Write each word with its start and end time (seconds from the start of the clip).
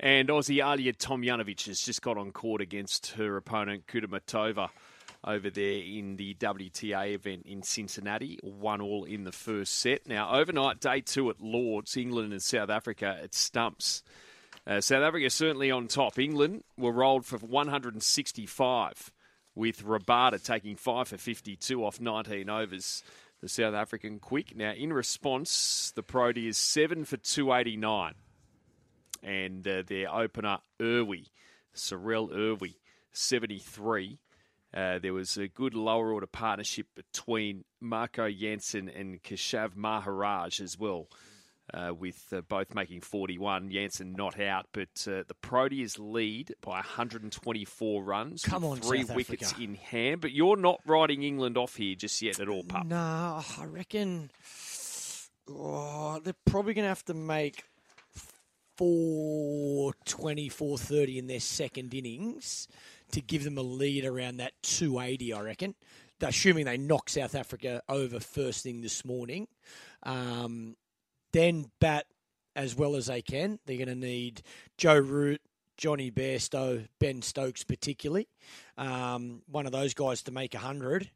And 0.00 0.28
Aussie 0.28 0.62
Ajla 0.62 0.96
Tomljanovic 0.96 1.66
has 1.66 1.80
just 1.80 2.02
got 2.02 2.16
on 2.16 2.30
court 2.30 2.60
against 2.60 3.08
her 3.12 3.36
opponent 3.36 3.88
Kudermetova 3.88 4.70
over 5.24 5.50
there 5.50 5.82
in 5.82 6.16
the 6.16 6.34
WTA 6.34 7.14
event 7.14 7.46
in 7.46 7.64
Cincinnati. 7.64 8.38
One 8.42 8.80
all 8.80 9.04
in 9.04 9.24
the 9.24 9.32
first 9.32 9.80
set. 9.80 10.06
Now, 10.06 10.32
overnight, 10.32 10.80
day 10.80 11.00
two 11.00 11.30
at 11.30 11.40
Lords, 11.40 11.96
England 11.96 12.32
and 12.32 12.42
South 12.42 12.70
Africa 12.70 13.18
at 13.20 13.34
Stumps. 13.34 14.04
Uh, 14.64 14.80
South 14.80 15.02
Africa 15.02 15.30
certainly 15.30 15.72
on 15.72 15.88
top. 15.88 16.16
England 16.18 16.62
were 16.76 16.92
rolled 16.92 17.26
for 17.26 17.38
165, 17.38 19.12
with 19.56 19.82
Rabada 19.82 20.42
taking 20.42 20.76
5 20.76 21.08
for 21.08 21.18
52 21.18 21.84
off 21.84 22.00
19 22.00 22.48
overs. 22.48 23.02
The 23.40 23.48
South 23.48 23.74
African 23.74 24.20
quick. 24.20 24.56
Now, 24.56 24.72
in 24.72 24.92
response, 24.92 25.92
the 25.94 26.02
Proteas 26.02 26.56
7 26.56 27.04
for 27.04 27.16
289. 27.16 28.14
And 29.22 29.66
uh, 29.66 29.82
their 29.86 30.14
opener, 30.14 30.58
Erwee, 30.80 31.28
Sarel 31.74 32.30
Erwee, 32.30 32.76
73. 33.12 34.18
Uh, 34.74 34.98
there 34.98 35.14
was 35.14 35.36
a 35.36 35.48
good 35.48 35.74
lower 35.74 36.12
order 36.12 36.26
partnership 36.26 36.86
between 36.94 37.64
Marco 37.80 38.30
Jansen 38.30 38.88
and 38.88 39.22
Keshav 39.22 39.74
Maharaj 39.74 40.60
as 40.60 40.78
well, 40.78 41.08
uh, 41.72 41.94
with 41.98 42.32
uh, 42.32 42.42
both 42.42 42.74
making 42.74 43.00
41. 43.00 43.70
Jansen 43.70 44.12
not 44.12 44.38
out, 44.38 44.66
but 44.72 44.88
uh, 45.06 45.24
the 45.26 45.34
Proteas 45.42 45.96
lead 45.98 46.54
by 46.60 46.72
124 46.74 48.04
runs. 48.04 48.42
Come 48.42 48.64
on, 48.64 48.76
three 48.78 49.04
South 49.04 49.16
wickets 49.16 49.52
Africa. 49.52 49.62
in 49.62 49.74
hand. 49.76 50.20
But 50.20 50.32
you're 50.32 50.56
not 50.56 50.80
riding 50.84 51.22
England 51.22 51.56
off 51.56 51.76
here 51.76 51.94
just 51.94 52.20
yet 52.20 52.38
at 52.38 52.48
all, 52.48 52.62
pup. 52.62 52.86
Nah, 52.86 53.42
I 53.58 53.64
reckon 53.64 54.30
oh, 55.50 56.20
they're 56.22 56.34
probably 56.44 56.74
going 56.74 56.84
to 56.84 56.88
have 56.88 57.04
to 57.06 57.14
make 57.14 57.64
420, 58.78 60.48
430 60.48 61.18
in 61.18 61.26
their 61.26 61.40
second 61.40 61.92
innings 61.92 62.68
to 63.10 63.20
give 63.20 63.42
them 63.44 63.58
a 63.58 63.62
lead 63.62 64.04
around 64.04 64.36
that 64.36 64.52
280, 64.62 65.32
I 65.32 65.40
reckon. 65.40 65.74
Assuming 66.20 66.64
they 66.64 66.76
knock 66.76 67.08
South 67.08 67.34
Africa 67.34 67.82
over 67.88 68.20
first 68.20 68.62
thing 68.62 68.80
this 68.80 69.04
morning. 69.04 69.48
Um, 70.04 70.76
then 71.32 71.70
bat 71.80 72.06
as 72.56 72.76
well 72.76 72.96
as 72.96 73.06
they 73.06 73.20
can. 73.22 73.58
They're 73.66 73.76
going 73.76 73.88
to 73.88 73.94
need 73.94 74.42
Joe 74.76 74.98
Root, 74.98 75.40
Jonny 75.76 76.10
Bairstow, 76.10 76.86
Ben 76.98 77.22
Stokes, 77.22 77.64
particularly. 77.64 78.28
Um, 78.76 79.42
one 79.46 79.66
of 79.66 79.72
those 79.72 79.94
guys 79.94 80.22
to 80.22 80.32
make 80.32 80.54
100 80.54 81.10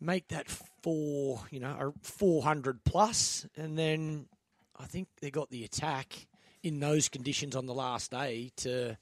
make 0.00 0.28
that 0.28 0.48
four, 0.48 1.40
you 1.50 1.60
know, 1.60 1.94
400 2.02 2.84
plus, 2.84 3.46
and 3.56 3.78
then 3.78 4.26
I 4.78 4.84
think 4.84 5.08
they 5.20 5.30
got 5.30 5.50
the 5.50 5.64
attack 5.64 6.26
in 6.64 6.80
those 6.80 7.08
conditions 7.08 7.54
on 7.54 7.66
the 7.66 7.74
last 7.74 8.10
day 8.10 8.50
to 8.56 8.96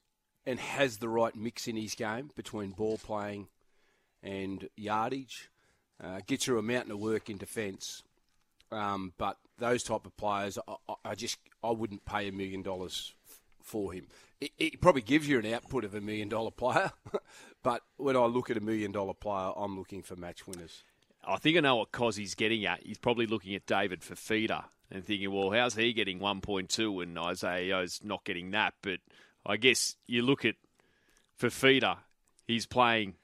and 0.45 0.59
has 0.59 0.97
the 0.97 1.09
right 1.09 1.35
mix 1.35 1.67
in 1.67 1.75
his 1.75 1.93
game 1.93 2.31
between 2.35 2.71
ball 2.71 2.97
playing 2.97 3.47
and 4.23 4.67
yardage. 4.75 5.51
Uh, 6.03 6.21
gets 6.25 6.45
through 6.45 6.57
a 6.57 6.63
mountain 6.63 6.93
of 6.93 6.99
work 6.99 7.29
in 7.29 7.37
defence. 7.37 8.03
Um, 8.71 9.13
but 9.17 9.37
those 9.57 9.83
type 9.83 10.05
of 10.05 10.15
players, 10.17 10.57
I, 10.67 10.95
I- 11.03 11.15
just 11.15 11.37
I 11.63 11.71
wouldn't 11.71 12.05
pay 12.05 12.27
a 12.27 12.31
million 12.31 12.61
dollars 12.61 13.13
for 13.61 13.91
him. 13.91 14.07
It 14.57 14.79
probably 14.79 15.01
gives 15.01 15.27
you 15.27 15.37
an 15.37 15.53
output 15.53 15.83
of 15.83 15.93
a 15.93 15.99
million 15.99 16.29
dollar 16.29 16.51
player, 16.51 16.93
but 17.63 17.81
when 17.97 18.15
I 18.15 18.25
look 18.25 18.49
at 18.49 18.55
a 18.55 18.61
million 18.61 18.93
dollar 18.93 19.13
player, 19.13 19.51
I'm 19.57 19.77
looking 19.77 20.01
for 20.01 20.15
match 20.15 20.47
winners. 20.47 20.85
I 21.25 21.37
think 21.37 21.57
I 21.57 21.61
know 21.61 21.77
what 21.77 21.91
Cozzy's 21.91 22.35
getting 22.35 22.65
at. 22.65 22.83
He's 22.83 22.97
probably 22.97 23.25
looking 23.25 23.55
at 23.55 23.65
David 23.65 24.01
Fifita 24.01 24.65
and 24.91 25.05
thinking, 25.05 25.31
well, 25.31 25.51
how's 25.51 25.75
he 25.75 25.93
getting 25.93 26.19
1.2 26.19 27.03
and 27.03 27.17
Isaah 27.19 27.61
Yeo's 27.61 27.99
not 28.03 28.23
getting 28.23 28.51
that? 28.51 28.73
But 28.81 28.99
I 29.45 29.57
guess 29.57 29.95
you 30.07 30.21
look 30.21 30.45
at 30.45 30.55
Fifita, 31.39 31.97
he's 32.47 32.65
playing 32.65 33.15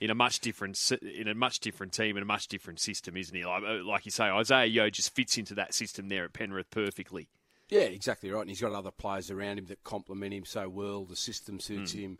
in 0.00 0.10
a 0.10 0.14
much 0.14 0.40
different 0.40 0.78
in 1.02 1.28
a 1.28 1.34
much 1.34 1.60
different 1.60 1.92
team 1.92 2.16
and 2.16 2.22
a 2.22 2.26
much 2.26 2.48
different 2.48 2.80
system, 2.80 3.16
isn't 3.16 3.36
he? 3.36 3.44
Like, 3.44 3.62
uh, 3.62 3.84
like 3.84 4.06
you 4.06 4.10
say, 4.10 4.24
Isaah 4.24 4.64
Yeo 4.64 4.88
just 4.88 5.14
fits 5.14 5.36
into 5.36 5.54
that 5.56 5.74
system 5.74 6.08
there 6.08 6.24
at 6.24 6.32
Penrith 6.32 6.70
perfectly. 6.70 7.28
Yeah, 7.68 7.82
exactly 7.82 8.30
right. 8.30 8.40
And 8.40 8.48
he's 8.48 8.60
got 8.60 8.72
other 8.72 8.90
players 8.90 9.30
around 9.30 9.58
him 9.58 9.66
that 9.66 9.84
complement 9.84 10.34
him 10.34 10.44
so 10.44 10.68
well. 10.68 11.04
The 11.04 11.16
system 11.16 11.60
suits 11.60 11.92
him. 11.92 12.18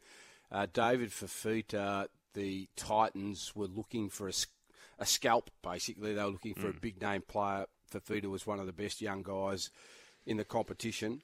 Uh, 0.52 0.66
David 0.72 1.10
Fifita, 1.10 2.06
the 2.34 2.68
Titans 2.76 3.52
were 3.56 3.66
looking 3.66 4.08
for 4.08 4.28
a, 4.28 4.32
a 5.00 5.06
scalp, 5.06 5.50
basically. 5.62 6.14
They 6.14 6.22
were 6.22 6.30
looking 6.30 6.54
for 6.54 6.68
a 6.68 6.74
big 6.74 7.00
name 7.00 7.22
player. 7.26 7.66
Fifita 7.90 8.26
was 8.26 8.46
one 8.46 8.60
of 8.60 8.66
the 8.66 8.72
best 8.72 9.00
young 9.00 9.22
guys 9.22 9.70
in 10.26 10.36
the 10.36 10.44
competition. 10.44 11.22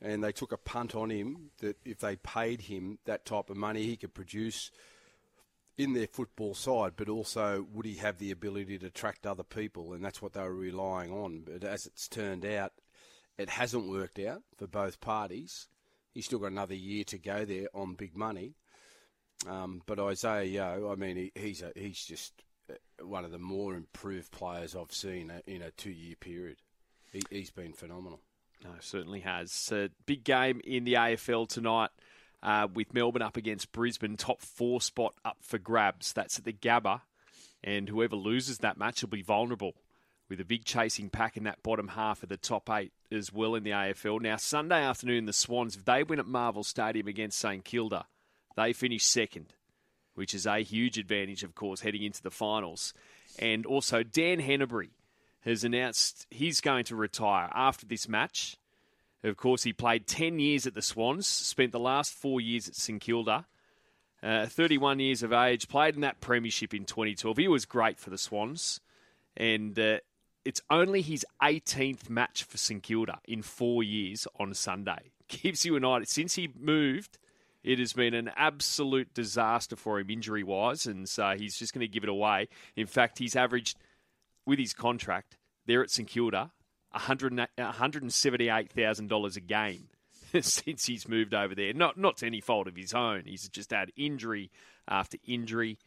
And 0.00 0.22
they 0.22 0.32
took 0.32 0.52
a 0.52 0.58
punt 0.58 0.94
on 0.94 1.10
him 1.10 1.50
that 1.58 1.78
if 1.84 2.00
they 2.00 2.16
paid 2.16 2.62
him 2.62 2.98
that 3.06 3.24
type 3.24 3.48
of 3.48 3.56
money, 3.56 3.84
he 3.84 3.96
could 3.96 4.12
produce 4.12 4.70
in 5.76 5.94
their 5.94 6.06
football 6.06 6.54
side, 6.54 6.92
but 6.96 7.08
also 7.08 7.66
would 7.72 7.86
he 7.86 7.94
have 7.94 8.18
the 8.18 8.30
ability 8.30 8.78
to 8.78 8.86
attract 8.86 9.26
other 9.26 9.42
people? 9.42 9.94
And 9.94 10.04
that's 10.04 10.20
what 10.20 10.34
they 10.34 10.42
were 10.42 10.54
relying 10.54 11.10
on. 11.10 11.44
But 11.46 11.64
as 11.64 11.86
it's 11.86 12.06
turned 12.06 12.44
out, 12.44 12.72
it 13.38 13.48
hasn't 13.48 13.88
worked 13.88 14.18
out 14.18 14.42
for 14.56 14.66
both 14.66 15.00
parties. 15.00 15.68
He's 16.12 16.26
still 16.26 16.38
got 16.38 16.52
another 16.52 16.74
year 16.74 17.02
to 17.04 17.18
go 17.18 17.44
there 17.44 17.68
on 17.74 17.94
big 17.94 18.16
money. 18.16 18.54
Um, 19.48 19.82
but 19.86 19.98
Isaah 19.98 20.44
Yeo, 20.44 20.92
I 20.92 20.94
mean, 20.94 21.16
he, 21.16 21.32
he's 21.34 21.62
a, 21.62 21.72
he's 21.74 22.04
just 22.04 22.32
one 23.02 23.24
of 23.24 23.30
the 23.30 23.38
more 23.38 23.74
improved 23.74 24.30
players 24.30 24.76
I've 24.76 24.92
seen 24.92 25.32
in 25.46 25.62
a 25.62 25.70
two-year 25.70 26.16
period. 26.16 26.56
He, 27.12 27.22
he's 27.30 27.50
been 27.50 27.72
phenomenal. 27.72 28.20
No, 28.62 28.70
certainly 28.80 29.20
has. 29.20 29.70
A 29.72 29.90
big 30.06 30.24
game 30.24 30.60
in 30.64 30.84
the 30.84 30.94
AFL 30.94 31.48
tonight 31.48 31.90
uh, 32.42 32.68
with 32.72 32.94
Melbourne 32.94 33.22
up 33.22 33.36
against 33.36 33.72
Brisbane. 33.72 34.16
Top 34.16 34.40
four 34.40 34.80
spot 34.80 35.14
up 35.24 35.38
for 35.40 35.58
grabs. 35.58 36.12
That's 36.12 36.38
at 36.38 36.44
the 36.44 36.52
Gabba. 36.52 37.02
And 37.62 37.88
whoever 37.88 38.16
loses 38.16 38.58
that 38.58 38.78
match 38.78 39.02
will 39.02 39.10
be 39.10 39.22
vulnerable 39.22 39.74
with 40.28 40.40
a 40.40 40.44
big 40.44 40.64
chasing 40.64 41.10
pack 41.10 41.36
in 41.36 41.44
that 41.44 41.62
bottom 41.62 41.88
half 41.88 42.22
of 42.22 42.28
the 42.28 42.36
top 42.36 42.70
eight 42.70 42.92
as 43.10 43.32
well 43.32 43.54
in 43.54 43.64
the 43.64 43.70
AFL. 43.70 44.20
Now, 44.20 44.36
Sunday 44.36 44.82
afternoon, 44.82 45.26
the 45.26 45.32
Swans, 45.32 45.76
if 45.76 45.84
they 45.84 46.02
win 46.02 46.18
at 46.18 46.26
Marvel 46.26 46.64
Stadium 46.64 47.06
against 47.06 47.38
St 47.38 47.64
Kilda, 47.64 48.06
they 48.56 48.72
finish 48.72 49.04
second, 49.04 49.54
which 50.14 50.34
is 50.34 50.46
a 50.46 50.58
huge 50.60 50.98
advantage, 50.98 51.42
of 51.42 51.54
course, 51.54 51.80
heading 51.80 52.02
into 52.02 52.22
the 52.22 52.30
finals. 52.30 52.94
And 53.38 53.66
also, 53.66 54.02
Dan 54.02 54.40
Hannebery 54.40 54.90
has 55.40 55.64
announced 55.64 56.26
he's 56.30 56.60
going 56.60 56.84
to 56.84 56.96
retire 56.96 57.50
after 57.54 57.86
this 57.86 58.08
match. 58.08 58.56
Of 59.22 59.36
course, 59.36 59.62
he 59.62 59.72
played 59.72 60.06
10 60.06 60.38
years 60.38 60.66
at 60.66 60.74
the 60.74 60.82
Swans, 60.82 61.26
spent 61.26 61.72
the 61.72 61.78
last 61.78 62.12
four 62.12 62.40
years 62.40 62.68
at 62.68 62.76
St 62.76 63.00
Kilda. 63.00 63.46
Uh, 64.22 64.46
31 64.46 65.00
years 65.00 65.22
of 65.22 65.32
age, 65.34 65.68
played 65.68 65.94
in 65.96 66.00
that 66.00 66.20
premiership 66.20 66.72
in 66.72 66.86
2012. 66.86 67.36
He 67.36 67.48
was 67.48 67.66
great 67.66 67.98
for 67.98 68.08
the 68.08 68.16
Swans. 68.16 68.80
And 69.36 69.78
uh, 69.78 69.98
it's 70.44 70.62
only 70.70 71.02
his 71.02 71.26
18th 71.42 72.08
match 72.08 72.44
for 72.44 72.56
St 72.56 72.82
Kilda 72.82 73.18
in 73.26 73.42
four 73.42 73.82
years 73.82 74.26
on 74.38 74.54
Sunday. 74.54 75.10
Gives 75.28 75.64
you 75.64 75.76
an 75.76 75.84
idea. 75.84 76.06
Since 76.06 76.34
he 76.34 76.50
moved, 76.58 77.18
it 77.64 77.78
has 77.78 77.92
been 77.94 78.14
an 78.14 78.30
absolute 78.36 79.14
disaster 79.14 79.74
for 79.74 79.98
him 79.98 80.10
injury 80.10 80.44
wise. 80.44 80.84
And 80.86 81.08
so 81.08 81.34
he's 81.36 81.56
just 81.56 81.72
going 81.72 81.80
to 81.80 81.88
give 81.88 82.04
it 82.04 82.10
away. 82.10 82.48
In 82.76 82.86
fact, 82.86 83.18
he's 83.18 83.34
averaged, 83.34 83.78
with 84.46 84.58
his 84.58 84.74
contract, 84.74 85.38
there 85.66 85.82
at 85.82 85.90
St 85.90 86.06
Kilda, 86.06 86.52
$178,000 86.94 89.36
a 89.36 89.40
game 89.40 89.88
since 90.40 90.86
he's 90.86 91.08
moved 91.08 91.32
over 91.32 91.54
there. 91.54 91.72
Not 91.72 91.96
not 91.96 92.18
to 92.18 92.26
any 92.26 92.42
fault 92.42 92.68
of 92.68 92.76
his 92.76 92.92
own. 92.92 93.22
He's 93.24 93.48
just 93.48 93.70
had 93.70 93.90
injury 93.96 94.50
after 94.86 95.16
injury. 95.26 95.78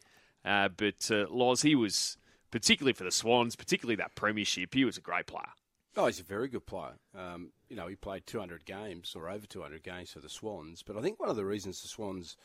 Uh, 0.43 0.69
but 0.69 1.11
uh, 1.11 1.27
Loz, 1.29 1.61
he 1.61 1.75
was 1.75 2.17
particularly 2.49 2.93
for 2.93 3.03
the 3.03 3.11
Swans, 3.11 3.55
particularly 3.55 3.97
that 3.97 4.15
premiership. 4.15 4.73
He 4.73 4.83
was 4.83 4.97
a 4.97 5.01
great 5.01 5.27
player. 5.27 5.51
Oh, 5.97 6.05
he's 6.05 6.19
a 6.19 6.23
very 6.23 6.47
good 6.47 6.65
player. 6.65 6.93
Um, 7.17 7.51
you 7.69 7.75
know, 7.75 7.87
he 7.87 7.95
played 7.95 8.27
200 8.27 8.65
games 8.65 9.13
or 9.15 9.29
over 9.29 9.47
200 9.47 9.83
games 9.83 10.11
for 10.11 10.19
the 10.19 10.29
Swans. 10.29 10.83
But 10.83 10.95
I 10.95 11.01
think 11.01 11.19
one 11.19 11.29
of 11.29 11.35
the 11.35 11.45
reasons 11.45 11.81
the 11.81 11.87
Swans 11.87 12.37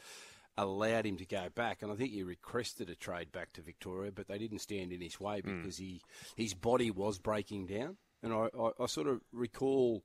allowed 0.57 1.07
him 1.07 1.19
to 1.19 1.27
go 1.27 1.49
back, 1.55 1.83
and 1.83 1.93
I 1.93 1.95
think 1.95 2.13
he 2.13 2.23
requested 2.23 2.91
a 2.91 2.95
trade 2.95 3.31
back 3.31 3.53
to 3.53 3.63
Victoria, 3.63 4.11
but 4.11 4.27
they 4.27 4.39
didn't 4.39 4.61
stand 4.61 4.93
in 4.93 5.01
his 5.01 5.21
way 5.21 5.41
because 5.43 5.77
mm. 5.77 5.81
he 5.81 6.03
his 6.37 6.55
body 6.55 6.91
was 6.91 7.19
breaking 7.19 7.67
down. 7.67 7.97
And 8.23 8.33
I, 8.33 8.49
I, 8.59 8.71
I 8.81 8.87
sort 8.87 9.09
of 9.09 9.21
recall 9.33 10.03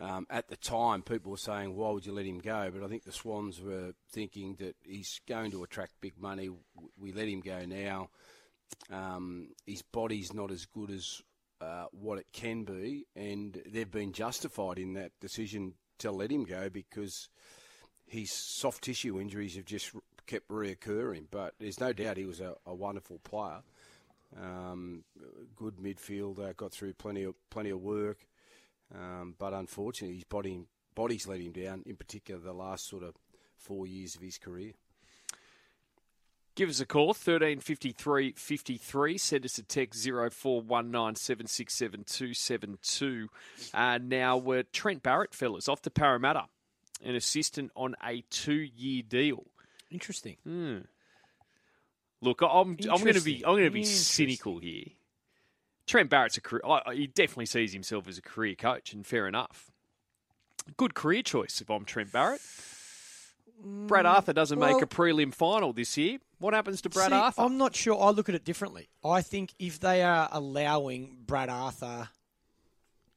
um, 0.00 0.26
at 0.30 0.48
the 0.48 0.56
time 0.56 1.02
people 1.02 1.32
were 1.32 1.36
saying, 1.36 1.74
why 1.74 1.90
would 1.90 2.06
you 2.06 2.12
let 2.12 2.26
him 2.26 2.38
go? 2.38 2.70
But 2.72 2.84
I 2.84 2.88
think 2.88 3.04
the 3.04 3.12
Swans 3.12 3.60
were 3.60 3.92
thinking 4.10 4.56
that 4.60 4.76
he's 4.84 5.20
going 5.28 5.50
to 5.50 5.64
attract 5.64 6.00
big 6.00 6.18
money. 6.18 6.50
We 6.98 7.12
let 7.12 7.28
him 7.28 7.40
go 7.40 7.64
now. 7.64 8.10
Um, 8.90 9.48
his 9.66 9.82
body's 9.82 10.32
not 10.32 10.50
as 10.50 10.66
good 10.66 10.90
as 10.90 11.22
uh, 11.60 11.86
what 11.90 12.18
it 12.18 12.26
can 12.32 12.64
be, 12.64 13.06
and 13.16 13.62
they've 13.66 13.90
been 13.90 14.12
justified 14.12 14.78
in 14.78 14.94
that 14.94 15.12
decision 15.20 15.74
to 15.98 16.12
let 16.12 16.30
him 16.30 16.44
go 16.44 16.68
because 16.68 17.28
his 18.06 18.30
soft 18.32 18.84
tissue 18.84 19.20
injuries 19.20 19.56
have 19.56 19.64
just 19.64 19.92
kept 20.26 20.48
reoccurring. 20.48 21.26
But 21.30 21.54
there's 21.58 21.80
no 21.80 21.92
doubt 21.92 22.16
he 22.16 22.24
was 22.24 22.40
a, 22.40 22.54
a 22.66 22.74
wonderful 22.74 23.18
player. 23.18 23.62
Um, 24.36 25.04
good 25.56 25.76
midfielder, 25.76 26.56
got 26.56 26.72
through 26.72 26.94
plenty 26.94 27.22
of 27.24 27.34
plenty 27.50 27.70
of 27.70 27.80
work, 27.80 28.26
um, 28.94 29.34
but 29.38 29.54
unfortunately 29.54 30.16
his 30.16 30.24
body 30.24 30.60
body's 30.94 31.26
let 31.26 31.40
him 31.40 31.52
down. 31.52 31.82
In 31.86 31.96
particular, 31.96 32.40
the 32.40 32.52
last 32.52 32.88
sort 32.88 33.04
of 33.04 33.14
four 33.56 33.86
years 33.86 34.16
of 34.16 34.22
his 34.22 34.36
career. 34.36 34.72
Give 36.58 36.70
us 36.70 36.80
a 36.80 36.86
call, 36.86 37.06
1353 37.10 38.32
53. 38.32 39.16
Send 39.16 39.44
us 39.44 39.58
a 39.58 39.62
text 39.62 40.02
0419 40.04 41.14
uh, 43.72 43.98
Now, 44.02 44.36
we're 44.36 44.64
Trent 44.64 45.04
Barrett, 45.04 45.36
fellas, 45.36 45.68
off 45.68 45.82
to 45.82 45.90
Parramatta, 45.90 46.46
an 47.04 47.14
assistant 47.14 47.70
on 47.76 47.94
a 48.04 48.24
two 48.28 48.54
year 48.74 49.04
deal. 49.08 49.44
Interesting. 49.92 50.36
Mm. 50.44 50.86
Look, 52.22 52.42
I'm 52.42 52.76
I'm 52.90 53.04
going 53.04 53.14
to 53.14 53.20
be 53.20 53.44
I'm 53.46 53.52
going 53.52 53.62
to 53.66 53.70
be 53.70 53.84
cynical 53.84 54.58
here. 54.58 54.86
Trent 55.86 56.10
Barrett's 56.10 56.38
a 56.38 56.40
career. 56.40 56.62
He 56.92 57.06
definitely 57.06 57.46
sees 57.46 57.72
himself 57.72 58.08
as 58.08 58.18
a 58.18 58.22
career 58.22 58.56
coach, 58.56 58.92
and 58.92 59.06
fair 59.06 59.28
enough. 59.28 59.70
Good 60.76 60.94
career 60.94 61.22
choice 61.22 61.60
if 61.60 61.70
I'm 61.70 61.84
Trent 61.84 62.10
Barrett. 62.10 62.40
Brad 63.60 64.04
mm, 64.04 64.10
Arthur 64.10 64.32
doesn't 64.32 64.58
well, 64.58 64.74
make 64.74 64.82
a 64.82 64.86
prelim 64.86 65.34
final 65.34 65.72
this 65.72 65.96
year. 65.96 66.18
What 66.38 66.54
happens 66.54 66.82
to 66.82 66.88
Brad 66.88 67.10
see, 67.10 67.16
Arthur? 67.16 67.42
I'm 67.42 67.58
not 67.58 67.74
sure. 67.74 68.00
I 68.00 68.10
look 68.10 68.28
at 68.28 68.34
it 68.34 68.44
differently. 68.44 68.88
I 69.04 69.22
think 69.22 69.52
if 69.58 69.80
they 69.80 70.02
are 70.02 70.28
allowing 70.30 71.16
Brad 71.26 71.48
Arthur 71.48 72.08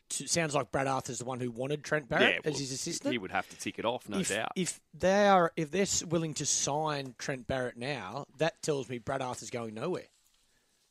to, 0.09 0.27
sounds 0.27 0.55
like 0.55 0.71
Brad 0.71 0.87
Arthur's 0.87 1.19
the 1.19 1.25
one 1.25 1.39
who 1.39 1.51
wanted 1.51 1.83
Trent 1.83 2.09
Barrett 2.09 2.35
yeah, 2.35 2.39
well, 2.43 2.53
as 2.53 2.59
his 2.59 2.71
assistant. 2.71 3.11
He 3.11 3.17
would 3.17 3.31
have 3.31 3.47
to 3.49 3.57
tick 3.57 3.79
it 3.79 3.85
off, 3.85 4.09
no 4.09 4.19
if, 4.19 4.29
doubt. 4.29 4.51
If 4.55 4.79
they 4.97 5.27
are, 5.27 5.51
if 5.55 5.71
they're 5.71 6.07
willing 6.07 6.33
to 6.35 6.45
sign 6.45 7.15
Trent 7.17 7.47
Barrett 7.47 7.77
now, 7.77 8.25
that 8.37 8.61
tells 8.61 8.89
me 8.89 8.97
Brad 8.97 9.21
Arthur's 9.21 9.49
going 9.49 9.73
nowhere. 9.73 10.07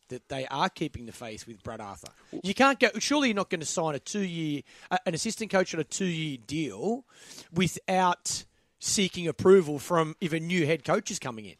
That 0.08 0.28
they 0.28 0.44
are 0.46 0.68
keeping 0.68 1.06
the 1.06 1.12
faith 1.12 1.46
with 1.46 1.62
Brad 1.62 1.80
Arthur. 1.80 2.08
You 2.42 2.52
can't 2.52 2.80
go. 2.80 2.88
Surely 2.98 3.28
you're 3.28 3.36
not 3.36 3.48
going 3.48 3.60
to 3.60 3.66
sign 3.66 3.94
a 3.94 4.00
two-year, 4.00 4.62
uh, 4.90 4.98
an 5.06 5.14
assistant 5.14 5.52
coach 5.52 5.72
on 5.72 5.80
a 5.80 5.84
two-year 5.84 6.38
deal 6.44 7.04
without 7.52 8.44
seeking 8.80 9.28
approval 9.28 9.78
from 9.78 10.16
a 10.20 10.40
new 10.40 10.66
head 10.66 10.84
coach 10.84 11.10
is 11.10 11.20
coming 11.20 11.44
in. 11.44 11.56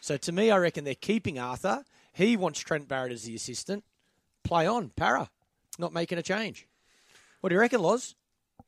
So 0.00 0.16
to 0.18 0.32
me, 0.32 0.50
I 0.50 0.58
reckon 0.58 0.84
they're 0.84 0.94
keeping 0.94 1.38
Arthur. 1.38 1.84
He 2.12 2.36
wants 2.36 2.60
Trent 2.60 2.88
Barrett 2.88 3.12
as 3.12 3.22
the 3.22 3.34
assistant. 3.34 3.84
Play 4.42 4.66
on, 4.66 4.90
Parra, 4.90 5.30
not 5.78 5.92
making 5.92 6.18
a 6.18 6.22
change. 6.22 6.66
What 7.40 7.48
do 7.48 7.54
you 7.54 7.60
reckon, 7.60 7.80
Loz? 7.80 8.16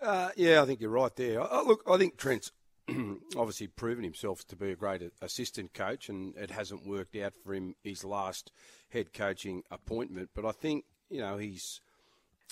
Uh, 0.01 0.31
yeah, 0.37 0.63
I 0.63 0.65
think 0.65 0.81
you're 0.81 0.91
right 0.91 1.15
there. 1.17 1.41
look, 1.41 1.83
I 1.91 1.99
think 1.99 2.17
Trent's 2.17 2.53
obviously 3.37 3.67
proven 3.67 4.05
himself 4.05 4.47
to 4.47 4.57
be 4.57 4.71
a 4.71 4.77
great 4.77 5.03
assistant 5.21 5.75
coach, 5.75 6.09
and 6.09 6.37
it 6.37 6.51
hasn't 6.51 6.87
worked 6.87 7.17
out 7.17 7.35
for 7.35 7.55
him 7.55 7.75
his 7.83 8.05
last 8.05 8.53
head 8.91 9.13
coaching 9.13 9.63
appointment. 9.71 10.31
But 10.35 10.45
I 10.45 10.53
think 10.53 10.85
you 11.11 11.21
know 11.21 11.39
his 11.39 11.81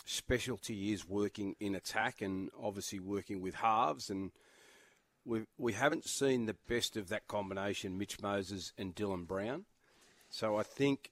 specialty 0.04 0.92
is 0.92 1.08
working 1.08 1.54
in 1.60 1.74
attack 1.74 2.22
and 2.22 2.50
obviously 2.60 2.98
working 2.98 3.40
with 3.40 3.54
halves, 3.54 4.10
and 4.10 4.32
we 5.24 5.42
we 5.58 5.72
haven't 5.72 6.08
seen 6.08 6.46
the 6.46 6.56
best 6.68 6.96
of 6.96 7.08
that 7.08 7.28
combination, 7.28 7.98
Mitch 7.98 8.20
Moses 8.20 8.72
and 8.76 8.94
Dylan 8.94 9.26
Brown. 9.26 9.64
So 10.30 10.56
I 10.56 10.62
think 10.62 11.10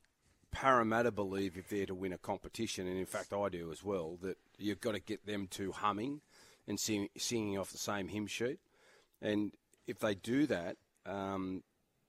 Parramatta 0.50 1.10
believe 1.10 1.56
if 1.56 1.68
they're 1.68 1.86
to 1.86 1.94
win 1.94 2.12
a 2.12 2.18
competition, 2.18 2.86
and 2.86 2.98
in 2.98 3.06
fact 3.06 3.32
I 3.32 3.48
do 3.48 3.70
as 3.70 3.84
well, 3.84 4.18
that 4.22 4.38
you've 4.58 4.80
got 4.80 4.92
to 4.92 5.00
get 5.00 5.26
them 5.26 5.46
to 5.52 5.72
humming 5.72 6.20
and 6.66 6.78
sing, 6.78 7.08
singing 7.16 7.58
off 7.58 7.70
the 7.70 7.78
same 7.78 8.08
hymn 8.08 8.26
sheet. 8.26 8.58
And 9.22 9.52
if 9.86 9.98
they 9.98 10.14
do 10.14 10.46
that, 10.46 10.76
um, 11.06 11.62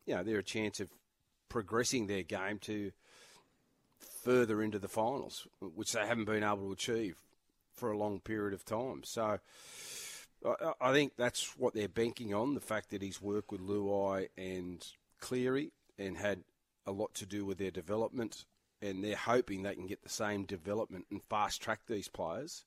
you 0.06 0.16
know, 0.16 0.24
they're 0.24 0.40
a 0.40 0.44
chance 0.44 0.80
of 0.80 0.90
progressing 1.50 2.08
their 2.08 2.24
game 2.24 2.60
to 2.60 2.92
further 4.24 4.62
into 4.62 4.80
the 4.80 4.88
finals, 4.88 5.48
which 5.60 5.94
they 5.94 6.06
haven't 6.06 6.26
been 6.26 6.44
able 6.44 6.68
to 6.68 6.72
achieve 6.72 7.18
for 7.74 7.92
a 7.92 7.98
long 7.98 8.20
period 8.20 8.54
of 8.54 8.64
time. 8.66 9.02
So 9.04 9.40
I, 10.46 10.74
I 10.82 10.94
think 10.94 11.14
that's 11.18 11.58
what 11.58 11.74
they're 11.74 11.88
banking 11.88 12.34
on 12.34 12.54
the 12.54 12.62
fact 12.62 12.90
that 12.92 13.02
he's 13.02 13.22
worked 13.22 13.52
with 13.52 13.62
Luai 13.62 14.30
and 14.38 14.86
Cleary 15.20 15.72
and 15.98 16.18
had 16.18 16.44
a 16.86 16.92
lot 16.92 17.14
to 17.16 17.26
do 17.26 17.46
with 17.46 17.58
their 17.58 17.72
development, 17.72 18.46
and 18.82 19.04
they're 19.04 19.16
hoping 19.16 19.64
they 19.64 19.76
can 19.76 19.88
get 19.88 20.04
the 20.04 20.10
same 20.10 20.46
development 20.46 21.06
and 21.12 21.24
fast 21.24 21.62
track 21.62 21.82
these 21.88 22.08
players 22.08 22.66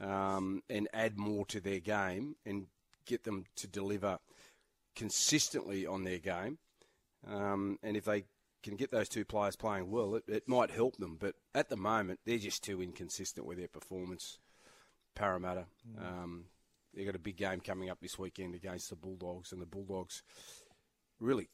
um, 0.00 0.62
and 0.70 0.88
add 0.92 1.18
more 1.18 1.44
to 1.46 1.60
their 1.60 1.80
game 1.80 2.36
and 2.44 2.66
get 3.04 3.24
them 3.24 3.44
to 3.56 3.66
deliver 3.66 4.18
consistently 4.94 5.86
on 5.86 6.04
their 6.04 6.18
game. 6.18 6.58
Um, 7.28 7.78
and 7.82 7.96
if 7.96 8.04
they 8.04 8.24
can 8.62 8.76
get 8.76 8.90
those 8.90 9.08
two 9.08 9.24
players 9.24 9.56
playing 9.56 9.90
well, 9.90 10.16
it, 10.16 10.24
it 10.26 10.48
might 10.48 10.70
help 10.70 10.96
them. 10.96 11.16
But 11.18 11.34
at 11.54 11.68
the 11.68 11.76
moment, 11.76 12.20
they're 12.24 12.38
just 12.38 12.64
too 12.64 12.82
inconsistent 12.82 13.46
with 13.46 13.58
their 13.58 13.68
performance. 13.68 14.38
Parramatta. 15.14 15.66
Mm. 15.88 16.02
Um, 16.02 16.44
they've 16.96 17.06
got 17.06 17.14
a 17.14 17.20
big 17.20 17.36
game 17.36 17.60
coming 17.60 17.90
up 17.90 18.00
this 18.00 18.18
weekend 18.18 18.54
against 18.54 18.90
the 18.90 18.96
Bulldogs, 18.96 19.52
and 19.52 19.60
the 19.60 19.66
Bulldogs 19.66 20.22
really 21.20 21.48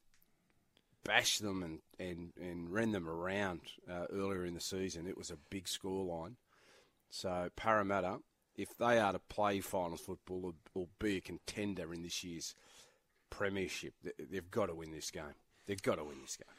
bashed 1.05 1.43
them 1.43 1.63
and, 1.63 1.81
and, 1.99 2.33
and 2.41 2.73
ran 2.73 2.93
them 2.93 3.09
around 3.09 3.61
uh, 3.91 4.07
earlier 4.13 4.45
in 4.45 4.55
the 4.55 4.61
season. 4.61 5.07
It 5.07 5.19
was 5.19 5.31
a 5.31 5.39
big 5.51 5.65
scoreline. 5.65 6.37
So 7.11 7.51
Parramatta, 7.57 8.19
if 8.57 8.77
they 8.79 8.99
are 8.99 9.13
to 9.13 9.19
play 9.19 9.61
finals 9.61 10.01
football 10.01 10.47
or, 10.47 10.53
or 10.75 10.87
be 11.01 11.17
a 11.17 11.21
contender 11.21 11.93
in 11.93 12.03
this 12.03 12.23
year's 12.23 12.55
premiership, 13.31 13.95
they've 14.31 14.51
got 14.51 14.67
to 14.67 14.75
win 14.75 14.93
this 14.93 15.11
game. 15.11 15.35
They've 15.67 15.83
got 15.83 15.97
to 15.97 16.05
win 16.05 16.21
this 16.23 16.37
game. 16.37 16.55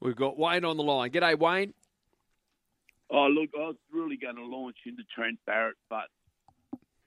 We've 0.00 0.16
got 0.16 0.38
Wayne 0.38 0.64
on 0.64 0.76
the 0.76 0.82
line. 0.82 1.10
G'day, 1.10 1.38
Wayne. 1.38 1.74
Oh, 3.10 3.26
look, 3.28 3.50
I 3.56 3.68
was 3.68 3.76
really 3.92 4.16
going 4.16 4.36
to 4.36 4.44
launch 4.44 4.76
into 4.86 5.02
Trent 5.14 5.38
Barrett, 5.46 5.76
but 5.88 6.08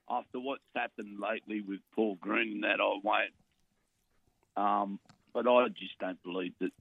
after 0.10 0.40
what's 0.40 0.64
happened 0.76 1.20
lately 1.20 1.62
with 1.62 1.80
Paul 1.94 2.16
Green, 2.16 2.62
that 2.62 2.80
I 2.80 3.00
won't. 3.04 3.34
Um, 4.56 5.00
but 5.34 5.48
I 5.48 5.68
just 5.70 5.98
don't 6.00 6.22
believe 6.24 6.54
that 6.60 6.72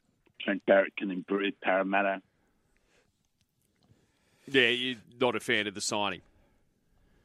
Trent 0.40 0.64
Barrett 0.66 0.96
can 0.96 1.10
improve 1.10 1.60
Parramatta. 1.60 2.22
Yeah, 4.48 4.68
you're 4.68 4.98
not 5.20 5.34
a 5.34 5.40
fan 5.40 5.66
of 5.66 5.74
the 5.74 5.80
signing. 5.80 6.22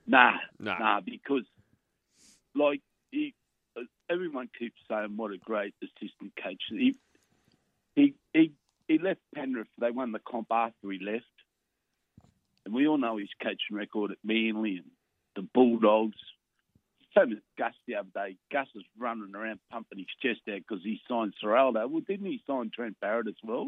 Nah, 0.07 0.33
nah, 0.59 0.77
nah 0.77 0.99
because 1.01 1.43
like 2.55 2.81
he, 3.11 3.33
everyone 4.09 4.49
keeps 4.57 4.79
saying 4.89 5.15
what 5.15 5.31
a 5.31 5.37
great 5.37 5.75
assistant 5.81 6.33
coach. 6.41 6.61
He 6.69 6.95
he 7.95 8.15
he, 8.33 8.51
he 8.87 8.97
left 8.97 9.19
Penrith. 9.35 9.67
They 9.79 9.91
won 9.91 10.11
the 10.11 10.19
comp 10.19 10.47
after 10.51 10.89
he 10.91 10.99
left, 10.99 11.25
and 12.65 12.73
we 12.73 12.87
all 12.87 12.97
know 12.97 13.17
his 13.17 13.29
coaching 13.41 13.77
record 13.77 14.11
at 14.11 14.17
Manly 14.23 14.77
and 14.77 14.91
the 15.35 15.41
the 15.41 15.47
Bulldogs. 15.53 16.17
Same 17.17 17.33
as 17.33 17.39
Gus 17.57 17.73
the 17.87 17.95
other 17.95 18.07
day. 18.13 18.37
Gus 18.51 18.67
was 18.73 18.85
running 18.97 19.35
around 19.35 19.59
pumping 19.69 19.99
his 19.99 20.07
chest 20.21 20.41
out 20.49 20.61
because 20.67 20.81
he 20.83 21.01
signed 21.09 21.33
Ciraldo. 21.43 21.89
Well, 21.89 22.01
didn't 22.07 22.25
he 22.27 22.41
sign 22.47 22.71
Trent 22.73 22.97
Barrett 23.01 23.27
as 23.27 23.35
well? 23.43 23.67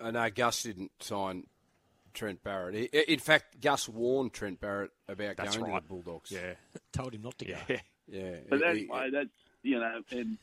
Uh, 0.00 0.12
no, 0.12 0.30
Gus 0.30 0.62
didn't 0.62 0.92
sign 1.00 1.46
Trent 2.14 2.44
Barrett. 2.44 2.90
I- 2.94 3.04
In 3.12 3.18
fact, 3.18 3.60
Gus 3.60 3.88
warned 3.88 4.32
Trent 4.32 4.60
Barrett 4.60 4.92
about 5.08 5.36
That's 5.36 5.56
going 5.56 5.72
right. 5.72 5.78
to 5.82 5.82
the 5.82 5.88
Bulldogs. 5.88 6.30
Yeah. 6.30 6.54
Told 6.92 7.12
him 7.14 7.22
not 7.22 7.38
to 7.38 7.44
go. 7.44 7.56
Yeah. 7.68 7.80
yeah. 8.06 8.36
But 8.48 8.58
He- 8.60 8.64
he- 8.64 8.70
anyway, 8.70 9.10
that's 9.12 9.28
you 9.64 9.80
know, 9.80 10.00
and 10.12 10.38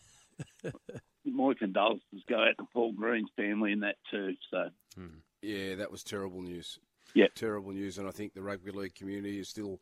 my 1.25 1.53
condolences 1.53 2.23
go 2.27 2.39
out 2.43 2.57
to 2.57 2.65
Paul 2.73 2.91
Green's 2.91 3.29
family 3.37 3.71
and 3.71 3.83
that 3.83 3.95
too. 4.11 4.33
So 4.51 4.69
Yeah, 5.41 5.75
that 5.75 5.91
was 5.91 6.03
terrible 6.03 6.41
news. 6.41 6.77
Yeah. 7.13 7.27
Terrible 7.36 7.72
news, 7.72 7.98
and 7.98 8.08
I 8.08 8.12
think 8.12 8.34
the 8.34 8.41
rugby 8.41 8.72
league 8.72 8.96
community 8.96 9.39
is 9.39 9.50
still 9.50 9.79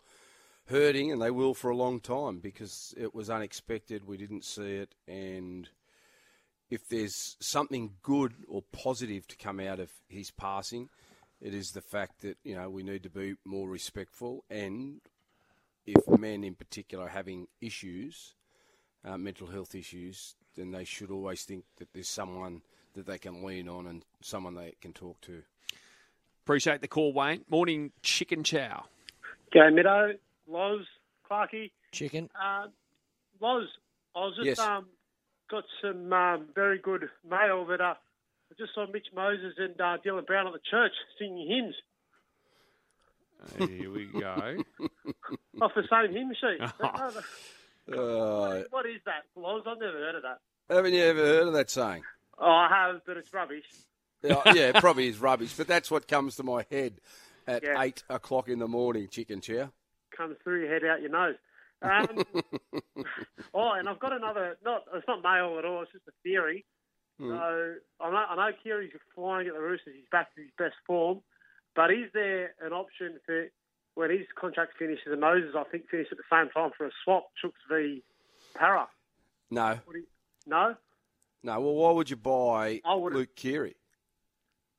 hurting, 0.68 1.12
and 1.12 1.22
they 1.22 1.32
will 1.32 1.54
for 1.54 1.70
a 1.70 1.76
long 1.76 2.00
time 2.00 2.40
because 2.40 2.94
it 2.98 3.14
was 3.16 3.30
unexpected. 3.30 4.06
We 4.06 4.18
didn't 4.18 4.46
see 4.46 4.76
it, 4.76 4.96
and 5.08 5.70
if 6.70 6.88
there's 6.90 7.38
something 7.40 7.92
good 8.02 8.34
or 8.48 8.64
positive 8.72 9.28
to 9.28 9.38
come 9.38 9.60
out 9.60 9.80
of 9.80 9.90
his 10.08 10.32
passing, 10.32 10.90
it 11.42 11.54
is 11.54 11.72
the 11.72 11.82
fact 11.82 12.22
that 12.22 12.38
you 12.44 12.56
know 12.56 12.70
we 12.70 12.84
need 12.84 13.04
to 13.04 13.10
be 13.10 13.36
more 13.46 13.70
respectful, 13.70 14.44
and 14.50 15.02
if 15.86 16.20
men 16.20 16.44
in 16.44 16.56
particular 16.56 17.06
are 17.06 17.10
having 17.10 17.48
issues, 17.60 18.36
uh, 19.04 19.18
mental 19.18 19.48
health 19.48 19.74
issues, 19.76 20.36
then 20.56 20.72
they 20.72 20.84
should 20.84 21.12
always 21.12 21.44
think 21.44 21.66
that 21.78 21.92
there's 21.94 22.10
someone 22.10 22.62
that 22.94 23.06
they 23.06 23.18
can 23.18 23.44
lean 23.44 23.70
on 23.70 23.88
and 23.88 24.04
someone 24.22 24.56
they 24.56 24.74
can 24.82 24.94
talk 24.94 25.20
to. 25.22 25.44
Appreciate 26.45 26.81
the 26.81 26.88
call, 26.88 27.13
Wayne. 27.13 27.43
Morning, 27.50 27.91
chicken 28.01 28.43
chow. 28.43 28.86
G'day, 29.53 29.74
Middo, 29.74 30.17
Loz, 30.48 30.81
Clarky. 31.29 31.71
Chicken. 31.91 32.29
Uh, 32.36 32.67
Loz, 33.39 33.67
I 34.15 34.19
was 34.19 34.36
just 34.36 34.45
Yes. 34.48 34.60
um, 34.60 34.88
got 35.50 35.63
some 35.81 36.12
um, 36.12 36.48
very 36.55 36.79
good 36.79 37.10
mail 37.29 37.65
that 37.65 37.81
uh, 37.81 37.93
I 37.95 38.53
just 38.57 38.74
saw 38.74 38.86
Mitch 38.91 39.07
Moses 39.15 39.53
and 39.57 39.79
uh, 39.79 39.98
Dylan 40.05 40.25
Brown 40.25 40.48
at 40.48 40.53
the 40.53 40.60
church 40.69 40.93
singing 41.19 41.48
hymns 41.48 41.75
Here 43.69 43.91
we 43.91 44.05
go. 44.05 44.63
off 45.62 45.71
the 45.75 45.83
same 45.89 46.13
hymn 46.13 46.33
sheet. 46.39 46.69
Uh, 47.91 48.62
what 48.69 48.86
is 48.86 49.01
that, 49.05 49.24
Loz? 49.36 49.63
I've 49.65 49.79
never 49.79 49.98
heard 49.98 50.15
of 50.15 50.21
that. 50.21 50.38
haven't 50.69 50.93
you 50.93 51.01
ever 51.01 51.19
heard 51.19 51.48
of 51.48 51.53
that 51.53 51.69
saying? 51.71 52.03
Oh, 52.38 52.45
I 52.45 52.69
have, 52.69 53.01
but 53.05 53.17
it's 53.17 53.33
rubbish. 53.33 53.65
Yeah, 54.24 54.80
probably 54.80 55.08
is 55.08 55.20
rubbish, 55.20 55.54
but 55.58 55.68
that's 55.68 55.90
what 55.90 56.08
comes 56.08 56.36
to 56.38 56.44
my 56.44 56.66
head 56.72 57.01
at 57.48 57.63
Yeah. 57.63 57.82
eight 57.82 58.04
o'clock 58.10 58.50
in 58.50 58.60
the 58.60 58.68
morning, 58.68 59.08
chicken 59.10 59.42
chair 59.42 59.72
Comes 60.16 60.38
through 60.44 60.62
your 60.62 60.70
head, 60.70 60.84
out 60.84 61.01
your 61.01 61.10
nose. 61.10 61.36
Um, 61.82 62.24
oh, 63.54 63.72
and 63.72 63.90
I've 63.90 64.00
got 64.00 64.13
another. 64.13 64.58
Not 64.63 64.84
it's 64.94 65.08
not 65.08 65.24
mail 65.24 65.58
at 65.58 65.66
all. 65.66 65.82
It's 65.82 65.92
just 65.92 66.08
a 66.08 66.12
theory. 66.24 66.66
So 67.20 67.75
I 68.00 68.10
know, 68.10 68.25
I 68.30 68.36
know 68.36 68.51
Keary's 68.63 68.92
flying 69.13 69.48
at 69.48 69.54
the 69.54 69.60
Roosters. 69.60 69.94
He's 69.96 70.06
back 70.12 70.34
to 70.36 70.42
his 70.42 70.50
best 70.58 70.74
form. 70.88 71.22
But 71.75 71.92
is 71.92 72.10
there 72.13 72.56
an 72.62 72.74
option 72.74 73.20
for 73.25 73.46
when 73.94 74.10
his 74.10 74.25
contract 74.40 74.74
finishes 74.80 75.06
and 75.12 75.22
Moses, 75.22 75.51
I 75.56 75.63
think, 75.66 75.88
finish 75.90 76.08
at 76.12 76.18
the 76.18 76.24
same 76.32 76.50
time 76.50 76.72
for 76.75 76.86
a 76.88 76.92
swap, 77.04 77.28
Chooks 77.44 77.62
v 77.70 78.04
Parra? 78.56 78.88
No, 79.51 79.80
you, 79.94 80.04
no? 80.48 80.75
no. 81.44 81.60
Well, 81.62 81.74
why 81.75 81.92
would 81.92 82.10
you 82.10 82.16
buy 82.16 82.82
I 82.84 82.96
Luke 82.96 83.36
Keary? 83.36 83.75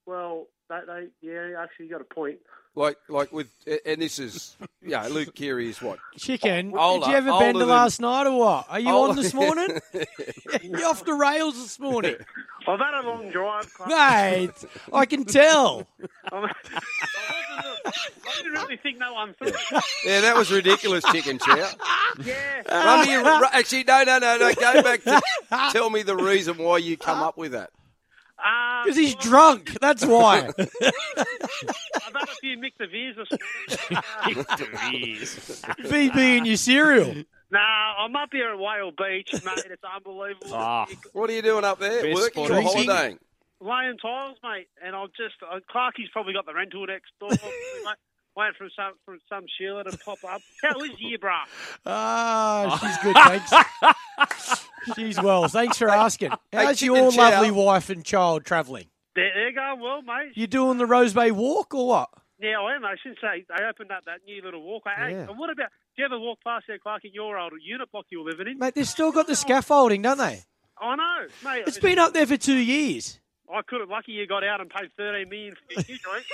Well, 0.06 0.46
they, 0.68 0.80
they 0.86 1.06
yeah, 1.20 1.62
actually, 1.62 1.86
you 1.86 1.92
got 1.92 2.00
a 2.00 2.04
point. 2.14 2.38
Like, 2.74 2.96
like 3.10 3.30
with, 3.32 3.48
and 3.84 4.00
this 4.00 4.18
is, 4.18 4.56
yeah, 4.80 5.06
Luke 5.08 5.34
Keary 5.34 5.68
is 5.68 5.82
what? 5.82 5.98
Chicken. 6.16 6.72
Oh, 6.74 6.78
older- 6.78 7.04
Did 7.04 7.08
you 7.10 7.14
have 7.16 7.26
a 7.26 7.30
older 7.32 7.44
bender 7.44 7.58
than- 7.60 7.68
last 7.68 8.00
night 8.00 8.26
or 8.26 8.38
what? 8.38 8.66
Are 8.70 8.80
you 8.80 8.88
on 8.88 9.10
oh, 9.10 9.12
this 9.12 9.34
morning? 9.42 9.68
You're 10.62 10.86
off 10.86 11.04
the 11.04 11.12
rails 11.12 11.54
this 11.60 11.78
morning? 11.78 12.16
I've 12.66 12.78
had 12.80 13.04
a 13.04 13.06
long 13.06 13.30
drive. 13.30 13.70
Clark. 13.74 13.90
Mate, 13.90 14.70
I 14.90 15.04
can 15.04 15.24
tell. 15.26 15.86
I'm- 16.32 16.44
I, 17.14 17.74
wasn't, 17.84 17.94
I 18.26 18.36
didn't 18.42 18.52
really 18.52 18.76
think 18.78 18.98
that 19.00 19.12
one 19.12 19.34
through. 19.34 19.52
Yeah, 20.06 20.22
that 20.22 20.34
was 20.34 20.50
ridiculous, 20.50 21.04
chicken 21.12 21.38
chow. 21.38 21.68
Yeah. 22.24 22.62
Run 22.70 23.06
me, 23.06 23.14
ru- 23.16 23.46
actually, 23.52 23.84
no, 23.84 24.02
no, 24.04 24.18
no, 24.18 24.38
no. 24.38 24.54
Go 24.54 24.82
back 24.82 25.02
to 25.04 25.20
tell 25.72 25.90
me 25.90 26.02
the 26.02 26.16
reason 26.16 26.56
why 26.56 26.78
you 26.78 26.96
come 26.96 27.18
up 27.18 27.36
with 27.36 27.52
that. 27.52 27.70
Um, 28.44 28.82
Because 28.84 28.96
he's 28.98 29.14
drunk. 29.16 29.78
That's 29.80 30.04
why. 30.04 30.48
I've 30.58 32.14
had 32.14 32.28
a 32.28 32.34
few 32.40 32.58
mixed 32.58 32.78
beers 32.78 33.16
this 33.16 33.28
morning. 33.30 34.04
Uh, 34.18 35.74
VB 35.82 36.38
in 36.38 36.44
your 36.44 36.56
cereal. 36.56 37.14
Nah, 37.50 37.58
I'm 38.04 38.16
up 38.16 38.30
here 38.32 38.50
at 38.50 38.58
Whale 38.58 38.90
Beach, 38.90 39.32
mate. 39.44 39.64
It's 39.70 39.82
unbelievable. 39.84 40.54
Ah. 40.54 40.86
What 41.12 41.28
are 41.28 41.34
you 41.34 41.42
doing 41.42 41.64
up 41.64 41.78
there? 41.78 42.02
Best 42.02 42.14
Working 42.14 42.46
spot 42.46 42.50
or 42.50 42.58
in 42.58 42.64
the 42.64 42.70
holidaying? 42.70 43.18
Laying 43.60 43.98
tiles, 43.98 44.38
mate. 44.42 44.68
And 44.84 44.96
I've 44.96 45.12
just 45.12 45.34
uh, 45.48 45.60
Clarky's 45.70 46.08
probably 46.12 46.32
got 46.32 46.46
the 46.46 46.54
rental 46.54 46.86
next 46.86 47.12
door. 47.20 47.28
mate. 47.84 47.96
Waiting 48.34 48.54
for 48.56 48.68
some 48.74 48.94
for 49.04 49.18
some 49.28 49.44
Sheila 49.58 49.84
to 49.84 49.96
pop 49.98 50.18
up. 50.24 50.40
How 50.62 50.80
is 50.80 50.98
you, 50.98 51.18
bruh? 51.18 51.42
Ah, 51.84 52.78
she's 52.80 52.96
good, 53.02 53.14
thanks. 54.26 54.68
She's 54.96 55.20
well. 55.20 55.48
Thanks 55.48 55.78
for 55.78 55.88
asking. 55.90 56.32
How's 56.52 56.78
chicken 56.78 56.94
your 56.96 57.10
chow. 57.12 57.30
lovely 57.30 57.50
wife 57.50 57.90
and 57.90 58.04
child 58.04 58.44
travelling? 58.44 58.86
They're, 59.14 59.30
they're 59.34 59.52
going 59.52 59.80
well, 59.80 60.02
mate. 60.02 60.32
You 60.34 60.46
doing 60.46 60.78
the 60.78 60.86
Rose 60.86 61.12
Bay 61.12 61.30
walk 61.30 61.74
or 61.74 61.86
what? 61.88 62.08
Yeah, 62.40 62.58
I 62.60 62.74
am. 62.76 62.82
mate. 62.82 62.98
Since 63.04 63.18
say 63.20 63.44
they 63.48 63.64
opened 63.64 63.92
up 63.92 64.04
that 64.06 64.20
new 64.26 64.42
little 64.42 64.62
walkway. 64.62 64.92
Hey, 64.96 65.12
and 65.14 65.38
what 65.38 65.50
about? 65.50 65.68
Do 65.96 66.02
you 66.02 66.04
ever 66.06 66.18
walk 66.18 66.38
past 66.44 66.64
there, 66.66 66.78
Clark, 66.78 67.04
in 67.04 67.12
your 67.12 67.38
old 67.38 67.52
unit 67.62 67.90
block 67.92 68.06
you 68.10 68.22
were 68.22 68.30
living 68.30 68.48
in? 68.48 68.58
Mate, 68.58 68.74
they've 68.74 68.88
still 68.88 69.12
got 69.12 69.26
the 69.26 69.36
scaffolding, 69.36 70.02
don't 70.02 70.18
they? 70.18 70.40
I 70.80 70.96
know, 70.96 71.26
mate. 71.44 71.64
It's 71.66 71.78
been 71.78 71.98
up 71.98 72.12
there 72.14 72.26
for 72.26 72.36
two 72.36 72.56
years. 72.56 73.20
I 73.52 73.62
could 73.62 73.80
have. 73.80 73.88
Lucky 73.90 74.12
you 74.12 74.26
got 74.26 74.44
out 74.44 74.60
and 74.60 74.68
paid 74.70 74.90
thirteen 74.96 75.28
million 75.28 75.54
for 75.54 75.72
your 75.74 75.84
new 75.88 75.98
joint. 75.98 76.24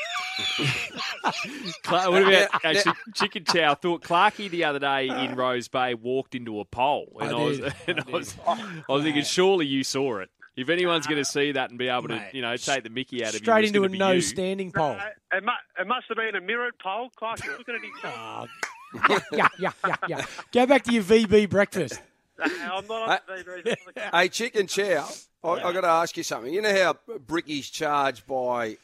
What 1.88 2.22
about 2.22 2.64
actually 2.64 2.92
chicken 3.14 3.44
chow? 3.44 3.74
Thought 3.74 4.02
Clarkey 4.02 4.50
the 4.50 4.64
other 4.64 4.78
day 4.78 5.08
in 5.08 5.34
Rose 5.34 5.68
Bay 5.68 5.94
walked 5.94 6.34
into 6.34 6.60
a 6.60 6.64
pole, 6.64 7.16
and 7.20 7.30
I 7.30 7.38
I, 7.38 7.44
was, 7.44 7.58
and 7.86 8.00
I 8.00 8.04
I 8.06 8.10
was, 8.10 8.36
I 8.46 8.92
was 8.92 9.02
thinking, 9.02 9.24
surely 9.24 9.66
you 9.66 9.82
saw 9.84 10.18
it. 10.18 10.30
If 10.56 10.68
anyone's 10.70 11.06
going 11.06 11.18
to 11.18 11.24
see 11.24 11.52
that 11.52 11.70
and 11.70 11.78
be 11.78 11.86
able 11.86 12.08
to, 12.08 12.20
you 12.32 12.42
know, 12.42 12.56
take 12.56 12.82
the 12.82 12.90
Mickey 12.90 13.22
out 13.22 13.28
of 13.28 13.34
you, 13.34 13.38
Straight 13.44 13.64
it's 13.66 13.74
into 13.76 13.84
a 13.84 13.88
no 13.88 14.12
you. 14.12 14.20
standing 14.20 14.72
pole. 14.72 14.96
Uh, 14.98 15.36
it, 15.36 15.44
mu- 15.44 15.52
it 15.80 15.86
must 15.86 16.06
have 16.08 16.16
been 16.16 16.34
a 16.34 16.40
mirrored 16.40 16.76
pole. 16.80 17.10
Clark, 17.14 17.44
you're 17.44 17.56
looking 17.58 17.76
at 17.76 17.80
his. 17.80 17.90
Ah, 18.04 18.46
yeah, 19.32 19.48
yeah, 19.58 19.70
yeah, 19.86 19.96
yeah. 20.08 20.24
Go 20.50 20.66
back 20.66 20.82
to 20.84 20.92
your 20.92 21.02
VB 21.02 21.48
breakfast. 21.50 22.00
I'm 22.42 22.86
not 22.86 23.22
on 23.28 23.36
the 23.36 23.62
TV. 23.64 24.14
Hey, 24.14 24.28
chicken 24.28 24.66
chow. 24.66 25.08
I, 25.42 25.48
I 25.48 25.72
got 25.72 25.82
to 25.82 25.88
ask 25.88 26.16
you 26.16 26.22
something. 26.22 26.52
You 26.52 26.62
know 26.62 26.74
how 26.74 26.96
brickies 27.18 27.70
charge 27.70 28.26
by 28.26 28.76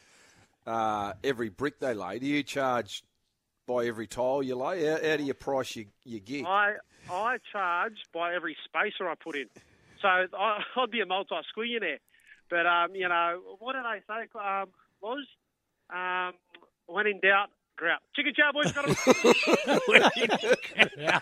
uh, 0.65 1.13
every 1.23 1.49
brick 1.49 1.79
they 1.79 1.93
lay? 1.93 2.19
Do 2.19 2.25
you 2.25 2.43
charge 2.43 3.03
by 3.67 3.85
every 3.85 4.07
tile 4.07 4.43
you 4.43 4.55
lay? 4.55 4.85
How, 4.85 4.97
how 5.03 5.17
do 5.17 5.23
you 5.23 5.33
price 5.33 5.75
your, 5.75 5.85
your 6.03 6.19
gig? 6.19 6.45
I 6.45 6.73
I 7.09 7.37
charge 7.51 7.97
by 8.13 8.33
every 8.33 8.57
spacer 8.65 9.07
I 9.09 9.15
put 9.15 9.35
in, 9.35 9.47
so 10.01 10.07
I, 10.07 10.59
I'd 10.77 10.91
be 10.91 11.01
a 11.01 11.05
multi 11.05 11.35
squillionaire. 11.55 11.99
But 12.49 12.65
um, 12.65 12.95
you 12.95 13.07
know, 13.07 13.41
what 13.59 13.73
did 13.73 13.85
I 13.85 13.99
say? 14.07 14.27
Um, 14.39 14.69
was 15.01 15.25
um, 15.93 16.33
when 16.87 17.07
in 17.07 17.19
doubt, 17.19 17.49
grout. 17.75 17.99
Chicken 18.15 18.33
chow 18.35 18.51
boys 18.53 18.71
got 18.71 18.87
'em. 20.77 21.21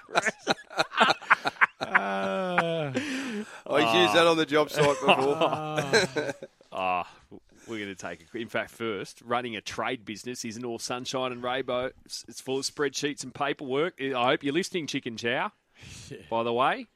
I 4.14 4.16
used 4.16 4.26
that 4.26 4.28
on 4.28 4.38
the 4.38 4.46
job 4.46 4.70
site 4.70 5.00
before. 5.06 6.34
Ah, 6.72 7.08
we're 7.68 7.78
going 7.78 7.90
to 7.90 7.96
take 7.96 8.26
a. 8.34 8.38
In 8.38 8.48
fact, 8.48 8.72
first, 8.72 9.22
running 9.24 9.56
a 9.56 9.62
trade 9.62 10.06
business 10.06 10.44
isn't 10.44 10.66
all 10.66 10.80
sunshine 10.80 11.32
and 11.32 11.44
rainbow. 11.44 11.92
It's, 12.06 12.26
it's 12.28 12.42
full 12.42 12.58
of 12.58 12.66
spreadsheets 12.66 13.24
and 13.24 13.34
paperwork. 13.34 14.02
I 14.02 14.26
hope 14.26 14.44
you're 14.44 14.54
listening, 14.54 14.88
Chicken 14.88 15.18
Chow. 15.18 15.52
By 16.30 16.44
the 16.44 16.54
way, 16.54 16.88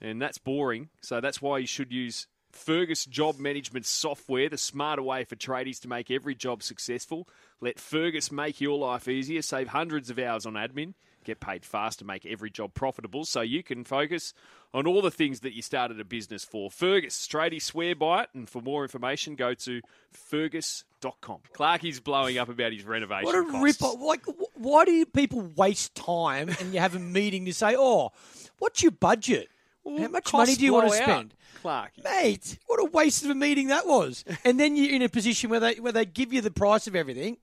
and 0.00 0.20
that's 0.20 0.38
boring. 0.38 0.88
So 1.00 1.20
that's 1.20 1.42
why 1.42 1.58
you 1.58 1.66
should 1.66 1.92
use 1.92 2.26
Fergus 2.52 3.04
Job 3.04 3.38
Management 3.38 3.86
Software, 3.86 4.48
the 4.48 4.58
smarter 4.58 5.02
way 5.02 5.24
for 5.24 5.36
tradies 5.36 5.80
to 5.80 5.88
make 5.88 6.10
every 6.10 6.34
job 6.34 6.62
successful. 6.62 7.28
Let 7.60 7.78
Fergus 7.78 8.30
make 8.32 8.60
your 8.60 8.78
life 8.78 9.08
easier. 9.08 9.42
Save 9.42 9.68
hundreds 9.68 10.10
of 10.10 10.18
hours 10.18 10.46
on 10.46 10.54
admin. 10.54 10.94
Get 11.28 11.40
paid 11.40 11.62
fast 11.62 11.98
to 11.98 12.06
make 12.06 12.24
every 12.24 12.48
job 12.50 12.72
profitable 12.72 13.26
so 13.26 13.42
you 13.42 13.62
can 13.62 13.84
focus 13.84 14.32
on 14.72 14.86
all 14.86 15.02
the 15.02 15.10
things 15.10 15.40
that 15.40 15.52
you 15.52 15.60
started 15.60 16.00
a 16.00 16.04
business 16.04 16.42
for. 16.42 16.70
Fergus, 16.70 17.28
tradies 17.28 17.60
swear 17.64 17.94
by 17.94 18.22
it. 18.22 18.30
And 18.32 18.48
for 18.48 18.62
more 18.62 18.82
information, 18.82 19.34
go 19.34 19.52
to 19.52 19.82
fergus.com. 20.10 21.40
Clark 21.52 21.84
is 21.84 22.00
blowing 22.00 22.38
up 22.38 22.48
about 22.48 22.72
his 22.72 22.84
renovation 22.84 23.26
what 23.26 23.34
a 23.34 23.44
costs. 23.44 23.82
rip. 23.82 24.00
Like, 24.00 24.24
wh- 24.24 24.58
why 24.58 24.86
do 24.86 25.04
people 25.04 25.52
waste 25.54 25.94
time 25.94 26.48
and 26.48 26.72
you 26.72 26.80
have 26.80 26.94
a 26.96 26.98
meeting 26.98 27.44
to 27.44 27.52
say, 27.52 27.74
oh, 27.76 28.12
what's 28.58 28.82
your 28.82 28.92
budget? 28.92 29.50
How 29.84 30.08
much 30.08 30.32
money 30.32 30.54
do 30.54 30.64
you 30.64 30.72
want 30.72 30.90
to 30.90 30.96
blow 30.96 30.98
out, 30.98 31.02
spend? 31.10 31.34
Clarky. 31.62 32.04
Mate, 32.04 32.58
what 32.68 32.80
a 32.80 32.84
waste 32.86 33.22
of 33.24 33.30
a 33.30 33.34
meeting 33.34 33.68
that 33.68 33.86
was. 33.86 34.24
And 34.44 34.58
then 34.58 34.76
you're 34.76 34.94
in 34.94 35.02
a 35.02 35.10
position 35.10 35.50
where 35.50 35.60
they 35.60 35.74
where 35.74 35.92
they 35.92 36.06
give 36.06 36.32
you 36.32 36.40
the 36.40 36.50
price 36.50 36.86
of 36.86 36.96
everything, 36.96 37.36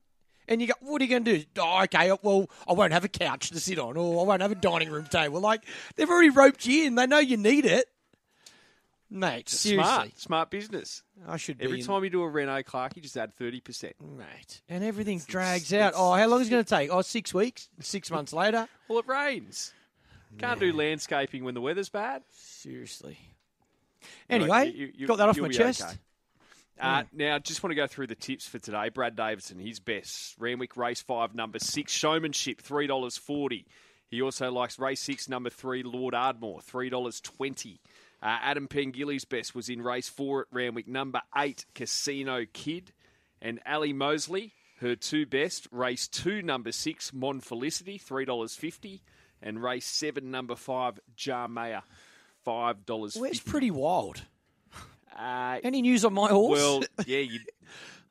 And 0.47 0.61
you 0.61 0.67
go, 0.67 0.73
what 0.81 1.01
are 1.01 1.05
you 1.05 1.09
going 1.09 1.23
to 1.25 1.37
do? 1.39 1.45
Oh, 1.57 1.83
okay, 1.83 2.11
well, 2.21 2.49
I 2.67 2.73
won't 2.73 2.93
have 2.93 3.03
a 3.03 3.07
couch 3.09 3.49
to 3.49 3.59
sit 3.59 3.79
on, 3.79 3.97
or 3.97 4.21
I 4.21 4.27
won't 4.27 4.41
have 4.41 4.51
a 4.51 4.55
dining 4.55 4.89
room 4.89 5.05
table. 5.05 5.39
Like 5.41 5.63
they've 5.95 6.09
already 6.09 6.29
roped 6.29 6.65
you 6.65 6.85
in; 6.85 6.95
they 6.95 7.07
know 7.07 7.17
you 7.19 7.37
need 7.37 7.65
it, 7.65 7.85
mate. 9.09 9.49
Seriously, 9.49 9.83
Smart, 9.83 10.19
smart 10.19 10.49
business. 10.51 11.01
I 11.27 11.37
should 11.37 11.57
be 11.57 11.65
Every 11.65 11.79
in- 11.79 11.85
time 11.85 12.03
you 12.03 12.09
do 12.09 12.21
a 12.21 12.29
Renault 12.29 12.63
Clark, 12.63 12.95
you 12.95 13.01
just 13.01 13.17
add 13.17 13.33
thirty 13.33 13.59
percent. 13.59 13.95
mate. 14.01 14.61
And 14.69 14.83
everything 14.83 15.19
drags 15.27 15.73
out. 15.73 15.93
Oh, 15.95 16.13
how 16.13 16.27
long 16.27 16.41
is 16.41 16.47
it 16.47 16.51
going 16.51 16.63
to 16.63 16.69
take? 16.69 16.89
Oh, 16.91 17.01
six 17.01 17.33
weeks. 17.33 17.69
Six 17.79 18.11
months 18.11 18.33
later. 18.33 18.67
Well, 18.87 18.99
it 18.99 19.07
rains. 19.07 19.73
Can't 20.37 20.59
do 20.59 20.73
landscaping 20.73 21.43
when 21.43 21.53
the 21.53 21.61
weather's 21.61 21.89
bad. 21.89 22.21
Seriously. 22.31 23.17
Anyway, 24.29 24.71
you- 24.75 24.91
you- 24.95 25.07
got 25.07 25.17
that 25.17 25.29
off 25.29 25.37
my 25.37 25.47
chest. 25.47 25.81
okay. 25.81 25.93
Uh, 26.79 27.03
Now, 27.13 27.39
just 27.39 27.63
want 27.63 27.71
to 27.71 27.75
go 27.75 27.87
through 27.87 28.07
the 28.07 28.15
tips 28.15 28.47
for 28.47 28.59
today. 28.59 28.89
Brad 28.89 29.15
Davidson, 29.15 29.59
his 29.59 29.79
best. 29.79 30.35
Randwick 30.39 30.75
Race 30.75 31.01
5, 31.01 31.33
number 31.33 31.59
6. 31.59 31.91
Showmanship, 31.91 32.61
$3.40. 32.61 33.65
He 34.09 34.21
also 34.21 34.51
likes 34.51 34.77
Race 34.77 35.01
6, 35.01 35.29
number 35.29 35.49
3, 35.49 35.83
Lord 35.83 36.13
Ardmore, 36.13 36.59
$3.20. 36.59 37.79
Uh, 38.21 38.37
Adam 38.41 38.67
Pengilly's 38.67 39.25
best 39.25 39.55
was 39.55 39.69
in 39.69 39.81
Race 39.81 40.09
4 40.09 40.41
at 40.41 40.47
Randwick, 40.51 40.87
number 40.87 41.21
8, 41.35 41.65
Casino 41.75 42.45
Kid. 42.53 42.91
And 43.41 43.59
Ali 43.65 43.93
Mosley, 43.93 44.53
her 44.79 44.95
two 44.95 45.25
best. 45.25 45.67
Race 45.71 46.07
2, 46.07 46.41
number 46.41 46.71
6, 46.71 47.13
Mon 47.13 47.39
Felicity, 47.39 47.99
$3.50. 47.99 49.01
And 49.41 49.61
Race 49.61 49.85
7, 49.85 50.29
number 50.31 50.55
5, 50.55 50.99
Jar 51.15 51.47
Mayer, 51.47 51.83
$5.50. 52.45 53.17
Well, 53.19 53.29
it's 53.29 53.39
pretty 53.39 53.71
wild. 53.71 54.23
Uh, 55.15 55.59
Any 55.63 55.81
news 55.81 56.03
on 56.05 56.13
my 56.13 56.29
horse? 56.29 56.59
well, 56.59 56.83
yeah, 57.05 57.19
you, 57.19 57.39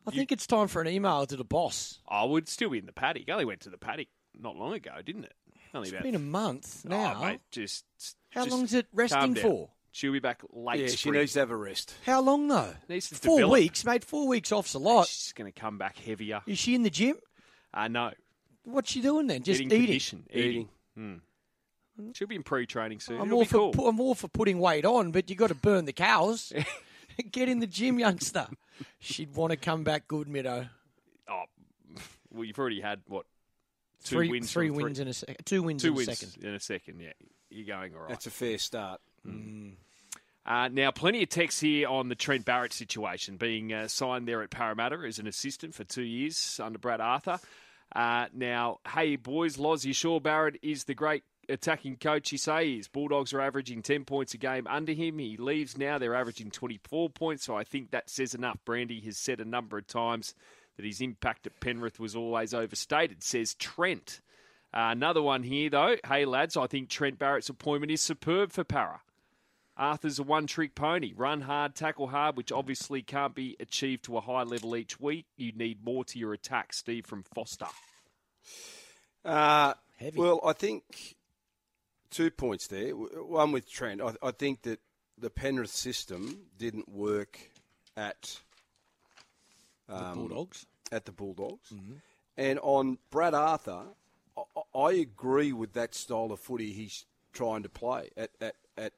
I 0.07 0.11
think 0.11 0.33
it's 0.33 0.47
time 0.47 0.69
for 0.69 0.81
an 0.83 0.89
email 0.89 1.27
to 1.27 1.37
the 1.37 1.45
boss. 1.45 2.01
I 2.09 2.25
would 2.25 2.49
still 2.49 2.71
be 2.71 2.79
in 2.79 2.87
the 2.87 2.93
paddock. 2.93 3.29
I 3.29 3.33
only 3.33 3.45
went 3.45 3.61
to 3.61 3.71
the 3.71 3.79
paddock 3.79 4.09
not 4.39 4.57
long 4.57 4.73
ago, 4.75 4.93
didn't 5.05 5.25
it? 5.25 5.35
Only 5.75 5.89
It's 5.89 5.93
about 5.93 6.03
been 6.05 6.15
a 6.15 6.19
month 6.19 6.83
Oh, 6.87 6.89
now. 6.91 7.21
mate, 7.21 7.41
just 7.51 7.85
How 8.31 8.45
just 8.45 8.57
long's 8.57 8.75
it 8.75 8.87
resting 8.93 9.35
for? 9.35 9.71
She'll 9.93 10.13
be 10.13 10.19
back 10.19 10.43
late 10.53 10.81
Yeah, 10.81 10.87
she 10.89 11.11
needs 11.11 11.35
to 11.35 11.41
have 11.41 11.51
a 11.51 11.57
rest. 11.57 11.95
How 12.07 12.21
long 12.21 12.49
though? 12.49 12.75
Needs 12.89 13.09
to 13.11 13.15
Four 13.17 13.39
develop. 13.39 13.53
weeks, 13.53 13.85
mate. 13.85 14.05
Four 14.05 14.27
weeks 14.27 14.51
off's 14.51 14.75
a 14.75 14.79
lot. 14.79 15.07
She's 15.09 15.33
going 15.33 15.53
to 15.53 15.61
come 15.61 15.79
back 15.79 15.99
heavier. 15.99 16.43
Is 16.47 16.59
she 16.59 16.75
in 16.75 16.83
the 16.83 16.91
gym? 16.91 17.17
Uh, 17.73 17.89
no, 17.89 18.11
What's 18.65 18.91
she 18.91 19.03
doing 19.03 19.27
then? 19.27 19.43
Just 19.43 19.61
getting 19.61 19.73
eating. 19.77 19.87
condition, 19.87 20.27
eating. 20.33 20.69
Hmm. 20.97 21.15
She'll 22.15 22.27
be 22.29 22.35
in 22.35 22.43
pre-training 22.43 22.99
soon. 23.01 23.21
I'm 23.21 23.27
It'll 23.27 23.39
all 23.39 23.43
be 23.45 23.49
for 23.49 23.57
cool. 23.59 23.73
pu- 23.73 23.87
I'm 23.87 24.01
all 24.01 24.15
for 24.15 24.27
putting 24.29 24.59
weight 24.59 24.85
on, 24.85 25.13
but 25.13 25.29
you 25.31 25.37
got 25.37 25.49
to 25.49 25.55
burn 25.55 25.85
the 25.85 25.93
cows. 25.93 26.53
Get 27.33 27.49
in 27.49 27.61
the 27.61 27.67
gym, 27.67 27.99
youngster. 27.99 28.47
She'd 29.01 29.35
want 29.35 29.51
to 29.53 29.57
come 29.57 29.85
back 29.85 30.09
good, 30.09 30.29
Middo. 30.29 30.69
oh, 31.29 31.43
well, 32.31 32.45
you've 32.45 32.59
already 32.59 32.81
had 32.81 33.01
what? 33.07 33.27
Two 34.05 34.17
Three, 34.17 34.29
wins. 34.29 34.53
three 34.53 34.69
from 34.69 34.77
wins 34.77 34.99
in 35.01 35.09
a 35.09 35.15
second. 35.15 35.37
Two 35.47 35.63
wins 35.63 35.81
two 35.83 35.89
in 35.89 35.95
wins 35.95 36.09
a 36.09 36.15
second. 36.17 36.45
in 36.45 36.55
a 36.55 36.61
second. 36.61 37.01
Yeah, 37.01 37.13
you're 37.49 37.67
going 37.67 37.95
all 37.95 38.01
right. 38.01 38.09
That's 38.11 38.27
a 38.27 38.31
fair 38.31 38.59
start. 38.59 39.01
Uh, 40.47 40.69
now, 40.71 40.91
plenty 40.91 41.23
of 41.23 41.31
text 41.31 41.61
here 41.63 41.89
on 41.89 42.09
the 42.11 42.15
Trent 42.15 42.45
Barrett 42.45 42.75
situation, 42.75 43.39
being 43.39 43.73
uh, 43.73 43.89
signed 43.89 44.29
there 44.29 44.43
at 44.43 44.51
Parramatta 44.51 44.99
as 45.07 45.19
an 45.19 45.27
assistant 45.27 45.75
for 45.75 45.85
two 45.85 46.03
years 46.03 46.61
under 46.63 46.79
Brad 46.79 47.01
Arthur. 47.01 47.39
Uh, 47.97 48.27
now, 48.35 48.79
hey, 48.93 49.17
boys, 49.17 49.57
Loz, 49.57 49.87
you 49.87 49.95
sure 49.95 50.21
Barrett 50.21 50.57
is 50.63 50.85
the 50.85 50.95
great 50.95 51.23
attacking 51.49 51.97
coach 51.97 52.33
you 52.33 52.39
say 52.39 52.67
he 52.67 52.79
is? 52.79 52.89
Bulldogs 52.89 53.33
are 53.33 53.41
averaging 53.41 53.83
10 53.83 54.05
points 54.05 54.35
a 54.35 54.39
game 54.39 54.67
under 54.69 54.93
him. 54.93 55.19
He 55.19 55.37
leaves 55.37 55.79
now, 55.79 55.99
they're 55.99 56.15
averaging 56.15 56.51
24 56.51 57.11
points, 57.11 57.45
so 57.45 57.57
I 57.57 57.65
think 57.65 57.91
that 57.91 58.11
says 58.11 58.35
enough. 58.35 58.59
Brandy 58.65 59.01
has 59.01 59.17
said 59.17 59.41
a 59.41 59.45
number 59.45 59.79
of 59.79 59.87
times 59.87 60.35
that 60.77 60.85
his 60.85 61.01
impact 61.01 61.47
at 61.47 61.61
Penrith 61.61 62.01
was 62.01 62.17
always 62.17 62.53
overstated, 62.53 63.23
says 63.23 63.55
Trent. 63.55 64.21
Uh, 64.73 64.89
another 64.91 65.23
one 65.23 65.45
here, 65.45 65.71
though. 65.71 65.97
Hey, 66.07 66.25
lads, 66.25 66.57
I 66.57 66.67
think 66.67 66.89
Trent 66.89 67.19
Barrett's 67.19 67.49
appointment 67.49 67.93
is 67.93 68.01
superb 68.01 68.51
for 68.51 68.65
Parra. 68.65 69.01
Arthur's 69.77 70.19
a 70.19 70.23
one 70.23 70.47
trick 70.47 70.75
pony. 70.75 71.13
Run 71.17 71.43
hard, 71.43 71.75
tackle 71.75 72.09
hard, 72.09 72.37
which 72.37 72.53
obviously 72.53 73.03
can't 73.03 73.35
be 73.35 73.57
achieved 73.59 74.05
to 74.05 74.17
a 74.17 74.21
high 74.21 74.43
level 74.43 74.77
each 74.77 75.01
week. 75.01 75.27
You 75.37 75.53
need 75.53 75.85
more 75.85 76.05
to 76.07 76.19
your 76.19 76.33
attack, 76.33 76.73
Steve 76.73 77.07
from 77.07 77.25
Foster. 77.35 77.67
Uh, 79.25 79.75
Heavy. 79.97 80.19
Well, 80.19 80.41
I 80.45 80.53
think 80.53 81.17
two 82.15 82.31
points 82.31 82.69
there. 82.69 82.91
One 82.91 83.53
with 83.53 83.71
Trent. 83.71 84.01
I, 84.01 84.15
I 84.23 84.31
think 84.31 84.63
that 84.63 84.81
the 85.19 85.31
Penrith 85.31 85.71
system 85.71 86.39
didn't 86.59 86.89
work 86.89 87.39
at 87.97 88.39
um, 89.89 90.29
Bulldogs. 90.29 90.67
at 90.93 91.05
the 91.05 91.13
Bulldogs. 91.13 91.73
And 92.37 92.59
on 92.61 92.99
Brad 93.11 93.35
Arthur, 93.35 93.83
I, 94.37 94.79
I 94.79 94.93
agree 94.93 95.53
with 95.53 95.73
that 95.75 95.95
style 95.95 96.33
of 96.33 96.41
footy 96.41 96.73
he's 96.73 97.05
trying 97.33 97.65
to 97.65 97.69
play 97.69 98.11
at, 98.17 98.31
at, 98.41 98.55
at 98.79 98.93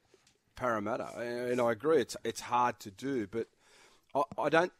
Parramatta. 0.55 1.09
And, 1.17 1.51
and 1.51 1.61
I 1.61 1.71
agree 1.71 2.01
it's, 2.01 2.15
it's 2.23 2.41
hard 2.41 2.79
to 2.81 2.91
do, 2.91 3.27
but 3.27 3.47
I, 4.15 4.23
I 4.37 4.49
don't 4.49 4.73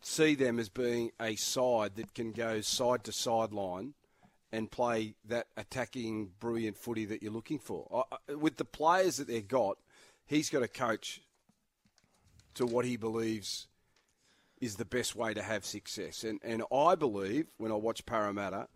see 0.00 0.34
them 0.34 0.58
as 0.58 0.68
being 0.68 1.10
a 1.20 1.36
side 1.36 1.96
that 1.96 2.14
can 2.14 2.32
go 2.32 2.60
side 2.60 3.04
to 3.04 3.12
sideline 3.12 3.94
and 4.52 4.70
play 4.70 5.14
that 5.26 5.46
attacking, 5.56 6.30
brilliant 6.40 6.76
footy 6.76 7.04
that 7.04 7.22
you're 7.22 7.32
looking 7.32 7.58
for. 7.58 8.04
With 8.28 8.56
the 8.56 8.64
players 8.64 9.18
that 9.18 9.28
they've 9.28 9.46
got, 9.46 9.78
he's 10.26 10.50
got 10.50 10.60
to 10.60 10.68
coach 10.68 11.20
to 12.54 12.66
what 12.66 12.84
he 12.84 12.96
believes 12.96 13.68
is 14.60 14.76
the 14.76 14.84
best 14.84 15.14
way 15.14 15.34
to 15.34 15.42
have 15.42 15.64
success. 15.64 16.24
And 16.24 16.40
and 16.42 16.62
I 16.72 16.94
believe 16.94 17.46
when 17.58 17.72
I 17.72 17.76
watch 17.76 18.04
Parramatta, 18.06 18.68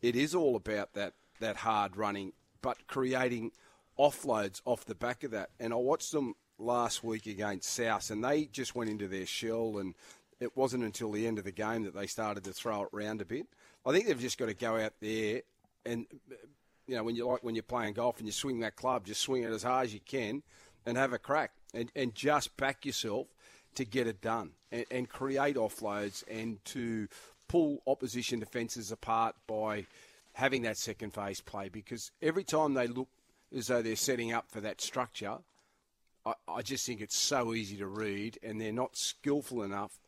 it 0.00 0.16
is 0.16 0.34
all 0.34 0.56
about 0.56 0.94
that 0.94 1.14
that 1.40 1.56
hard 1.56 1.96
running, 1.96 2.32
but 2.60 2.86
creating 2.86 3.52
offloads 3.98 4.60
off 4.64 4.84
the 4.84 4.94
back 4.94 5.24
of 5.24 5.30
that. 5.30 5.50
And 5.58 5.72
I 5.72 5.76
watched 5.76 6.12
them 6.12 6.34
last 6.58 7.02
week 7.02 7.26
against 7.26 7.72
South, 7.72 8.10
and 8.10 8.22
they 8.24 8.46
just 8.46 8.74
went 8.74 8.90
into 8.90 9.08
their 9.08 9.26
shell. 9.26 9.78
And 9.78 9.94
it 10.40 10.56
wasn't 10.56 10.84
until 10.84 11.12
the 11.12 11.26
end 11.26 11.38
of 11.38 11.44
the 11.44 11.52
game 11.52 11.84
that 11.84 11.94
they 11.94 12.06
started 12.06 12.44
to 12.44 12.52
throw 12.52 12.82
it 12.82 12.88
round 12.92 13.20
a 13.20 13.24
bit. 13.24 13.46
I 13.84 13.92
think 13.92 14.06
they've 14.06 14.18
just 14.18 14.38
got 14.38 14.46
to 14.46 14.54
go 14.54 14.76
out 14.76 14.92
there 15.00 15.42
and 15.84 16.06
you 16.86 16.96
know 16.96 17.02
when 17.02 17.16
you 17.16 17.26
like 17.26 17.42
when 17.42 17.54
you're 17.54 17.62
playing 17.62 17.94
golf 17.94 18.18
and 18.18 18.26
you 18.26 18.32
swing 18.32 18.60
that 18.60 18.76
club, 18.76 19.06
just 19.06 19.20
swing 19.20 19.42
it 19.42 19.50
as 19.50 19.62
hard 19.62 19.86
as 19.86 19.94
you 19.94 20.00
can 20.00 20.42
and 20.86 20.96
have 20.96 21.12
a 21.12 21.18
crack 21.18 21.52
and, 21.74 21.90
and 21.94 22.14
just 22.14 22.56
back 22.56 22.84
yourself 22.84 23.28
to 23.74 23.84
get 23.84 24.06
it 24.06 24.20
done 24.20 24.50
and, 24.70 24.84
and 24.90 25.08
create 25.08 25.56
offloads 25.56 26.24
and 26.30 26.64
to 26.64 27.08
pull 27.48 27.82
opposition 27.86 28.40
defences 28.40 28.92
apart 28.92 29.34
by 29.46 29.86
having 30.34 30.62
that 30.62 30.76
second 30.76 31.12
phase 31.12 31.40
play 31.40 31.68
because 31.68 32.10
every 32.22 32.44
time 32.44 32.74
they 32.74 32.86
look 32.86 33.08
as 33.54 33.66
though 33.66 33.82
they're 33.82 33.96
setting 33.96 34.32
up 34.32 34.50
for 34.50 34.60
that 34.60 34.80
structure, 34.80 35.38
I, 36.24 36.34
I 36.48 36.62
just 36.62 36.86
think 36.86 37.00
it's 37.00 37.16
so 37.16 37.54
easy 37.54 37.76
to 37.76 37.86
read 37.86 38.38
and 38.42 38.60
they're 38.60 38.72
not 38.72 38.96
skillful 38.96 39.62
enough 39.62 39.98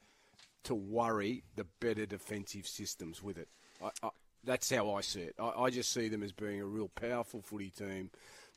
to 0.65 0.75
worry 0.75 1.45
the 1.57 1.67
better 1.81 2.07
defensive 2.07 2.67
systems 2.67 3.23
with 3.23 3.37
it. 3.37 3.49
I, 3.83 3.91
I, 4.03 4.11
that's 4.45 4.71
how 4.71 4.93
I 4.95 5.01
see 5.01 5.21
it. 5.21 5.35
I, 5.39 5.49
I 5.63 5.71
just 5.71 5.93
see 5.93 6.09
them 6.09 6.23
as 6.23 6.33
being 6.33 6.61
a 6.61 6.67
real 6.67 6.89
powerful 6.89 7.43
footy 7.43 7.71
team. 7.71 8.11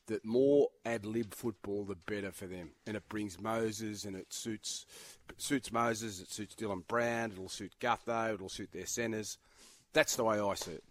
That 0.08 0.24
more 0.24 0.70
ad 0.86 1.06
lib 1.06 1.34
football, 1.34 1.84
the 1.84 1.96
better 1.96 2.32
for 2.32 2.48
them, 2.48 2.70
and 2.86 2.96
it 2.96 3.10
brings 3.10 3.42
Moses, 3.42 4.06
and 4.06 4.16
it 4.16 4.32
suits 4.32 4.86
suits 5.36 5.70
Moses, 5.70 6.22
it 6.22 6.32
suits 6.32 6.56
Dylan 6.56 6.88
Brown, 6.88 7.34
it'll 7.34 7.50
suit 7.50 7.74
Gutho, 7.82 8.36
it'll 8.36 8.48
suit 8.48 8.72
their 8.72 8.86
centres. 8.86 9.38
That's 9.92 10.16
the 10.16 10.24
way 10.24 10.40
I 10.40 10.54
see 10.54 10.72
it. 10.72 10.84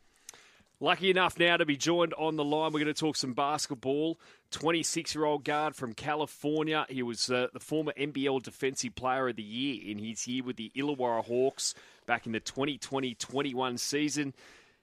Lucky 0.79 1.09
enough 1.09 1.39
now 1.39 1.57
to 1.57 1.65
be 1.65 1.79
joined 1.79 2.13
on 2.15 2.37
the 2.37 2.45
line. 2.45 2.71
We're 2.73 2.81
going 2.81 2.93
to 2.93 3.01
talk 3.01 3.17
some 3.17 3.33
basketball. 3.33 4.21
26 4.51 5.15
year 5.15 5.25
old 5.25 5.43
guard 5.43 5.75
from 5.75 5.95
California. 5.95 6.85
He 6.91 7.03
was 7.03 7.31
uh, 7.31 7.47
the 7.55 7.61
former 7.61 7.95
NBL 7.97 8.43
Defensive 8.43 8.95
Player 8.95 9.29
of 9.29 9.37
the 9.37 9.43
Year 9.43 9.91
in 9.91 9.99
his 9.99 10.27
year 10.27 10.45
with 10.45 10.57
the 10.57 10.71
Illawarra 10.77 11.25
Hawks 11.25 11.75
back 12.07 12.27
in 12.27 12.33
the 12.33 12.41
2020 12.41 13.15
21 13.15 13.79
season. 13.79 14.35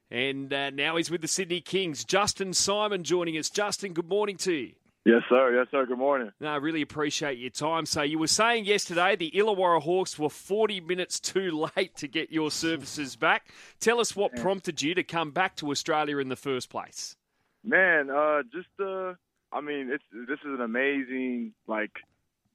And 0.10 0.52
uh, 0.52 0.72
now 0.72 0.96
he's 0.98 1.12
with 1.12 1.22
the 1.22 1.28
Sydney 1.28 1.62
Kings. 1.62 2.04
Justin 2.04 2.54
Simon 2.54 3.04
joining 3.04 3.38
us. 3.38 3.52
Justin, 3.52 3.94
good 3.94 4.10
morning 4.10 4.38
to 4.38 4.52
you. 4.52 4.72
Yes, 5.06 5.22
sir. 5.28 5.54
Yes, 5.54 5.68
sir. 5.70 5.86
Good 5.86 5.98
morning. 5.98 6.32
No, 6.40 6.48
I 6.48 6.56
really 6.56 6.82
appreciate 6.82 7.38
your 7.38 7.50
time. 7.50 7.86
So 7.86 8.04
you 8.04 8.18
were 8.18 8.28
saying 8.28 8.64
yesterday 8.64 9.18
the 9.18 9.32
Illawarra 9.32 9.82
Hawks 9.82 10.18
were 10.18 10.30
40 10.30 10.80
minutes 10.80 11.20
too 11.20 11.68
late 11.76 11.96
to 11.98 12.08
get 12.08 12.32
your 12.32 12.50
services 12.50 13.18
back. 13.18 13.50
Tell 13.82 14.00
us 14.00 14.16
what 14.16 14.34
prompted 14.38 14.82
you 14.82 14.96
to 14.96 15.04
come 15.04 15.32
back 15.32 15.58
to 15.58 15.72
Australia 15.72 16.20
in 16.20 16.30
the 16.30 16.38
first 16.38 16.70
place. 16.70 17.18
Man, 17.66 18.10
uh, 18.10 18.44
just 18.54 18.70
uh, 18.80 19.14
I 19.52 19.62
mean, 19.62 19.90
it's 19.92 20.04
this 20.12 20.40
is 20.40 20.54
an 20.58 20.62
amazing 20.62 21.54
like 21.68 21.92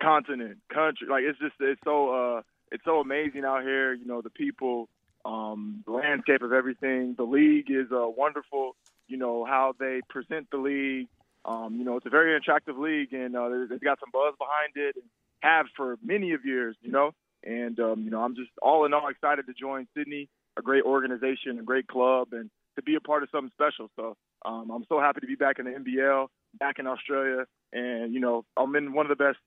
continent, 0.02 0.58
country. 0.72 1.06
Like 1.08 1.24
it's 1.24 1.38
just 1.38 1.54
it's 1.60 1.80
so 1.84 2.10
uh, 2.38 2.42
it's 2.72 2.84
so 2.84 3.00
amazing 3.00 3.44
out 3.44 3.62
here. 3.62 3.92
You 3.92 4.06
know, 4.06 4.22
the 4.22 4.30
people, 4.30 4.88
um, 5.24 5.82
the 5.86 5.92
landscape 5.92 6.42
of 6.42 6.52
everything. 6.54 7.14
The 7.16 7.24
league 7.24 7.70
is 7.70 7.92
uh, 7.92 8.08
wonderful. 8.08 8.74
You 9.06 9.18
know 9.18 9.44
how 9.44 9.74
they 9.78 10.00
present 10.08 10.48
the 10.50 10.58
league. 10.58 11.08
Um, 11.48 11.76
you 11.78 11.84
know, 11.84 11.96
it's 11.96 12.06
a 12.06 12.10
very 12.10 12.36
attractive 12.36 12.76
league, 12.78 13.12
and 13.14 13.34
uh, 13.34 13.48
they- 13.48 13.66
they've 13.70 13.80
got 13.80 13.98
some 14.00 14.10
buzz 14.12 14.34
behind 14.38 14.72
it, 14.76 14.96
and 14.96 15.04
have 15.40 15.66
for 15.76 15.96
many 16.02 16.32
of 16.32 16.44
years. 16.44 16.76
You 16.82 16.92
know, 16.92 17.12
and 17.42 17.78
um, 17.80 18.02
you 18.04 18.10
know, 18.10 18.20
I'm 18.22 18.34
just 18.36 18.50
all 18.60 18.84
in 18.84 18.92
all 18.92 19.08
excited 19.08 19.46
to 19.46 19.54
join 19.54 19.86
Sydney. 19.96 20.28
a 20.58 20.62
great 20.62 20.82
organization, 20.84 21.58
a 21.60 21.62
great 21.62 21.86
club, 21.86 22.32
and 22.32 22.50
to 22.76 22.82
be 22.82 22.96
a 22.96 23.00
part 23.00 23.22
of 23.22 23.28
something 23.30 23.52
special. 23.54 23.88
So 23.94 24.16
um, 24.44 24.70
I'm 24.72 24.84
so 24.88 24.98
happy 25.00 25.20
to 25.20 25.26
be 25.26 25.36
back 25.36 25.60
in 25.60 25.64
the 25.66 25.70
NBL, 25.70 26.26
back 26.58 26.80
in 26.80 26.86
Australia, 26.88 27.46
and 27.72 28.12
you 28.12 28.18
know 28.20 28.44
I'm 28.56 28.74
in 28.76 28.92
one 28.92 29.06
of 29.08 29.16
the 29.16 29.22
best 29.24 29.38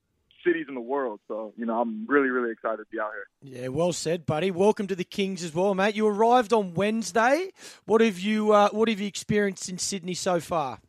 cities 0.45 0.65
in 0.69 0.73
the 0.75 0.79
world. 0.95 1.19
So 1.27 1.53
you 1.57 1.65
know 1.65 1.79
I'm 1.81 2.05
really 2.07 2.29
really 2.29 2.51
excited 2.51 2.77
to 2.77 2.85
be 2.89 2.97
out 2.99 3.11
here. 3.13 3.27
Yeah, 3.61 3.67
well 3.67 3.91
said, 3.93 4.25
buddy. 4.25 4.51
Welcome 4.51 4.87
to 4.87 4.95
the 4.95 5.03
Kings 5.03 5.43
as 5.43 5.53
well, 5.53 5.75
mate. 5.75 5.95
You 5.95 6.07
arrived 6.07 6.53
on 6.53 6.73
Wednesday. 6.73 7.51
What 7.85 7.99
have 8.01 8.19
you 8.19 8.53
uh, 8.53 8.69
What 8.69 8.87
have 8.89 9.01
you 9.01 9.07
experienced 9.07 9.67
in 9.69 9.77
Sydney 9.77 10.13
so 10.13 10.39
far? 10.39 10.79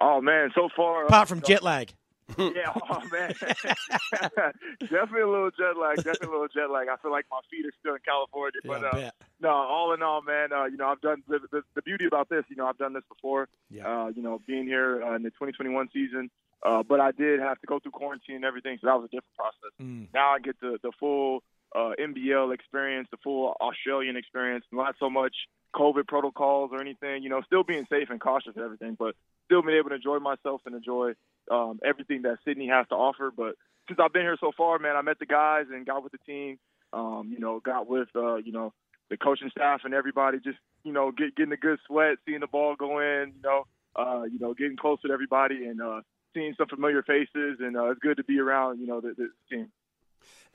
Oh 0.00 0.20
man, 0.20 0.50
so 0.54 0.68
far 0.76 1.06
apart 1.06 1.28
from 1.28 1.42
jet 1.42 1.62
lag. 1.62 1.92
yeah, 2.38 2.72
oh 2.90 3.02
man, 3.12 3.32
definitely 4.80 5.20
a 5.20 5.28
little 5.28 5.50
jet 5.50 5.78
lag. 5.80 5.96
Definitely 5.96 6.28
a 6.28 6.30
little 6.30 6.48
jet 6.48 6.70
lag. 6.70 6.88
I 6.88 6.96
feel 7.00 7.12
like 7.12 7.24
my 7.30 7.40
feet 7.50 7.64
are 7.64 7.72
still 7.78 7.94
in 7.94 8.00
California, 8.04 8.60
yeah, 8.64 8.68
but 8.68 8.84
uh, 8.84 9.10
no, 9.40 9.50
all 9.50 9.94
in 9.94 10.02
all, 10.02 10.22
man, 10.22 10.52
uh, 10.52 10.64
you 10.64 10.76
know, 10.76 10.86
I've 10.86 11.00
done 11.00 11.22
the, 11.28 11.38
the, 11.52 11.62
the, 11.76 11.82
beauty 11.82 12.04
about 12.04 12.28
this. 12.28 12.44
You 12.48 12.56
know, 12.56 12.66
I've 12.66 12.78
done 12.78 12.94
this 12.94 13.04
before. 13.08 13.48
Yeah. 13.70 13.86
Uh, 13.86 14.08
you 14.08 14.22
know, 14.22 14.40
being 14.44 14.64
here 14.64 15.02
uh, 15.04 15.14
in 15.14 15.22
the 15.22 15.30
2021 15.30 15.88
season, 15.92 16.30
uh, 16.64 16.82
but 16.82 17.00
I 17.00 17.12
did 17.12 17.38
have 17.40 17.60
to 17.60 17.66
go 17.66 17.78
through 17.78 17.92
quarantine 17.92 18.36
and 18.36 18.44
everything, 18.44 18.78
so 18.80 18.88
that 18.88 18.96
was 18.96 19.04
a 19.04 19.14
different 19.14 19.36
process. 19.36 19.72
Mm. 19.80 20.08
Now 20.12 20.30
I 20.30 20.40
get 20.40 20.58
the 20.60 20.78
the 20.82 20.90
full 20.98 21.44
uh, 21.76 21.92
NBL 22.00 22.54
experience, 22.54 23.08
the 23.10 23.18
full 23.18 23.54
Australian 23.60 24.16
experience, 24.16 24.64
not 24.72 24.94
so 24.98 25.10
much 25.10 25.34
COVID 25.74 26.08
protocols 26.08 26.70
or 26.72 26.80
anything. 26.80 27.22
You 27.22 27.28
know, 27.28 27.42
still 27.46 27.62
being 27.62 27.86
safe 27.90 28.08
and 28.10 28.20
cautious 28.20 28.52
and 28.56 28.64
everything, 28.64 28.96
but 28.98 29.14
still 29.44 29.62
being 29.62 29.76
able 29.78 29.90
to 29.90 29.96
enjoy 29.96 30.18
myself 30.18 30.62
and 30.64 30.74
enjoy 30.74 31.12
um, 31.50 31.78
everything 31.84 32.22
that 32.22 32.38
Sydney 32.44 32.68
has 32.68 32.86
to 32.88 32.94
offer. 32.94 33.30
But 33.36 33.56
since 33.88 34.00
I've 34.02 34.12
been 34.12 34.22
here 34.22 34.38
so 34.40 34.52
far, 34.56 34.78
man, 34.78 34.96
I 34.96 35.02
met 35.02 35.18
the 35.18 35.26
guys 35.26 35.66
and 35.70 35.86
got 35.86 36.02
with 36.02 36.12
the 36.12 36.18
team. 36.26 36.58
Um, 36.92 37.30
you 37.32 37.40
know, 37.40 37.60
got 37.60 37.86
with 37.86 38.08
uh, 38.16 38.36
you 38.36 38.52
know 38.52 38.72
the 39.10 39.16
coaching 39.16 39.50
staff 39.50 39.82
and 39.84 39.92
everybody. 39.92 40.38
Just 40.38 40.58
you 40.82 40.92
know, 40.92 41.12
get, 41.12 41.36
getting 41.36 41.52
a 41.52 41.58
good 41.58 41.78
sweat, 41.86 42.16
seeing 42.26 42.40
the 42.40 42.46
ball 42.46 42.74
go 42.76 43.00
in. 43.00 43.34
You 43.36 43.42
know, 43.42 43.66
uh, 43.96 44.22
you 44.24 44.38
know, 44.38 44.54
getting 44.54 44.76
close 44.76 45.00
to 45.02 45.12
everybody 45.12 45.66
and 45.66 45.82
uh, 45.82 46.00
seeing 46.32 46.54
some 46.56 46.68
familiar 46.68 47.02
faces. 47.02 47.58
And 47.60 47.76
uh, 47.76 47.90
it's 47.90 48.00
good 48.00 48.16
to 48.16 48.24
be 48.24 48.38
around. 48.40 48.80
You 48.80 48.86
know, 48.86 49.00
the, 49.00 49.14
the 49.16 49.28
team. 49.50 49.68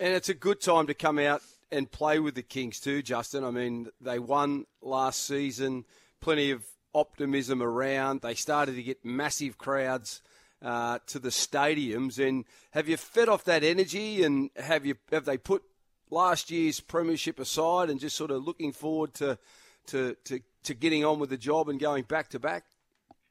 And 0.02 0.16
it's 0.16 0.30
a 0.30 0.34
good 0.34 0.60
time 0.60 0.88
to 0.88 0.96
come 0.96 1.20
out 1.20 1.44
and 1.72 1.90
play 1.90 2.18
with 2.18 2.34
the 2.34 2.42
Kings 2.42 2.80
too, 2.80 3.04
Justin. 3.04 3.44
I 3.44 3.52
mean, 3.52 3.88
they 4.02 4.18
won 4.18 4.66
last 4.82 5.28
season. 5.28 5.86
Plenty 6.22 6.50
of 6.50 6.64
optimism 6.96 7.62
around. 7.62 8.22
They 8.22 8.34
started 8.34 8.78
to 8.78 8.82
get 8.82 9.06
massive 9.06 9.60
crowds 9.60 10.24
uh, 10.64 10.98
to 11.06 11.20
the 11.20 11.30
stadiums. 11.30 12.18
And 12.18 12.46
have 12.72 12.90
you 12.90 12.98
fed 12.98 13.30
off 13.30 13.44
that 13.44 13.64
energy? 13.64 14.24
And 14.24 14.50
have 14.56 14.88
you 14.88 14.96
have 15.12 15.26
they 15.26 15.38
put 15.38 15.62
last 16.10 16.50
year's 16.50 16.80
premiership 16.80 17.40
aside 17.40 17.92
and 17.92 18.00
just 18.00 18.16
sort 18.16 18.32
of 18.32 18.44
looking 18.44 18.72
forward 18.72 19.14
to 19.14 19.38
to 19.86 20.16
to, 20.24 20.40
to 20.64 20.74
getting 20.74 21.06
on 21.06 21.20
with 21.20 21.30
the 21.30 21.38
job 21.38 21.70
and 21.70 21.80
going 21.80 22.06
back 22.06 22.30
to 22.30 22.40
back? 22.40 22.64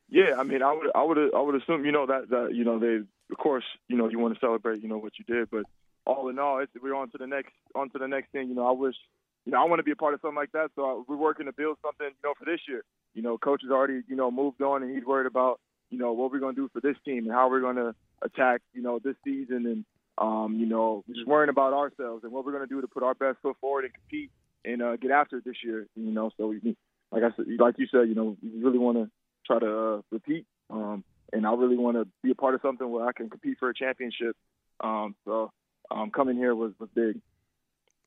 Yeah, 0.09 0.37
I 0.39 0.45
mean, 0.45 0.63
I 0.63 0.73
would 0.73 0.91
I 0.95 1.03
would 1.03 1.35
I 1.35 1.41
would 1.41 1.61
assume 1.61 1.85
you 1.85 1.91
know 1.91 2.07
that 2.07 2.31
that 2.31 2.51
you 2.55 2.63
know 2.63 2.79
they 2.79 2.99
of 3.33 3.39
course 3.39 3.65
you 3.89 3.97
know 3.97 4.09
you 4.09 4.21
want 4.21 4.35
to 4.35 4.41
celebrate 4.41 4.83
you 4.83 4.89
know 4.89 4.99
what 4.99 5.15
you 5.19 5.25
did, 5.25 5.51
but 5.51 5.65
all 6.11 6.29
in 6.29 6.38
all, 6.38 6.59
it's, 6.59 6.73
we're 6.83 6.94
on 6.94 7.11
to 7.11 7.18
the 7.18 7.27
next 7.27 7.53
on 7.75 7.90
to 7.90 7.99
the 7.99 8.09
next 8.09 8.33
thing. 8.33 8.49
You 8.49 8.55
know, 8.55 8.66
I 8.66 8.73
wish 8.73 8.96
you 9.44 9.53
know 9.53 9.61
I 9.61 9.64
want 9.64 9.79
to 9.81 9.85
be 9.85 9.92
a 9.92 9.96
part 9.96 10.14
of 10.14 10.20
something 10.20 10.37
like 10.37 10.53
that, 10.53 10.70
so 10.77 10.85
I, 10.85 11.03
we're 11.07 11.16
working 11.16 11.46
to 11.46 11.53
build 11.53 11.79
something 11.83 12.07
you 12.07 12.29
know 12.29 12.35
for 12.38 12.44
this 12.44 12.61
year. 12.68 12.83
You 13.14 13.23
know, 13.23 13.38
coach 13.38 13.62
has 13.62 13.70
already 13.70 14.03
you 14.09 14.16
know 14.16 14.31
moved 14.31 14.62
on 14.62 14.83
and 14.83 14.94
he's 14.94 15.05
worried 15.05 15.27
about 15.27 15.61
you 15.90 15.99
know, 15.99 16.12
what 16.12 16.33
we're 16.33 16.38
going 16.38 16.55
to 16.55 16.61
do 16.61 16.70
for 16.73 16.81
this 16.81 16.96
team 17.05 17.25
and 17.25 17.33
how 17.33 17.51
we're 17.51 17.61
going 17.61 17.77
to 17.77 17.94
attack, 18.23 18.62
you 18.73 18.83
know, 18.83 18.99
this 19.03 19.16
season 19.25 19.66
and, 19.66 19.85
um, 20.18 20.57
you 20.59 20.66
know, 20.66 21.05
just 21.09 21.27
worrying 21.27 21.51
about 21.51 21.73
ourselves 21.73 22.25
and 22.25 22.33
what 22.33 22.44
we're 22.44 22.53
going 22.53 22.66
to 22.66 22.73
do 22.73 22.81
to 22.81 22.87
put 22.87 23.03
our 23.03 23.14
best 23.14 23.38
foot 23.42 23.57
forward 23.61 23.85
and 23.85 23.94
compete 23.94 24.31
and 24.64 24.83
uh, 24.83 24.96
get 24.96 25.11
after 25.11 25.38
it 25.38 25.44
this 25.44 25.57
year, 25.64 25.87
you 25.96 26.12
know. 26.12 26.31
So, 26.37 26.49
we, 26.49 26.77
like 27.11 27.23
I 27.23 27.35
said, 27.37 27.46
like 27.59 27.75
you 27.79 27.87
said, 27.90 28.09
you 28.09 28.14
know, 28.14 28.37
we 28.42 28.62
really 28.62 28.79
want 28.79 28.99
to 28.99 29.11
try 29.46 29.59
to 29.59 29.79
uh, 29.79 30.01
repeat. 30.11 30.46
Um, 30.70 31.05
and 31.33 31.46
I 31.46 31.55
really 31.55 31.77
want 31.77 31.96
to 31.96 32.07
be 32.23 32.31
a 32.31 32.35
part 32.35 32.55
of 32.55 32.61
something 32.62 32.88
where 32.88 33.07
I 33.07 33.12
can 33.12 33.31
compete 33.31 33.59
for 33.59 33.70
a 33.70 33.75
championship. 33.75 34.37
Um, 34.81 35.14
so 35.25 35.51
um, 35.90 36.11
coming 36.11 36.37
here 36.37 36.55
was, 36.55 36.72
was 36.79 36.88
big. 36.94 37.20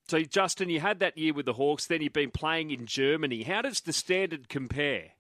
So, 0.07 0.21
Justin, 0.21 0.69
you 0.69 0.79
had 0.79 0.99
that 0.99 1.17
year 1.17 1.33
with 1.33 1.45
the 1.45 1.53
Hawks, 1.53 1.85
then 1.87 2.01
you've 2.01 2.13
been 2.13 2.31
playing 2.31 2.71
in 2.71 2.85
Germany. 2.85 3.43
How 3.43 3.61
does 3.61 3.81
the 3.81 3.93
standard 3.93 4.49
compare? 4.49 5.11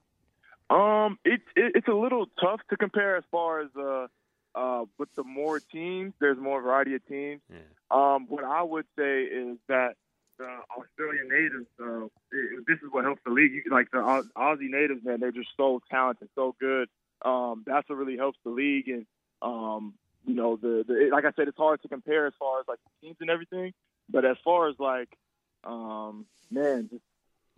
Um, 0.69 1.19
it's 1.23 1.43
it, 1.55 1.73
it's 1.75 1.87
a 1.87 1.93
little 1.93 2.25
tough 2.41 2.61
to 2.69 2.77
compare 2.77 3.15
as 3.17 3.23
far 3.31 3.61
as 3.61 3.69
uh, 3.77 4.07
uh, 4.55 4.85
with 4.97 5.13
the 5.15 5.23
more 5.23 5.59
teams. 5.59 6.13
There's 6.19 6.37
more 6.37 6.61
variety 6.61 6.95
of 6.95 7.05
teams. 7.07 7.41
Yeah. 7.49 7.57
Um, 7.91 8.25
what 8.27 8.43
I 8.43 8.63
would 8.63 8.85
say 8.97 9.23
is 9.23 9.57
that 9.67 9.95
the 10.37 10.49
Australian 10.77 11.27
natives, 11.29 11.67
uh, 11.79 12.05
it, 12.31 12.65
this 12.67 12.77
is 12.77 12.89
what 12.91 13.03
helps 13.03 13.21
the 13.25 13.31
league. 13.31 13.63
Like 13.69 13.91
the 13.91 13.99
Aussie 14.35 14.69
natives, 14.69 15.03
man, 15.03 15.19
they're 15.19 15.31
just 15.31 15.49
so 15.55 15.81
talented, 15.91 16.29
so 16.35 16.55
good. 16.59 16.89
Um, 17.23 17.63
that's 17.65 17.87
what 17.87 17.97
really 17.97 18.17
helps 18.17 18.39
the 18.43 18.51
league. 18.51 18.87
And 18.89 19.05
um, 19.41 19.93
you 20.25 20.35
know, 20.35 20.55
the, 20.55 20.83
the 20.87 21.09
like 21.11 21.25
I 21.25 21.31
said, 21.35 21.47
it's 21.47 21.57
hard 21.57 21.81
to 21.81 21.87
compare 21.87 22.27
as 22.27 22.33
far 22.39 22.59
as 22.59 22.67
like 22.67 22.79
teams 23.01 23.17
and 23.19 23.29
everything. 23.29 23.73
But 24.09 24.25
as 24.25 24.37
far 24.43 24.69
as 24.69 24.75
like, 24.79 25.09
um, 25.63 26.25
man, 26.51 26.89
just 26.91 27.03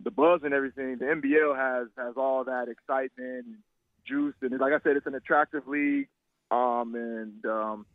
the 0.02 0.10
buzz 0.10 0.40
and 0.44 0.52
everything, 0.52 0.98
the 0.98 1.06
NBL 1.06 1.56
has 1.56 1.88
has 1.96 2.14
all 2.16 2.44
that 2.44 2.68
excitement 2.68 3.46
and 3.46 3.56
juice, 4.06 4.34
and 4.42 4.58
like 4.58 4.72
I 4.72 4.80
said, 4.82 4.96
it's 4.96 5.06
an 5.06 5.14
attractive 5.14 5.66
league. 5.66 6.08
Um, 6.50 6.94
and 6.94 7.44
um, 7.46 7.86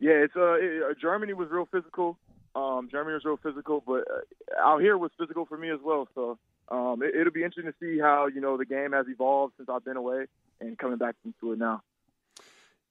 yeah, 0.00 0.12
it's 0.12 0.36
uh, 0.36 0.54
it, 0.54 0.82
uh, 0.82 0.94
Germany 1.00 1.32
was 1.32 1.48
real 1.50 1.68
physical. 1.70 2.18
Um, 2.54 2.88
Germany 2.90 3.14
was 3.14 3.24
real 3.24 3.38
physical, 3.42 3.82
but 3.86 4.04
uh, 4.10 4.60
out 4.60 4.80
here 4.80 4.96
was 4.96 5.10
physical 5.18 5.46
for 5.46 5.56
me 5.56 5.70
as 5.70 5.80
well. 5.84 6.08
So 6.14 6.38
um, 6.68 7.02
it, 7.02 7.14
it'll 7.14 7.32
be 7.32 7.44
interesting 7.44 7.72
to 7.72 7.78
see 7.80 8.00
how 8.00 8.26
you 8.26 8.40
know 8.40 8.56
the 8.56 8.64
game 8.64 8.92
has 8.92 9.06
evolved 9.08 9.54
since 9.56 9.68
I've 9.68 9.84
been 9.84 9.96
away 9.96 10.26
and 10.60 10.78
coming 10.78 10.98
back 10.98 11.16
into 11.24 11.52
it 11.52 11.58
now. 11.58 11.82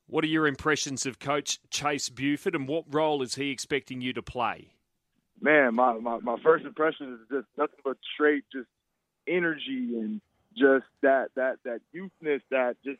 What 0.07 0.23
are 0.23 0.27
your 0.27 0.47
impressions 0.47 1.05
of 1.05 1.19
Coach 1.19 1.59
Chase 1.69 2.09
Buford, 2.09 2.55
and 2.55 2.67
what 2.67 2.85
role 2.89 3.21
is 3.21 3.35
he 3.35 3.51
expecting 3.51 4.01
you 4.01 4.13
to 4.13 4.21
play? 4.21 4.71
man, 5.41 5.75
my, 5.75 5.93
my, 5.93 6.19
my 6.19 6.37
first 6.43 6.65
impression 6.65 7.13
is 7.13 7.19
just 7.29 7.47
nothing 7.57 7.79
but 7.83 7.97
straight 8.13 8.43
just 8.51 8.67
energy 9.27 9.97
and 9.99 10.21
just 10.57 10.85
that 11.01 11.27
that 11.35 11.57
that 11.63 11.81
youthness, 11.93 12.41
that 12.49 12.75
just 12.83 12.99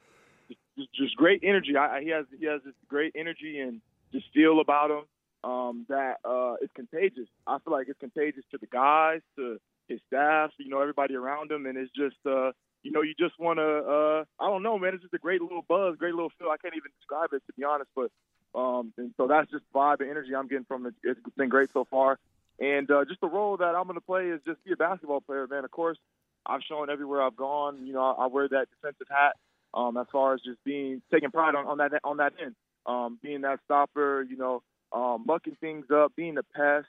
just, 0.77 0.93
just 0.93 1.15
great 1.15 1.41
energy. 1.43 1.75
I, 1.75 2.01
he 2.01 2.09
has 2.09 2.25
he 2.37 2.45
has 2.45 2.61
this 2.63 2.73
great 2.87 3.13
energy 3.15 3.59
and 3.59 3.81
just 4.11 4.25
feel 4.33 4.59
about 4.59 4.91
him 4.91 5.49
um, 5.49 5.85
that 5.89 6.17
uh, 6.23 6.55
is 6.61 6.69
contagious. 6.75 7.27
I 7.45 7.57
feel 7.59 7.73
like 7.73 7.87
it's 7.87 7.99
contagious 7.99 8.43
to 8.51 8.57
the 8.57 8.67
guys, 8.67 9.21
to 9.37 9.57
his 9.87 9.99
staff, 10.07 10.51
you 10.57 10.69
know, 10.69 10.81
everybody 10.81 11.15
around 11.15 11.51
him, 11.51 11.65
and 11.65 11.77
it's 11.77 11.91
just 11.93 12.17
uh, 12.25 12.51
you 12.87 12.93
know, 12.93 13.01
you 13.01 13.13
just 13.19 13.37
want 13.37 13.59
to 13.59 13.63
uh, 13.63 14.23
I 14.39 14.49
don't 14.49 14.63
know, 14.63 14.79
man. 14.79 14.93
It's 14.93 15.03
just 15.03 15.13
a 15.13 15.17
great 15.19 15.41
little 15.41 15.65
buzz, 15.67 15.97
great 15.97 16.13
little 16.13 16.31
feel. 16.39 16.47
I 16.47 16.57
can't 16.57 16.73
even 16.73 16.91
describe 16.97 17.33
it 17.33 17.43
to 17.47 17.53
be 17.57 17.65
honest, 17.65 17.89
but 17.93 18.09
um, 18.57 18.93
and 18.97 19.13
so 19.17 19.27
that's 19.27 19.51
just 19.51 19.65
vibe 19.75 19.99
and 19.99 20.09
energy 20.09 20.33
I'm 20.33 20.47
getting 20.47 20.65
from 20.65 20.85
it. 20.85 20.93
It's 21.03 21.19
been 21.35 21.49
great 21.49 21.71
so 21.73 21.85
far. 21.85 22.17
And 22.59 22.89
uh, 22.89 23.03
just 23.05 23.19
the 23.21 23.27
role 23.27 23.57
that 23.57 23.75
I'm 23.75 23.83
going 23.83 23.95
to 23.95 24.01
play 24.01 24.29
is 24.29 24.39
just 24.47 24.63
be 24.63 24.71
a 24.71 24.77
basketball 24.77 25.21
player, 25.21 25.45
man. 25.47 25.65
Of 25.65 25.71
course, 25.71 25.97
I've 26.45 26.61
shown 26.63 26.89
everywhere 26.89 27.21
I've 27.21 27.35
gone. 27.35 27.85
You 27.85 27.93
know, 27.93 28.01
I, 28.01 28.23
I 28.23 28.27
wear 28.27 28.47
that 28.47 28.67
defensive 28.71 29.07
hat 29.09 29.35
um, 29.73 29.97
as 29.97 30.07
far 30.11 30.33
as 30.33 30.41
just 30.41 30.63
being 30.63 31.01
taking 31.11 31.29
pride 31.29 31.55
on, 31.55 31.67
on 31.67 31.77
that 31.79 31.91
on 32.03 32.17
that 32.17 32.33
end, 32.41 32.55
um, 32.85 33.19
being 33.21 33.41
that 33.41 33.59
stopper. 33.65 34.25
You 34.27 34.37
know, 34.37 34.63
um, 34.93 35.25
mucking 35.27 35.57
things 35.59 35.85
up, 35.93 36.15
being 36.15 36.37
a 36.37 36.43
pest, 36.43 36.87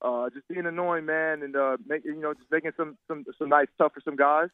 uh, 0.00 0.30
just 0.30 0.46
being 0.48 0.66
annoying, 0.66 1.06
man, 1.06 1.42
and 1.42 1.56
uh, 1.56 1.76
make, 1.86 2.04
you 2.04 2.20
know, 2.20 2.32
just 2.32 2.50
making 2.50 2.72
some 2.76 2.96
some 3.08 3.24
some 3.38 3.48
nice 3.48 3.68
stuff 3.74 3.92
for 3.92 4.00
some 4.00 4.16
guys. 4.16 4.48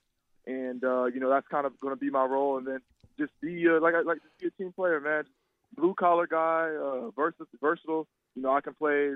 And 0.46 0.82
uh, 0.84 1.04
you 1.06 1.20
know, 1.20 1.30
that's 1.30 1.48
kind 1.48 1.66
of 1.66 1.78
going 1.80 1.94
to 1.94 2.00
be 2.00 2.10
my 2.10 2.24
role. 2.24 2.58
And 2.58 2.66
then 2.66 2.80
just 3.18 3.32
be 3.40 3.66
uh, 3.68 3.80
like 3.80 3.94
I 3.94 4.02
like 4.02 4.18
just 4.22 4.38
be 4.38 4.46
a 4.46 4.50
team 4.50 4.72
player, 4.72 5.00
man. 5.00 5.24
Blue 5.76 5.94
collar 5.94 6.26
guy, 6.26 6.74
uh, 6.80 7.10
versatile, 7.10 7.46
versatile. 7.60 8.06
You 8.34 8.42
know, 8.42 8.54
I 8.54 8.60
can 8.60 8.74
play 8.74 9.14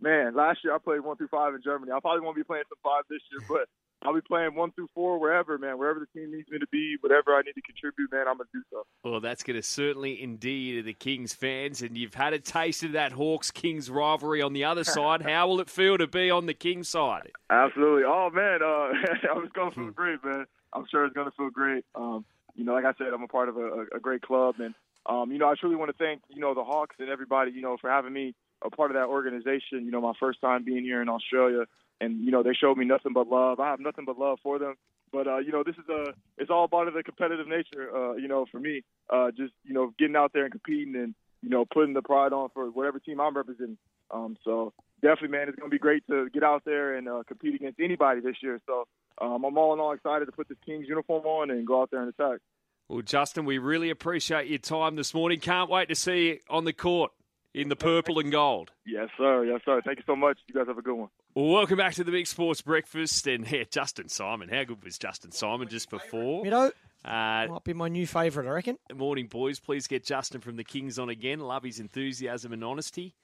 man, 0.00 0.34
last 0.34 0.60
year 0.64 0.74
I 0.74 0.78
played 0.78 1.00
one 1.00 1.16
through 1.16 1.28
five 1.28 1.54
in 1.54 1.62
Germany. 1.62 1.92
I 1.92 2.00
probably 2.00 2.22
won't 2.22 2.36
be 2.36 2.44
playing 2.44 2.64
some 2.68 2.78
five 2.82 3.04
this 3.08 3.20
year, 3.30 3.46
but 3.48 3.68
I'll 4.02 4.14
be 4.14 4.20
playing 4.22 4.54
one 4.54 4.72
through 4.72 4.88
four 4.94 5.18
wherever, 5.18 5.58
man. 5.58 5.78
Wherever 5.78 6.00
the 6.00 6.06
team 6.18 6.32
needs 6.32 6.48
me 6.50 6.58
to 6.58 6.66
be, 6.68 6.96
whatever 7.00 7.34
I 7.34 7.42
need 7.42 7.52
to 7.52 7.60
contribute, 7.60 8.10
man, 8.10 8.26
I'm 8.28 8.38
gonna 8.38 8.48
do 8.52 8.62
so. 8.70 8.84
Well, 9.04 9.20
that's 9.20 9.42
going 9.42 9.56
to 9.56 9.62
certainly 9.62 10.22
indeed 10.22 10.84
the 10.84 10.94
Kings 10.94 11.34
fans, 11.34 11.82
and 11.82 11.96
you've 11.98 12.14
had 12.14 12.32
a 12.32 12.38
taste 12.38 12.82
of 12.82 12.92
that 12.92 13.12
Hawks 13.12 13.50
Kings 13.50 13.90
rivalry 13.90 14.40
on 14.40 14.54
the 14.54 14.64
other 14.64 14.84
side. 14.98 15.22
How 15.22 15.48
will 15.48 15.60
it 15.60 15.68
feel 15.68 15.98
to 15.98 16.06
be 16.06 16.30
on 16.30 16.46
the 16.46 16.54
Kings 16.54 16.88
side? 16.88 17.30
Absolutely. 17.50 18.04
Oh 18.06 18.30
man, 18.30 18.60
uh, 18.62 18.88
it's 19.42 19.52
gonna 19.52 19.70
feel 19.72 19.90
great, 19.90 20.24
man. 20.24 20.46
I'm 20.72 20.86
sure 20.90 21.04
it's 21.04 21.14
gonna 21.14 21.32
feel 21.36 21.50
great. 21.50 21.84
Um, 21.94 22.24
you 22.54 22.64
know, 22.64 22.72
like 22.72 22.84
I 22.84 22.94
said, 22.96 23.08
I'm 23.12 23.22
a 23.22 23.28
part 23.28 23.48
of 23.48 23.56
a, 23.58 23.86
a 23.94 24.00
great 24.00 24.22
club, 24.22 24.56
and 24.60 24.74
um, 25.06 25.30
you 25.30 25.38
know, 25.38 25.48
I 25.48 25.54
truly 25.60 25.76
want 25.76 25.90
to 25.90 25.96
thank 26.02 26.22
you 26.28 26.40
know 26.40 26.54
the 26.54 26.64
Hawks 26.64 26.96
and 26.98 27.10
everybody, 27.10 27.52
you 27.52 27.60
know, 27.60 27.76
for 27.78 27.90
having 27.90 28.12
me 28.12 28.34
a 28.64 28.70
part 28.70 28.90
of 28.90 28.94
that 28.94 29.06
organization. 29.06 29.84
You 29.84 29.90
know, 29.90 30.00
my 30.00 30.14
first 30.18 30.40
time 30.40 30.64
being 30.64 30.84
here 30.84 31.02
in 31.02 31.08
Australia, 31.08 31.64
and 32.00 32.24
you 32.24 32.30
know 32.30 32.42
they 32.42 32.54
showed 32.54 32.76
me 32.76 32.84
nothing 32.84 33.12
but 33.12 33.28
love. 33.28 33.60
I 33.60 33.70
have 33.70 33.80
nothing 33.80 34.04
but 34.04 34.18
love 34.18 34.38
for 34.42 34.58
them. 34.58 34.74
But 35.12 35.26
uh, 35.26 35.38
you 35.38 35.52
know, 35.52 35.62
this 35.64 35.76
is 35.76 35.88
a 35.88 36.14
it's 36.38 36.50
all 36.50 36.68
part 36.68 36.88
of 36.88 36.94
the 36.94 37.02
competitive 37.02 37.48
nature. 37.48 37.94
Uh, 37.94 38.14
you 38.14 38.28
know, 38.28 38.46
for 38.50 38.60
me, 38.60 38.82
uh, 39.08 39.30
just 39.30 39.52
you 39.64 39.74
know, 39.74 39.92
getting 39.98 40.16
out 40.16 40.32
there 40.32 40.44
and 40.44 40.52
competing 40.52 40.96
and 40.96 41.14
you 41.42 41.48
know, 41.48 41.64
putting 41.64 41.94
the 41.94 42.02
pride 42.02 42.32
on 42.32 42.50
for 42.52 42.70
whatever 42.70 42.98
team 42.98 43.20
I'm 43.20 43.36
representing. 43.36 43.78
Um, 44.10 44.36
so 44.44 44.72
definitely, 45.00 45.28
man, 45.28 45.48
it's 45.48 45.58
going 45.58 45.70
to 45.70 45.74
be 45.74 45.78
great 45.78 46.06
to 46.08 46.28
get 46.30 46.42
out 46.42 46.64
there 46.64 46.96
and 46.96 47.08
uh, 47.08 47.22
compete 47.26 47.54
against 47.54 47.80
anybody 47.80 48.20
this 48.20 48.36
year. 48.42 48.60
So 48.66 48.86
um, 49.20 49.44
I'm 49.44 49.56
all 49.56 49.72
in 49.72 49.80
all 49.80 49.92
excited 49.92 50.26
to 50.26 50.32
put 50.32 50.48
this 50.48 50.58
Kings 50.64 50.86
uniform 50.88 51.24
on 51.24 51.50
and 51.50 51.66
go 51.66 51.82
out 51.82 51.90
there 51.90 52.00
and 52.02 52.08
attack. 52.08 52.40
Well, 52.88 53.02
Justin, 53.02 53.44
we 53.44 53.58
really 53.58 53.90
appreciate 53.90 54.48
your 54.48 54.58
time 54.58 54.96
this 54.96 55.14
morning. 55.14 55.38
Can't 55.38 55.70
wait 55.70 55.88
to 55.88 55.94
see 55.94 56.26
you 56.26 56.38
on 56.48 56.64
the 56.64 56.72
court 56.72 57.12
in 57.54 57.68
the 57.68 57.76
purple 57.76 58.18
and 58.18 58.30
gold. 58.30 58.70
Yes, 58.86 59.08
sir. 59.18 59.44
Yes, 59.44 59.60
sir. 59.64 59.80
Thank 59.84 59.98
you 59.98 60.04
so 60.06 60.14
much. 60.16 60.38
You 60.46 60.54
guys 60.54 60.66
have 60.68 60.78
a 60.78 60.82
good 60.82 60.94
one. 60.94 61.08
Well, 61.34 61.46
welcome 61.46 61.76
back 61.78 61.94
to 61.94 62.04
the 62.04 62.12
Big 62.12 62.26
Sports 62.26 62.60
Breakfast. 62.62 63.26
And 63.26 63.50
yeah, 63.50 63.64
Justin 63.70 64.08
Simon. 64.08 64.48
How 64.48 64.64
good 64.64 64.82
was 64.84 64.98
Justin 64.98 65.32
Simon 65.32 65.68
just 65.68 65.90
before? 65.90 66.44
You 66.44 66.50
know, 66.50 66.72
Uh, 67.04 67.46
might 67.48 67.64
be 67.64 67.72
my 67.74 67.88
new 67.88 68.06
favourite, 68.06 68.46
I 68.48 68.52
reckon. 68.52 68.78
morning, 68.94 69.26
boys. 69.26 69.58
Please 69.58 69.86
get 69.86 70.04
Justin 70.04 70.40
from 70.40 70.56
the 70.56 70.64
Kings 70.64 70.98
on 70.98 71.08
again. 71.08 71.40
Love 71.40 71.62
his 71.64 71.80
enthusiasm 71.80 72.52
and 72.52 72.62
honesty. 72.62 73.14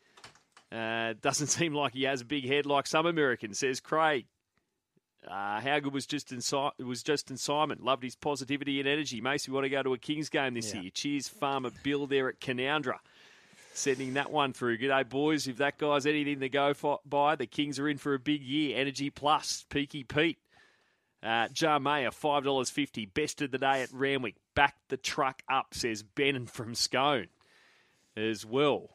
Uh, 0.72 1.14
doesn't 1.20 1.46
seem 1.58 1.74
like 1.74 1.92
he 1.94 2.02
has 2.04 2.20
a 2.22 2.24
big 2.24 2.46
head 2.46 2.66
like 2.66 2.86
some 2.86 3.06
Americans, 3.06 3.58
says 3.58 3.80
Craig. 3.80 4.26
Uh, 5.28 5.60
how 5.60 5.80
good 5.80 5.92
was 5.92 6.06
Justin, 6.06 6.40
si- 6.40 6.70
was 6.78 7.02
Justin 7.02 7.36
Simon? 7.36 7.78
Loved 7.82 8.04
his 8.04 8.14
positivity 8.14 8.78
and 8.78 8.88
energy. 8.88 9.20
Makes 9.20 9.48
me 9.48 9.54
want 9.54 9.64
to 9.64 9.68
go 9.70 9.82
to 9.82 9.92
a 9.94 9.98
Kings 9.98 10.28
game 10.28 10.54
this 10.54 10.72
Yeah. 10.72 10.82
year. 10.82 10.90
Cheers, 10.94 11.28
Farmer 11.28 11.70
Bill 11.82 12.06
there 12.06 12.28
at 12.28 12.38
Canowindra. 12.40 12.98
Sending 13.76 14.14
that 14.14 14.32
one 14.32 14.54
through. 14.54 14.78
G'day, 14.78 15.06
boys. 15.06 15.46
If 15.46 15.58
that 15.58 15.76
guy's 15.76 16.06
anything 16.06 16.40
to 16.40 16.48
go 16.48 16.72
for, 16.72 17.00
by, 17.04 17.36
the 17.36 17.46
Kings 17.46 17.78
are 17.78 17.86
in 17.86 17.98
for 17.98 18.14
a 18.14 18.18
big 18.18 18.42
year. 18.42 18.74
Energy 18.78 19.10
Plus, 19.10 19.66
Peaky 19.68 20.02
Pete. 20.02 20.38
Uh, 21.22 21.48
Jar 21.48 21.78
Mayer, 21.78 22.10
$5.50. 22.10 23.12
Best 23.12 23.42
of 23.42 23.50
the 23.50 23.58
day 23.58 23.82
at 23.82 23.92
Randwick. 23.92 24.36
Back 24.54 24.76
the 24.88 24.96
truck 24.96 25.42
up, 25.50 25.74
says 25.74 26.02
Bannon 26.02 26.46
from 26.46 26.74
Scone 26.74 27.26
as 28.16 28.46
well. 28.46 28.88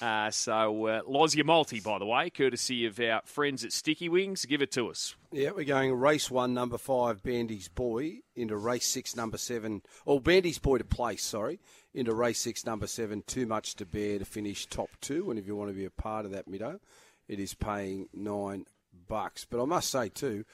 Uh, 0.00 0.30
so, 0.30 0.86
uh, 0.86 1.02
Lozia 1.02 1.44
Multi, 1.44 1.80
by 1.80 1.98
the 1.98 2.04
way, 2.04 2.28
courtesy 2.28 2.84
of 2.84 3.00
our 3.00 3.22
friends 3.24 3.64
at 3.64 3.72
Sticky 3.72 4.08
Wings. 4.10 4.44
Give 4.44 4.60
it 4.60 4.70
to 4.72 4.88
us. 4.88 5.14
Yeah, 5.32 5.52
we're 5.52 5.64
going 5.64 5.94
race 5.94 6.30
one, 6.30 6.52
number 6.52 6.76
five, 6.76 7.22
Bandy's 7.22 7.68
Boy, 7.68 8.18
into 8.34 8.56
race 8.56 8.86
six, 8.86 9.16
number 9.16 9.38
seven. 9.38 9.82
Oh, 10.06 10.18
Bandy's 10.20 10.58
Boy 10.58 10.78
to 10.78 10.84
place, 10.84 11.24
sorry, 11.24 11.60
into 11.94 12.14
race 12.14 12.38
six, 12.40 12.66
number 12.66 12.86
seven. 12.86 13.22
Too 13.26 13.46
much 13.46 13.74
to 13.76 13.86
bear 13.86 14.18
to 14.18 14.26
finish 14.26 14.66
top 14.66 14.90
two. 15.00 15.30
And 15.30 15.38
if 15.38 15.46
you 15.46 15.56
want 15.56 15.70
to 15.70 15.76
be 15.76 15.86
a 15.86 15.90
part 15.90 16.26
of 16.26 16.30
that, 16.32 16.46
Middo, 16.46 16.78
it 17.26 17.40
is 17.40 17.54
paying 17.54 18.08
nine 18.12 18.66
bucks. 19.08 19.46
But 19.48 19.62
I 19.62 19.64
must 19.64 19.88
say, 19.90 20.10
too, 20.10 20.44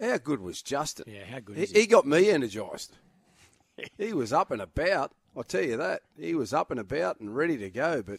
how 0.00 0.18
good 0.18 0.40
was 0.40 0.60
Justin? 0.60 1.04
Yeah, 1.08 1.24
how 1.24 1.38
good 1.38 1.56
He, 1.56 1.62
is 1.62 1.70
he? 1.70 1.80
he 1.82 1.86
got 1.86 2.04
me 2.04 2.30
energised. 2.30 2.92
he 3.96 4.12
was 4.12 4.32
up 4.32 4.50
and 4.50 4.60
about. 4.60 5.12
I'll 5.36 5.44
tell 5.44 5.62
you 5.64 5.76
that. 5.76 6.02
He 6.18 6.34
was 6.34 6.52
up 6.52 6.72
and 6.72 6.80
about 6.80 7.20
and 7.20 7.34
ready 7.34 7.56
to 7.58 7.70
go. 7.70 8.02
But, 8.02 8.18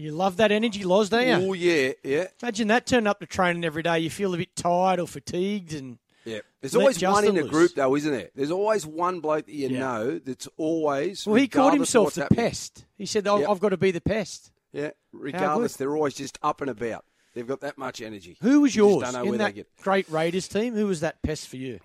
You 0.00 0.12
love 0.12 0.38
that 0.38 0.50
energy, 0.50 0.82
Loz, 0.84 1.10
don't 1.10 1.26
you? 1.26 1.50
oh, 1.50 1.52
yeah, 1.52 1.92
yeah. 2.02 2.26
Imagine 2.42 2.68
that 2.68 2.86
turning 2.86 3.06
up 3.06 3.20
to 3.20 3.26
training 3.26 3.64
every 3.64 3.82
day. 3.82 3.98
You 4.00 4.10
feel 4.10 4.32
a 4.34 4.36
bit 4.38 4.54
tired 4.56 4.98
or 5.00 5.06
fatigued, 5.06 5.72
and 5.74 5.98
Yeah. 6.24 6.40
There's 6.60 6.74
Let 6.74 6.80
always 6.80 7.02
one 7.02 7.24
in 7.26 7.34
the 7.34 7.42
group, 7.44 7.74
though, 7.74 7.96
isn't 7.96 8.10
there? 8.12 8.30
There's 8.34 8.50
always 8.50 8.84
one 8.86 9.20
bloke 9.20 9.46
that 9.46 9.54
you 9.54 9.68
Yeah. 9.68 9.78
know 9.78 10.18
that's 10.18 10.48
always. 10.56 11.26
well, 11.26 11.36
he 11.36 11.48
called 11.48 11.72
himself 11.74 12.14
the 12.14 12.22
happening- 12.22 12.44
pest. 12.50 12.84
He 12.98 13.06
said, 13.06 13.26
"I've 13.26 13.40
Yep. 13.40 13.48
I've 13.48 13.60
got 13.60 13.68
to 13.70 13.76
be 13.78 13.90
the 13.90 14.00
pest." 14.02 14.50
Yeah, 14.72 14.90
regardless, 15.12 15.76
they're 15.76 15.94
always 15.96 16.14
just 16.14 16.38
up 16.42 16.60
and 16.60 16.70
about. 16.70 17.04
They've 17.34 17.46
got 17.46 17.60
that 17.60 17.78
much 17.78 18.00
energy. 18.02 18.36
Who 18.42 18.60
was 18.62 18.74
yours 18.76 19.02
don't 19.04 19.12
know 19.14 19.22
in 19.22 19.28
where 19.30 19.38
that 19.38 19.44
they 19.46 19.52
get. 19.52 19.76
great 19.82 20.08
Raiders 20.10 20.48
team? 20.48 20.74
Who 20.74 20.86
was 20.86 21.00
that 21.00 21.22
pest 21.22 21.48
for 21.48 21.56
you? 21.56 21.80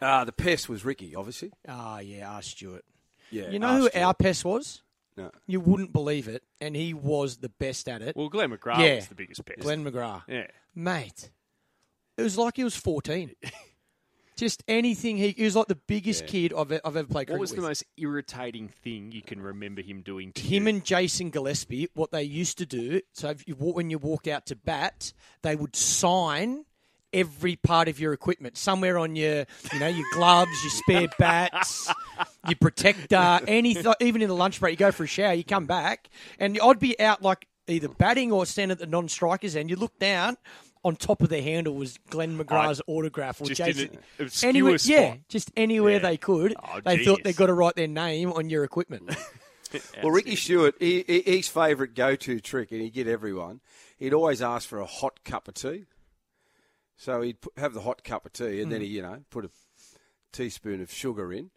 Ah, 0.00 0.24
the 0.24 0.32
pest 0.32 0.68
was 0.68 0.84
Ricky, 0.84 1.14
obviously. 1.14 1.52
Ah, 1.68 1.98
yeah, 2.00 2.30
R. 2.32 2.42
Stuart. 2.42 2.84
Yeah, 3.30 3.50
You 3.50 3.58
know 3.58 3.76
who 3.78 3.84
Arsenal. 3.84 4.06
our 4.08 4.14
pest 4.14 4.44
was? 4.44 4.82
No. 5.16 5.30
You 5.46 5.60
wouldn't 5.60 5.92
believe 5.92 6.26
it, 6.28 6.42
and 6.60 6.74
he 6.74 6.94
was 6.94 7.36
the 7.38 7.48
best 7.50 7.88
at 7.88 8.00
it. 8.02 8.16
Well, 8.16 8.28
Glenn 8.28 8.50
McGrath 8.50 8.78
Yeah. 8.78 8.94
was 8.96 9.08
the 9.08 9.14
biggest 9.14 9.44
pest. 9.44 9.60
Glenn 9.60 9.84
McGrath, 9.84 10.22
Yeah. 10.28 10.46
mate. 10.74 11.30
It 12.16 12.22
was 12.22 12.38
like 12.38 12.56
he 12.56 12.64
was 12.64 12.76
fourteen. 12.76 13.34
Just 14.36 14.64
anything 14.66 15.18
he, 15.18 15.30
he 15.32 15.44
was 15.44 15.54
like 15.54 15.66
the 15.68 15.76
biggest 15.76 16.26
kid 16.26 16.52
I've, 16.56 16.72
I've 16.72 16.96
ever 16.96 17.04
played 17.04 17.26
cricket 17.26 17.32
What 17.32 17.40
was 17.40 17.52
the 17.52 17.60
most 17.60 17.84
irritating 17.98 18.68
thing 18.68 19.12
you 19.12 19.20
can 19.22 19.40
remember 19.40 19.82
him 19.82 20.00
doing 20.00 20.32
to 20.32 20.42
him 20.42 20.62
you? 20.64 20.68
and 20.70 20.84
Jason 20.84 21.28
Gillespie, 21.30 21.88
what 21.94 22.10
they 22.10 22.22
used 22.22 22.56
to 22.58 22.66
do, 22.66 23.02
so 23.12 23.28
if 23.28 23.46
you, 23.46 23.54
walk- 23.54 23.76
when 23.76 23.90
you 23.90 23.98
walked 23.98 24.26
out 24.26 24.46
to 24.46 24.56
bat, 24.56 25.12
they 25.42 25.54
would 25.54 25.76
sign 25.76 26.64
every 27.12 27.56
part 27.56 27.88
of 27.88 28.00
your 28.00 28.12
equipment, 28.12 28.56
somewhere 28.56 28.98
on 28.98 29.16
your, 29.16 29.44
you 29.72 29.78
know, 29.78 29.88
your 29.88 30.06
gloves, 30.12 30.50
your 30.62 30.70
spare 30.70 31.08
bats, 31.18 31.92
your 32.48 32.56
protector, 32.56 33.40
anything. 33.46 33.92
Even 34.00 34.22
in 34.22 34.28
the 34.28 34.34
lunch 34.34 34.60
break, 34.60 34.72
you 34.72 34.76
go 34.86 34.92
for 34.92 35.04
a 35.04 35.06
shower, 35.06 35.32
you 35.34 35.44
come 35.44 35.66
back, 35.66 36.08
and 36.38 36.58
I'd 36.62 36.78
be 36.78 36.98
out 37.00 37.22
like 37.22 37.46
either 37.68 37.88
batting 37.88 38.32
or 38.32 38.44
standing 38.46 38.72
at 38.72 38.78
the 38.78 38.86
non-strikers 38.86 39.56
end. 39.56 39.70
You 39.70 39.76
look 39.76 39.98
down. 39.98 40.36
On 40.84 40.96
top 40.96 41.22
of 41.22 41.28
the 41.28 41.40
handle 41.40 41.76
was 41.76 41.96
Glenn 42.10 42.36
McGrath's 42.36 42.82
autograph 42.88 43.40
or 43.40 43.44
just 43.44 43.60
in 43.60 43.66
Jason. 43.68 43.88
an 44.18 44.24
obscure 44.24 44.48
anywhere, 44.48 44.78
yeah, 44.82 45.14
just 45.28 45.52
anywhere 45.56 45.92
Yeah. 45.92 45.98
they 46.00 46.16
could. 46.16 46.56
Oh, 46.60 46.80
they 46.84 47.04
thought 47.04 47.18
they 47.18 47.30
genius. 47.30 47.36
got 47.36 47.46
to 47.46 47.54
write 47.54 47.76
their 47.76 47.86
name 47.86 48.32
on 48.32 48.50
your 48.50 48.64
equipment. 48.64 49.08
Well, 50.02 50.10
Ricky 50.10 50.34
Stuart, 50.34 50.74
he, 50.80 51.04
he, 51.06 51.20
his 51.36 51.46
favourite 51.46 51.94
go-to 51.94 52.40
trick, 52.40 52.72
and 52.72 52.80
he'd 52.82 52.92
get 52.92 53.06
everyone. 53.06 53.60
He'd 53.96 54.12
always 54.12 54.42
ask 54.42 54.68
for 54.68 54.80
a 54.80 54.84
hot 54.86 55.22
cup 55.24 55.46
of 55.46 55.54
tea. 55.54 55.84
So 56.96 57.20
he'd 57.22 57.38
have 57.56 57.74
the 57.74 57.80
hot 57.80 58.04
cup 58.04 58.26
of 58.26 58.32
tea, 58.32 58.60
and 58.62 58.70
then 58.70 58.80
Hmm. 58.80 58.84
he, 58.86 58.90
you 58.92 59.02
know, 59.02 59.24
put 59.30 59.44
a 59.44 59.50
teaspoon 60.32 60.80
of 60.80 60.90
sugar 60.92 61.32
in, 61.32 61.50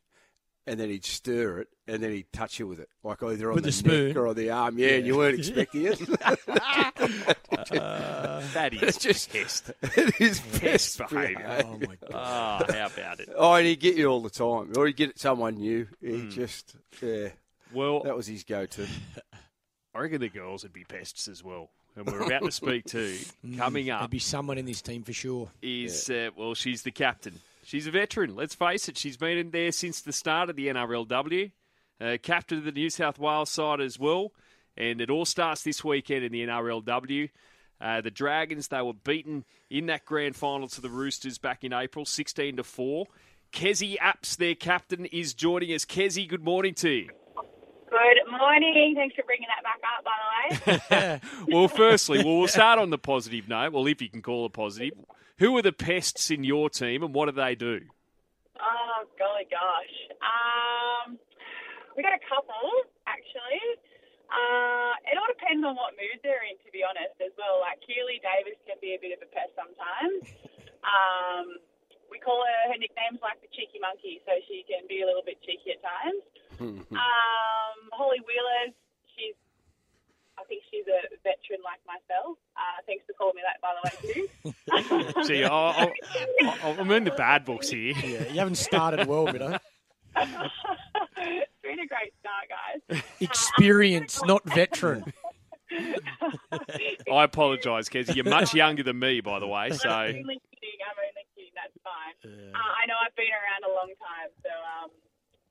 and 0.68 0.80
then 0.80 0.90
he'd 0.90 1.06
stir 1.06 1.60
it, 1.60 1.68
and 1.88 2.02
then 2.02 2.12
he'd 2.12 2.32
touch 2.34 2.58
you 2.60 2.68
with 2.68 2.80
it, 2.80 2.90
like 3.04 3.22
either 3.22 3.50
on 3.50 3.56
With 3.56 3.64
the 3.66 3.70
a 3.70 3.74
spoon? 3.74 4.08
neck 4.10 4.18
or 4.18 4.28
on 4.28 4.36
the 4.36 4.50
arm. 4.50 4.78
Yeah, 4.80 4.90
and 4.90 5.06
you 5.06 5.16
weren't 5.18 5.38
expecting 5.40 5.86
it. 5.86 6.00
That 8.54 8.74
is 8.74 8.98
Just- 9.00 9.32
pest. 9.32 9.72
it 9.82 10.22
is 10.22 10.40
Pest 10.40 10.62
best 10.62 10.98
behaviour. 11.10 11.38
behaviour. 11.40 11.64
oh 11.66 11.78
my 11.80 11.96
god! 12.12 12.66
Oh, 12.70 12.74
how 12.74 12.86
about 12.88 13.20
it? 13.20 13.30
Oh, 13.36 13.54
and 13.54 13.66
he'd 13.68 13.80
get 13.80 13.96
you 13.96 14.08
all 14.08 14.22
the 14.22 14.30
time, 14.30 14.72
or 14.78 14.88
he'd 14.88 14.96
get 14.96 15.18
someone 15.20 15.56
new. 15.56 15.88
He 16.02 16.20
Hmm. 16.20 16.30
just, 16.30 16.76
yeah, 17.02 17.30
Well, 17.74 18.04
that 18.04 18.16
was 18.16 18.28
his 18.28 18.44
go-to. 18.44 18.88
I 20.06 20.08
reckon 20.08 20.22
the 20.22 20.30
girls 20.30 20.62
would 20.62 20.72
be 20.72 20.84
pests 20.84 21.28
as 21.28 21.44
well. 21.44 21.72
And 21.96 22.06
we're 22.06 22.22
about 22.22 22.44
to 22.44 22.52
speak 22.52 22.86
to 22.90 23.18
coming 23.58 23.90
up. 23.90 24.02
There'd 24.02 24.12
be 24.12 24.20
someone 24.20 24.60
in 24.60 24.66
this 24.66 24.80
team 24.80 25.02
for 25.02 25.14
sure. 25.14 25.50
is 25.64 26.12
uh, 26.12 26.30
well, 26.38 26.54
she's 26.54 26.84
the 26.84 26.92
captain. 26.92 27.40
She's 27.64 27.88
a 27.88 27.92
veteran. 27.92 28.36
Let's 28.36 28.54
face 28.54 28.88
it. 28.88 29.00
She's 29.00 29.18
been 29.18 29.40
in 29.40 29.50
there 29.50 29.72
since 29.72 30.02
the 30.02 30.14
start 30.14 30.52
of 30.52 30.58
the 30.58 30.68
NRLW. 30.68 31.52
Uh, 32.00 32.18
captain 32.22 32.60
of 32.60 32.66
the 32.66 32.72
New 32.72 32.92
South 32.92 33.18
Wales 33.18 33.50
side 33.50 33.82
as 33.82 33.98
well. 33.98 34.32
And 34.78 35.02
it 35.02 35.10
all 35.10 35.26
starts 35.26 35.64
this 35.64 35.84
weekend 35.84 36.24
in 36.24 36.32
the 36.32 36.46
NRLW. 36.46 37.32
Uh, 37.82 38.02
the 38.02 38.12
Dragons 38.12 38.68
they 38.68 38.84
were 38.84 38.94
beaten 38.94 39.44
in 39.72 39.88
that 39.88 40.06
grand 40.06 40.36
final 40.36 40.68
to 40.68 40.82
the 40.82 40.90
Roosters 40.90 41.40
back 41.40 41.64
in 41.64 41.74
April, 41.74 42.06
sixteen 42.06 42.58
to 42.58 42.64
four. 42.64 43.08
Kezie 43.52 43.98
Apps, 43.98 44.38
their 44.38 44.54
captain, 44.54 45.06
is 45.08 45.34
joining 45.34 45.74
us. 45.74 45.84
Kezie, 45.84 46.28
good 46.30 46.44
morning 46.44 46.76
to 46.76 46.90
you. 46.92 47.10
Good 47.96 48.28
morning. 48.28 48.92
Thanks 48.92 49.16
for 49.16 49.24
bringing 49.24 49.48
that 49.48 49.64
back 49.64 49.80
up, 49.88 50.04
by 50.04 50.12
the 50.20 50.28
way. 50.28 51.22
well, 51.48 51.70
firstly, 51.72 52.20
well, 52.20 52.44
we'll 52.44 52.52
start 52.52 52.76
on 52.76 52.90
the 52.92 52.98
positive 52.98 53.48
note. 53.48 53.72
Well, 53.72 53.88
if 53.88 54.02
you 54.02 54.10
can 54.12 54.22
call 54.22 54.46
it 54.46 54.52
positive, 54.52 55.00
who 55.40 55.56
are 55.56 55.64
the 55.64 55.72
pests 55.72 56.28
in 56.28 56.44
your 56.44 56.68
team, 56.70 57.04
and 57.08 57.16
what 57.16 57.28
do 57.28 57.32
they 57.32 57.56
do? 57.56 57.88
oh, 58.60 59.08
golly 59.16 59.48
gosh. 59.48 59.96
Um, 60.20 61.16
we 61.96 62.04
got 62.04 62.12
a 62.12 62.24
couple, 62.28 62.68
actually. 63.08 63.64
Uh, 64.28 64.92
it 65.08 65.16
all 65.16 65.32
depends 65.32 65.64
on 65.64 65.80
what 65.80 65.96
mood 65.96 66.20
they're 66.20 66.44
in, 66.44 66.60
to 66.68 66.70
be 66.76 66.84
honest, 66.84 67.16
as 67.24 67.32
well. 67.40 67.64
Like, 67.64 67.80
Keeley 67.80 68.20
Davis 68.20 68.60
can 68.68 68.76
be 68.84 68.92
a 68.96 69.00
bit 69.00 69.16
of 69.16 69.24
a 69.24 69.30
pest 69.32 69.56
sometimes. 69.56 70.36
Um, 70.84 71.64
we 72.12 72.20
call 72.20 72.44
her, 72.44 72.76
her 72.76 72.78
nickname's 72.78 73.24
like 73.24 73.40
the 73.40 73.48
cheeky 73.56 73.80
monkey, 73.80 74.20
so 74.28 74.36
she 74.52 74.68
can 74.68 74.84
be 74.92 75.00
a 75.00 75.08
little 75.08 75.24
bit 75.24 75.40
cheeky 75.48 75.78
at 75.78 75.80
times. 75.80 76.24
Um, 76.60 77.78
Holli 77.94 78.22
Wheeler, 78.26 78.74
she's 79.16 79.36
I 80.38 80.44
think 80.44 80.64
she's 80.70 80.86
a 80.88 81.08
veteran 81.24 81.64
like 81.64 81.80
myself. 81.88 82.38
Uh, 82.56 82.82
thanks 82.86 83.06
for 83.08 83.14
calling 83.14 83.36
me 83.36 83.42
that, 83.44 83.62
by 83.62 83.74
the 83.76 83.82
way, 83.84 84.14
too. 84.14 85.24
See, 85.24 85.44
I, 85.44 85.50
I, 85.50 85.94
I, 86.44 86.76
I'm 86.78 86.92
in 86.92 87.04
the 87.06 87.12
bad 87.12 87.46
books 87.46 87.70
here. 87.70 87.94
Yeah, 87.96 88.28
you 88.28 88.40
haven't 88.40 88.56
started 88.56 89.08
well, 89.08 89.32
you 89.32 89.40
know. 89.40 89.58
it's 90.18 90.32
been 91.64 91.80
a 91.80 91.88
great 91.88 92.14
start, 92.20 92.50
guys. 92.50 93.02
Experience, 93.20 94.22
not 94.26 94.44
veteran. 94.46 95.14
I 95.72 97.24
apologise, 97.24 97.90
Kezie. 97.90 98.16
You're 98.16 98.26
much 98.26 98.54
younger 98.54 98.84
than 98.84 99.00
me, 99.00 99.22
by 99.22 99.40
the 99.40 99.48
way. 99.48 99.72
So, 99.72 99.90
I'm 99.90 100.16
only 100.16 100.40
kidding. 100.52 100.80
I'm 100.86 100.98
only 101.00 101.26
kidding. 101.36 101.52
That's 101.56 101.74
fine. 101.84 102.16
Uh, 102.54 102.58
I 102.58 102.86
know 102.88 102.96
I've 103.04 103.16
been 103.16 103.26
around 103.26 103.64
a 103.72 103.74
long 103.74 103.92
time, 104.00 104.30
so 104.44 104.50
um, 104.84 104.92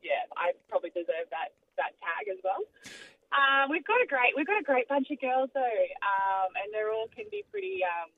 yeah, 0.04 0.28
I 0.36 0.52
probably 0.68 0.92
deserve 0.92 1.32
that 1.32 1.56
that 1.80 1.96
tag 1.98 2.28
as 2.30 2.38
well. 2.44 2.62
Uh, 3.34 3.66
we've 3.66 3.82
got 3.82 3.98
a 3.98 4.06
great 4.06 4.36
we've 4.36 4.46
got 4.46 4.60
a 4.60 4.68
great 4.68 4.86
bunch 4.86 5.10
of 5.10 5.18
girls 5.18 5.50
though, 5.56 5.82
um, 6.04 6.52
and 6.60 6.70
they're 6.70 6.92
all 6.92 7.08
can 7.10 7.24
be 7.32 7.42
pretty 7.50 7.80
um, 7.82 8.12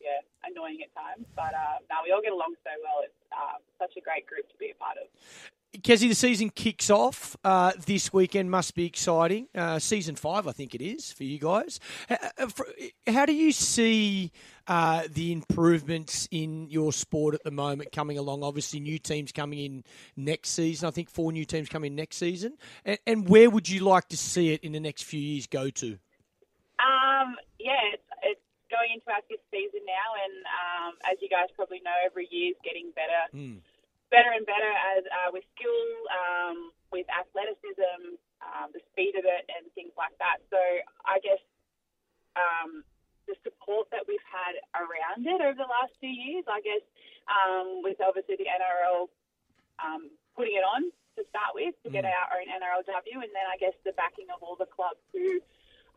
yeah 0.00 0.24
annoying 0.48 0.80
at 0.82 0.90
times. 0.96 1.28
But 1.36 1.52
uh, 1.52 1.84
no, 1.92 2.02
we 2.02 2.10
all 2.10 2.24
get 2.24 2.32
along 2.32 2.56
so 2.64 2.72
well. 2.80 3.04
It's 3.04 3.20
um, 3.30 3.60
such 3.78 3.94
a 3.94 4.02
great 4.02 4.26
group 4.26 4.48
to 4.50 4.56
be 4.58 4.72
a 4.72 4.78
part 4.80 4.96
of. 4.98 5.06
Kezie, 5.82 6.08
the 6.08 6.14
season 6.14 6.50
kicks 6.50 6.90
off 6.90 7.36
uh, 7.44 7.72
this 7.86 8.12
weekend. 8.12 8.50
Must 8.50 8.74
be 8.74 8.86
exciting. 8.86 9.48
Uh, 9.54 9.78
season 9.78 10.16
five, 10.16 10.46
I 10.46 10.52
think 10.52 10.74
it 10.74 10.80
is 10.80 11.12
for 11.12 11.24
you 11.24 11.38
guys. 11.38 11.78
How 13.06 13.26
do 13.26 13.32
you 13.32 13.52
see 13.52 14.32
uh, 14.66 15.04
the 15.10 15.32
improvements 15.32 16.28
in 16.30 16.68
your 16.68 16.92
sport 16.92 17.34
at 17.34 17.44
the 17.44 17.50
moment 17.50 17.92
coming 17.92 18.18
along? 18.18 18.42
Obviously, 18.42 18.80
new 18.80 18.98
teams 18.98 19.30
coming 19.30 19.58
in 19.58 19.84
next 20.16 20.50
season. 20.50 20.88
I 20.88 20.90
think 20.90 21.10
four 21.10 21.32
new 21.32 21.44
teams 21.44 21.68
coming 21.68 21.94
next 21.94 22.16
season. 22.16 22.56
And, 22.84 22.98
and, 23.06 23.28
where 23.28 23.50
would 23.50 23.68
you 23.68 23.80
like 23.80 24.08
to 24.08 24.16
see 24.16 24.52
it 24.52 24.64
in 24.64 24.72
the 24.72 24.80
next 24.80 25.02
few 25.02 25.20
years 25.20 25.46
go 25.46 25.70
to? 25.70 25.98
Um, 26.80 27.36
yeah, 27.60 27.92
it's, 27.92 28.02
it's 28.22 28.40
going 28.70 28.90
into 28.94 29.10
our 29.10 29.22
fifth 29.28 29.44
season 29.50 29.80
now, 29.86 30.14
and 30.24 30.34
um, 30.46 30.94
as 31.12 31.18
you 31.20 31.28
guys 31.28 31.48
probably 31.54 31.80
know, 31.84 31.94
every 32.04 32.26
year 32.30 32.50
is 32.50 32.56
getting 32.64 32.90
better. 32.94 33.36
Mm 33.36 33.60
better 34.10 34.32
and 34.32 34.44
better 34.44 34.72
as 34.96 35.04
uh, 35.04 35.30
with 35.32 35.44
skill, 35.56 35.84
um, 36.12 36.72
with 36.92 37.06
athleticism, 37.12 38.16
um, 38.40 38.72
the 38.72 38.80
speed 38.92 39.16
of 39.16 39.24
it, 39.28 39.44
and 39.52 39.68
things 39.76 39.92
like 39.96 40.16
that. 40.18 40.40
So 40.48 40.60
I 41.04 41.20
guess 41.20 41.40
um, 42.36 42.84
the 43.28 43.36
support 43.44 43.92
that 43.92 44.08
we've 44.08 44.24
had 44.24 44.56
around 44.72 45.28
it 45.28 45.40
over 45.44 45.56
the 45.56 45.68
last 45.68 45.92
few 46.00 46.12
years, 46.12 46.48
I 46.48 46.64
guess, 46.64 46.84
um, 47.28 47.84
with 47.84 48.00
obviously 48.00 48.40
the 48.40 48.48
NRL 48.48 49.12
um, 49.84 50.08
putting 50.32 50.56
it 50.56 50.64
on 50.64 50.88
to 51.18 51.22
start 51.28 51.52
with 51.52 51.74
to 51.84 51.90
get 51.90 52.06
mm. 52.06 52.14
our 52.14 52.40
own 52.40 52.48
NRLW, 52.48 53.20
and 53.20 53.32
then 53.34 53.46
I 53.46 53.60
guess 53.60 53.76
the 53.84 53.92
backing 53.98 54.32
of 54.32 54.40
all 54.40 54.56
the 54.56 54.70
clubs 54.70 55.02
who 55.12 55.42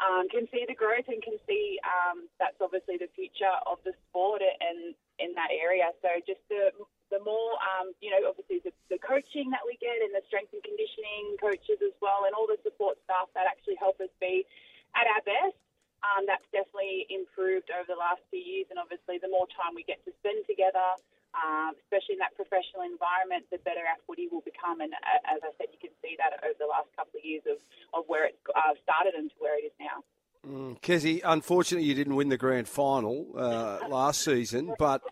um, 0.02 0.28
can 0.28 0.50
see 0.50 0.66
the 0.68 0.76
growth 0.76 1.08
and 1.08 1.22
can 1.22 1.38
see 1.48 1.78
um, 1.86 2.26
that's 2.42 2.58
obviously 2.60 2.98
the 2.98 3.10
future 3.14 3.54
of 3.70 3.78
the 3.86 3.94
sport 4.10 4.42
and 4.42 4.98
in 5.22 5.38
that 5.38 5.54
area. 5.54 5.94
So 6.02 6.10
just 6.26 6.42
the 6.50 6.74
the 7.12 7.20
more, 7.22 7.60
um, 7.60 7.92
you 8.00 8.10
know, 8.10 8.24
obviously 8.26 8.64
the, 8.64 8.72
the 8.88 8.98
coaching 8.98 9.52
that 9.52 9.62
we 9.68 9.76
get 9.78 10.00
and 10.00 10.16
the 10.16 10.24
strength 10.32 10.56
and 10.56 10.64
conditioning 10.64 11.36
coaches 11.38 11.84
as 11.84 11.94
well, 12.00 12.24
and 12.26 12.32
all 12.34 12.48
the 12.48 12.58
support 12.64 12.98
staff 13.04 13.28
that 13.36 13.46
actually 13.46 13.76
help 13.76 14.00
us 14.00 14.10
be 14.24 14.48
at 14.96 15.06
our 15.06 15.22
best. 15.28 15.60
Um, 16.02 16.26
that's 16.26 16.48
definitely 16.50 17.06
improved 17.14 17.70
over 17.70 17.86
the 17.86 18.00
last 18.00 18.26
few 18.34 18.42
years, 18.42 18.66
and 18.74 18.82
obviously 18.82 19.22
the 19.22 19.30
more 19.30 19.46
time 19.54 19.78
we 19.78 19.86
get 19.86 20.02
to 20.10 20.12
spend 20.18 20.42
together, 20.50 20.98
um, 21.38 21.78
especially 21.86 22.18
in 22.18 22.24
that 22.26 22.34
professional 22.34 22.82
environment, 22.82 23.46
the 23.54 23.62
better 23.62 23.86
our 23.86 24.02
footy 24.10 24.26
will 24.26 24.42
become. 24.42 24.82
And 24.82 24.98
uh, 24.98 25.22
as 25.30 25.46
I 25.46 25.54
said, 25.62 25.70
you 25.70 25.78
can 25.78 25.94
see 26.02 26.18
that 26.18 26.42
over 26.42 26.58
the 26.58 26.66
last 26.66 26.90
couple 26.98 27.22
of 27.22 27.24
years 27.28 27.46
of, 27.46 27.62
of 27.94 28.10
where 28.10 28.26
it 28.26 28.36
uh, 28.50 28.74
started 28.82 29.14
and 29.14 29.30
to 29.30 29.38
where 29.38 29.54
it 29.62 29.70
is 29.70 29.76
now. 29.78 30.02
Mm, 30.42 30.82
Kezie, 30.82 31.22
unfortunately, 31.24 31.86
you 31.86 31.94
didn't 31.94 32.16
win 32.16 32.30
the 32.30 32.38
grand 32.38 32.68
final 32.68 33.30
uh, 33.38 33.86
last 33.88 34.26
season, 34.26 34.74
but 34.80 35.06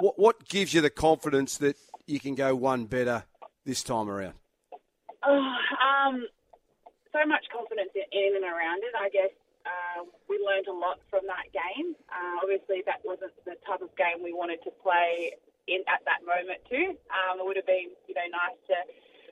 what, 0.00 0.18
what 0.18 0.48
gives 0.48 0.74
you 0.74 0.80
the 0.80 0.90
confidence 0.90 1.58
that 1.58 1.76
you 2.06 2.20
can 2.20 2.34
go 2.34 2.54
one 2.54 2.86
better 2.86 3.24
this 3.64 3.82
time 3.82 4.08
around? 4.08 4.34
Uh, 5.22 5.54
um, 5.78 6.26
so 7.12 7.24
much 7.26 7.46
confidence 7.52 7.90
in, 7.94 8.06
in 8.10 8.36
and 8.36 8.44
around 8.44 8.82
it. 8.82 8.94
I 8.98 9.08
guess 9.08 9.30
uh, 9.66 10.02
we 10.28 10.38
learned 10.42 10.66
a 10.66 10.74
lot 10.74 10.98
from 11.10 11.22
that 11.26 11.52
game. 11.54 11.94
Uh, 12.10 12.42
obviously, 12.42 12.82
that 12.86 13.00
wasn't 13.04 13.32
the 13.44 13.54
type 13.66 13.82
of 13.82 13.94
game 13.96 14.22
we 14.22 14.32
wanted 14.32 14.62
to 14.64 14.70
play 14.82 15.32
in 15.68 15.86
at 15.86 16.02
that 16.10 16.26
moment 16.26 16.58
too. 16.66 16.98
Um, 17.12 17.38
it 17.38 17.46
would 17.46 17.56
have 17.56 17.68
been, 17.68 17.94
you 18.10 18.14
know, 18.14 18.26
nice 18.32 18.58
to 18.66 18.76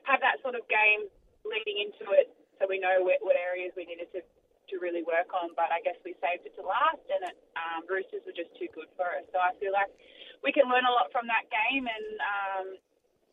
have 0.07 0.23
that 0.23 0.39
sort 0.41 0.55
of 0.55 0.63
game 0.71 1.11
leading 1.43 1.83
into 1.83 2.13
it, 2.15 2.31
so 2.59 2.67
we 2.69 2.79
know 2.79 3.03
what, 3.03 3.19
what 3.19 3.35
areas 3.35 3.73
we 3.75 3.83
needed 3.83 4.07
to 4.13 4.21
to 4.69 4.77
really 4.77 5.01
work 5.01 5.33
on. 5.33 5.53
But 5.57 5.73
I 5.73 5.81
guess 5.81 5.97
we 6.05 6.13
saved 6.21 6.45
it 6.45 6.53
to 6.59 6.63
last, 6.63 7.01
and 7.09 7.21
it, 7.25 7.37
um, 7.57 7.87
Roosters 7.89 8.21
were 8.27 8.35
just 8.35 8.53
too 8.59 8.69
good 8.75 8.89
for 8.93 9.07
us. 9.17 9.25
So 9.33 9.41
I 9.41 9.55
feel 9.57 9.73
like 9.73 9.89
we 10.45 10.53
can 10.53 10.69
learn 10.69 10.85
a 10.85 10.93
lot 10.93 11.09
from 11.09 11.25
that 11.29 11.49
game, 11.49 11.85
and 11.85 12.07
um, 12.21 12.65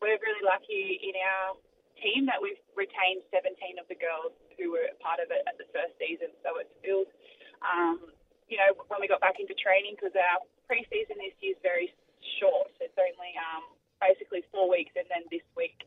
we're 0.01 0.19
really 0.19 0.45
lucky 0.45 0.99
in 1.03 1.15
our 1.19 1.57
team 1.99 2.23
that 2.31 2.39
we've 2.39 2.59
retained 2.79 3.21
17 3.29 3.75
of 3.75 3.85
the 3.91 3.99
girls 3.99 4.31
who 4.55 4.71
were 4.71 4.87
part 5.03 5.19
of 5.19 5.27
it 5.29 5.43
at 5.45 5.59
the 5.59 5.67
first 5.75 5.91
season. 5.99 6.31
So 6.41 6.55
it 6.57 6.71
feels, 6.79 7.11
um, 7.59 7.99
you 8.47 8.55
know, 8.55 8.71
when 8.87 9.03
we 9.03 9.07
got 9.11 9.19
back 9.19 9.37
into 9.37 9.51
training, 9.59 9.99
because 9.99 10.15
our 10.15 10.39
pre-season 10.63 11.19
this 11.19 11.35
year 11.43 11.53
is 11.53 11.61
very 11.61 11.91
short. 12.39 12.71
It's 12.79 12.95
only 12.95 13.35
um, 13.35 13.67
basically 13.99 14.47
four 14.51 14.71
weeks, 14.71 14.95
and 14.95 15.05
then 15.11 15.27
this 15.27 15.43
week 15.59 15.83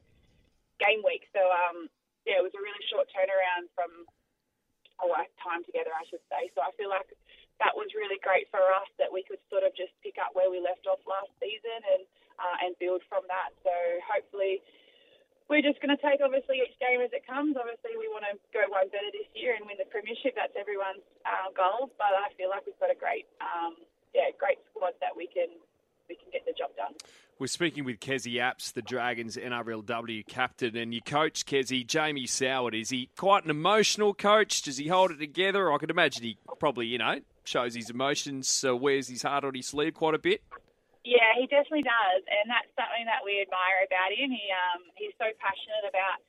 game 0.82 1.00
week. 1.06 1.30
So 1.30 1.40
um, 1.40 1.88
yeah, 2.26 2.42
it 2.42 2.44
was 2.44 2.54
a 2.54 2.62
really 2.62 2.82
short 2.90 3.06
turnaround 3.14 3.70
from 3.74 4.06
our 5.00 5.24
time 5.40 5.64
together, 5.64 5.94
I 5.94 6.04
should 6.10 6.22
say. 6.28 6.52
So 6.52 6.60
I 6.60 6.74
feel 6.76 6.92
like 6.92 7.08
that 7.62 7.72
was 7.72 7.92
really 7.94 8.18
great 8.20 8.50
for 8.50 8.60
us 8.74 8.88
that 8.98 9.08
we 9.08 9.22
could 9.22 9.40
sort 9.46 9.62
of 9.62 9.70
just 9.78 9.94
pick 10.02 10.18
up 10.18 10.34
where 10.34 10.50
we 10.50 10.58
left 10.58 10.84
off 10.90 11.00
last 11.06 11.30
season 11.38 11.80
and 11.96 12.02
uh, 12.40 12.56
and 12.66 12.72
build 12.82 13.04
from 13.06 13.22
that. 13.28 13.54
So 13.62 13.72
hopefully 14.02 14.64
we're 15.46 15.62
just 15.62 15.78
going 15.84 15.92
to 15.92 16.00
take 16.00 16.24
obviously 16.24 16.64
each 16.64 16.74
game 16.80 17.04
as 17.04 17.12
it 17.12 17.28
comes. 17.28 17.54
Obviously 17.60 17.94
we 17.94 18.08
want 18.08 18.24
to 18.24 18.34
go 18.50 18.64
one 18.72 18.88
better 18.88 19.12
this 19.12 19.28
year 19.36 19.54
and 19.54 19.68
win 19.68 19.76
the 19.76 19.86
premiership. 19.92 20.34
That's 20.34 20.56
everyone's 20.56 21.04
uh, 21.28 21.52
goal. 21.52 21.92
But 22.00 22.16
I 22.16 22.32
feel 22.34 22.48
like 22.48 22.64
we've 22.64 22.78
got 22.80 22.90
a 22.90 22.98
great 22.98 23.28
um, 23.38 23.78
yeah 24.16 24.32
great 24.34 24.58
squad 24.72 24.96
that 25.04 25.12
we 25.12 25.28
can 25.28 25.52
we 26.08 26.16
can 26.16 26.28
get 26.32 26.44
the 26.46 26.52
job 26.52 26.70
done. 26.76 26.94
We're 27.38 27.48
speaking 27.48 27.84
with 27.84 27.98
Kezie 27.98 28.38
Apps, 28.38 28.72
the 28.72 28.82
Dragons 28.82 29.36
NRLW 29.36 30.26
captain, 30.26 30.76
and 30.76 30.94
your 30.94 31.02
coach, 31.02 31.44
Kezie, 31.44 31.84
Jamie 31.84 32.26
Soward. 32.26 32.78
Is 32.78 32.90
he 32.90 33.10
quite 33.16 33.44
an 33.44 33.50
emotional 33.50 34.14
coach? 34.14 34.62
Does 34.62 34.76
he 34.76 34.86
hold 34.86 35.10
it 35.10 35.18
together? 35.18 35.72
I 35.72 35.78
could 35.78 35.90
imagine 35.90 36.22
he 36.22 36.38
probably, 36.60 36.86
you 36.86 36.98
know, 36.98 37.18
shows 37.44 37.74
his 37.74 37.90
emotions, 37.90 38.64
uh, 38.64 38.76
wears 38.76 39.08
his 39.08 39.22
heart 39.22 39.44
on 39.44 39.54
his 39.54 39.66
sleeve 39.66 39.94
quite 39.94 40.14
a 40.14 40.22
bit. 40.22 40.42
Yeah, 41.02 41.34
he 41.34 41.50
definitely 41.50 41.82
does, 41.82 42.22
and 42.30 42.46
that's 42.46 42.70
something 42.78 43.10
that 43.10 43.26
we 43.26 43.42
admire 43.42 43.82
about 43.90 44.14
him. 44.14 44.30
He 44.30 44.46
um, 44.54 44.86
he's 44.94 45.10
so 45.18 45.26
passionate 45.42 45.82
about 45.82 46.22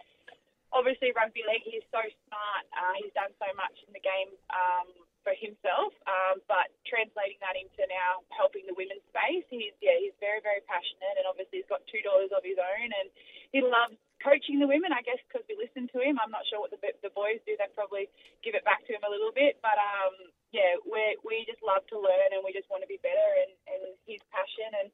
obviously 0.73 1.13
rugby 1.13 1.45
league. 1.45 1.61
He's 1.61 1.85
so 1.93 2.01
smart. 2.01 2.65
Uh, 2.73 2.97
he's 2.97 3.13
done 3.13 3.29
so 3.37 3.53
much 3.53 3.77
in 3.85 3.93
the 3.93 4.01
game 4.01 4.33
um, 4.49 4.89
for 5.23 5.33
himself, 5.39 5.95
um, 6.05 6.43
but 6.45 6.69
translating 6.85 7.39
that 7.39 7.55
into 7.55 7.83
now 7.87 8.23
helping 8.29 8.67
the 8.67 8.75
women's 8.75 9.03
space, 9.09 9.47
he's 9.49 9.73
yeah 9.79 9.95
he's 9.97 10.15
very 10.19 10.43
very 10.43 10.61
passionate, 10.67 11.15
and 11.17 11.25
obviously 11.25 11.63
he's 11.63 11.71
got 11.71 11.83
two 11.87 12.03
daughters 12.03 12.31
of 12.35 12.43
his 12.43 12.59
own, 12.59 12.89
and 12.91 13.07
he 13.55 13.63
loves 13.63 13.95
coaching 14.21 14.59
the 14.59 14.69
women. 14.69 14.91
I 14.91 15.03
guess 15.03 15.19
because 15.27 15.43
we 15.47 15.55
listen 15.55 15.87
to 15.95 15.99
him. 16.03 16.19
I'm 16.19 16.31
not 16.31 16.45
sure 16.47 16.59
what 16.59 16.71
the 16.71 16.79
the 17.01 17.11
boys 17.15 17.39
do. 17.47 17.55
They 17.55 17.67
probably 17.73 18.11
give 18.43 18.53
it 18.53 18.67
back 18.67 18.83
to 18.87 18.93
him 18.93 19.03
a 19.07 19.11
little 19.11 19.31
bit, 19.31 19.57
but 19.63 19.75
um, 19.79 20.31
yeah, 20.53 20.77
we 20.85 21.17
we 21.25 21.47
just 21.49 21.63
love 21.65 21.83
to 21.89 21.97
learn 21.97 22.35
and 22.35 22.45
we 22.45 22.53
just 22.53 22.69
want 22.69 22.85
to 22.85 22.91
be 22.91 23.01
better. 23.01 23.29
And, 23.41 23.51
and 23.71 23.81
his 24.05 24.21
passion 24.29 24.69
and 24.85 24.89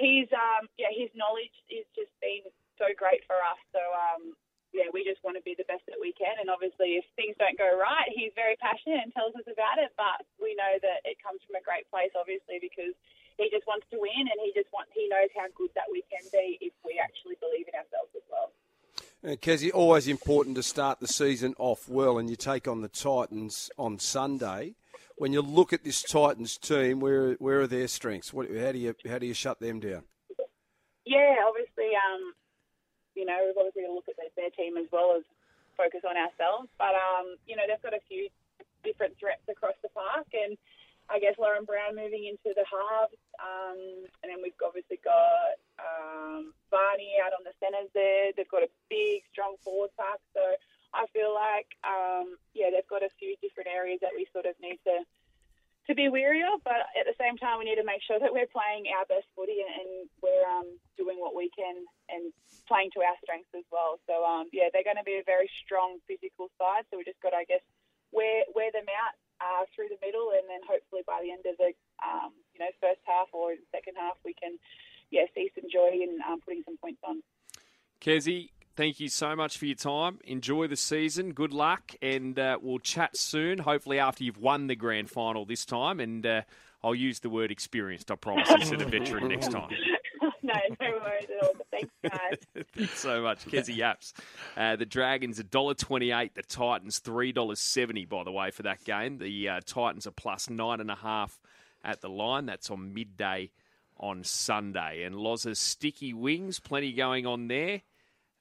his 0.00 0.26
um 0.32 0.66
yeah 0.80 0.90
his 0.90 1.12
knowledge 1.12 1.52
has 1.70 1.86
just 1.92 2.12
been 2.24 2.44
so 2.80 2.88
great 2.96 3.22
for 3.28 3.36
us. 3.38 3.60
So 3.70 3.80
um 3.80 4.34
yeah, 4.70 4.86
we 4.94 5.02
just 5.02 5.18
want 5.26 5.34
to 5.34 5.42
be 5.42 5.58
the 5.58 5.66
best 5.66 5.82
that 5.90 5.98
we 5.98 6.14
can. 6.14 6.38
And 6.38 6.46
obviously, 6.46 6.94
if 7.02 7.06
things 7.18 7.34
don't 7.42 7.58
go 7.58 7.74
right, 7.74 8.06
he's 8.14 8.30
very 8.50 8.58
passionate 8.58 9.06
and 9.06 9.14
tells 9.14 9.34
us 9.38 9.46
about 9.46 9.78
it. 9.78 9.94
But 9.94 10.26
we 10.42 10.54
know 10.58 10.74
that 10.82 11.06
it 11.06 11.22
comes 11.22 11.38
from 11.46 11.54
a 11.54 11.62
great 11.62 11.86
place, 11.90 12.10
obviously, 12.18 12.58
because 12.58 12.94
he 13.38 13.46
just 13.50 13.66
wants 13.66 13.86
to 13.94 13.98
win 14.00 14.26
and 14.26 14.38
he 14.42 14.50
just 14.54 14.66
wants 14.74 14.90
he 14.94 15.06
knows 15.06 15.30
how 15.36 15.46
good 15.54 15.70
that 15.74 15.86
we 15.90 16.02
can 16.10 16.26
be 16.32 16.58
if 16.60 16.72
we 16.84 16.98
actually 16.98 17.38
believe 17.38 17.70
in 17.70 17.74
ourselves 17.78 18.10
as 18.18 18.26
well. 18.26 18.50
Uh, 19.22 19.36
Kezie, 19.36 19.70
always 19.72 20.08
important 20.08 20.56
to 20.56 20.62
start 20.62 20.98
the 20.98 21.06
season 21.06 21.54
off 21.58 21.88
well, 21.88 22.18
and 22.18 22.28
you 22.28 22.36
take 22.36 22.66
on 22.66 22.80
the 22.80 22.88
Titans 22.88 23.70
on 23.78 23.98
Sunday. 23.98 24.74
When 25.16 25.32
you 25.34 25.42
look 25.42 25.74
at 25.74 25.84
this 25.84 26.02
Titans 26.02 26.56
team, 26.56 26.98
where 26.98 27.34
where 27.34 27.60
are 27.60 27.66
their 27.66 27.88
strengths? 27.88 28.32
What, 28.32 28.48
how 28.50 28.72
do 28.72 28.78
you 28.78 28.94
how 29.08 29.18
do 29.18 29.26
you 29.26 29.34
shut 29.34 29.60
them 29.60 29.78
down? 29.78 30.02
Yeah, 31.04 31.36
obviously, 31.46 31.92
um, 31.96 32.32
you 33.14 33.26
know, 33.26 33.36
we've 33.44 33.56
obviously 33.56 33.82
got 33.82 33.88
to 33.88 33.94
look 33.94 34.08
at 34.08 34.16
their, 34.16 34.32
their 34.36 34.50
team 34.50 34.76
as 34.76 34.86
well 34.92 35.16
as 35.18 35.24
focus 35.80 36.04
on 36.04 36.16
ourselves. 36.16 36.68
But 36.76 36.92
um, 36.92 37.40
you 37.48 37.56
know, 37.56 37.64
they've 37.64 37.80
got 37.80 37.96
a 37.96 38.04
few 38.04 38.28
different 38.84 39.16
threats 39.16 39.44
across 39.48 39.76
the 39.80 39.88
park, 39.96 40.28
and 40.36 40.60
I 41.08 41.18
guess 41.18 41.40
Lauren 41.40 41.64
Brown 41.64 41.96
moving 41.96 42.28
into 42.28 42.52
the 42.52 42.68
halves, 42.68 43.16
um, 43.40 44.04
and 44.20 44.28
then 44.28 44.44
we've 44.44 44.56
obviously 44.60 45.00
got 45.00 45.56
um, 45.80 46.52
Barney 46.68 47.16
out 47.24 47.32
on 47.32 47.42
the 47.48 47.56
centres 47.56 47.88
there. 47.96 48.36
They've 48.36 48.52
got 48.52 48.62
a 48.62 48.72
big, 48.92 49.24
strong 49.32 49.56
forward 49.64 49.90
pack, 49.96 50.20
so 50.36 50.44
I 50.92 51.08
feel 51.16 51.32
like 51.32 51.72
um, 51.82 52.36
yeah, 52.52 52.68
they've 52.68 52.88
got 52.92 53.02
a 53.02 53.12
few 53.16 53.34
different 53.40 53.72
areas 53.72 54.04
that 54.04 54.12
we 54.12 54.28
sort 54.32 54.44
of 54.44 54.54
need 54.60 54.78
to 54.84 55.04
to 55.88 55.96
be 55.96 56.06
wary 56.06 56.44
of, 56.46 56.62
but 56.62 56.86
at 56.94 57.02
the 57.08 57.18
same 57.18 57.34
time, 57.34 57.58
we 57.58 57.66
need 57.66 57.80
to 57.80 57.88
make 57.88 58.04
sure 58.04 58.20
that 58.20 58.30
we're 58.30 58.46
playing 58.46 58.86
our 58.94 59.02
best 59.10 59.26
footy 59.34 59.64
and, 59.64 60.06
we're 60.20 60.46
um, 60.46 60.68
doing 61.00 61.16
what 61.16 61.32
we 61.32 61.48
can 61.56 61.80
and 62.12 62.30
playing 62.68 62.92
to 62.92 63.00
our 63.00 63.16
strengths 63.24 63.50
as 63.56 63.64
well. 63.72 63.96
So 64.04 64.20
um, 64.22 64.52
yeah, 64.52 64.68
they're 64.70 64.86
going 64.86 65.00
to 65.00 65.08
be 65.08 65.16
a 65.16 65.24
very 65.24 65.48
strong 65.64 65.96
physical 66.04 66.52
side. 66.60 66.84
So 66.92 67.00
we 67.00 67.08
just 67.08 67.18
got 67.24 67.32
to, 67.32 67.40
I 67.40 67.48
guess, 67.48 67.64
wear 68.12 68.44
wear 68.54 68.70
them 68.70 68.86
out 68.86 69.14
uh, 69.40 69.64
through 69.74 69.90
the 69.90 70.00
middle, 70.04 70.36
and 70.36 70.44
then 70.46 70.60
hopefully 70.62 71.02
by 71.08 71.24
the 71.24 71.32
end 71.32 71.48
of 71.48 71.56
the 71.56 71.72
um, 72.04 72.36
you 72.54 72.60
know 72.60 72.70
first 72.78 73.00
half 73.08 73.32
or 73.32 73.56
second 73.72 73.96
half, 73.96 74.20
we 74.22 74.36
can 74.36 74.60
yeah 75.10 75.26
some 75.90 76.18
joy 76.18 76.32
um, 76.32 76.40
putting 76.40 76.62
some 76.64 76.76
points 76.78 77.00
on. 77.06 77.22
Kezie, 78.00 78.50
thank 78.76 79.00
you 79.00 79.08
so 79.08 79.36
much 79.36 79.58
for 79.58 79.66
your 79.66 79.76
time. 79.76 80.18
Enjoy 80.24 80.66
the 80.66 80.76
season. 80.76 81.32
Good 81.32 81.52
luck, 81.52 81.94
and 82.00 82.38
uh, 82.38 82.58
we'll 82.60 82.78
chat 82.78 83.16
soon. 83.16 83.58
Hopefully 83.58 83.98
after 83.98 84.24
you've 84.24 84.38
won 84.38 84.66
the 84.66 84.76
grand 84.76 85.10
final 85.10 85.44
this 85.44 85.64
time, 85.64 86.00
and 86.00 86.24
uh, 86.24 86.42
I'll 86.82 86.94
use 86.94 87.20
the 87.20 87.30
word 87.30 87.50
experienced. 87.50 88.10
I 88.10 88.16
promise 88.16 88.50
instead 88.50 88.80
of 88.82 88.90
veteran 88.90 89.28
next 89.28 89.48
time. 89.52 89.70
no, 90.42 90.54
no 90.80 90.98
worries 91.02 91.26
at 91.36 91.44
all. 91.44 91.54
Thanks, 91.70 91.92
guys. 92.02 92.64
Thanks 92.74 92.98
so 92.98 93.22
much, 93.22 93.44
Kezie 93.46 93.78
Apps. 93.78 94.12
Uh, 94.56 94.76
the 94.76 94.86
Dragons 94.86 95.42
$1.28, 95.42 96.34
the 96.34 96.42
Titans 96.42 97.00
$3.70, 97.00 98.08
by 98.08 98.24
the 98.24 98.32
way, 98.32 98.50
for 98.50 98.62
that 98.62 98.82
game. 98.84 99.18
The 99.18 99.48
uh, 99.48 99.60
Titans 99.66 100.06
are 100.06 100.12
plus 100.12 100.48
nine 100.48 100.80
and 100.80 100.90
a 100.90 100.96
half 100.96 101.38
at 101.84 102.00
the 102.00 102.08
line. 102.08 102.46
That's 102.46 102.70
on 102.70 102.94
midday 102.94 103.50
on 104.00 104.24
Sunday. 104.24 105.04
And 105.04 105.14
Loz's 105.14 105.58
sticky 105.58 106.12
wings, 106.12 106.58
plenty 106.58 106.92
going 106.92 107.26
on 107.26 107.46
there. 107.48 107.82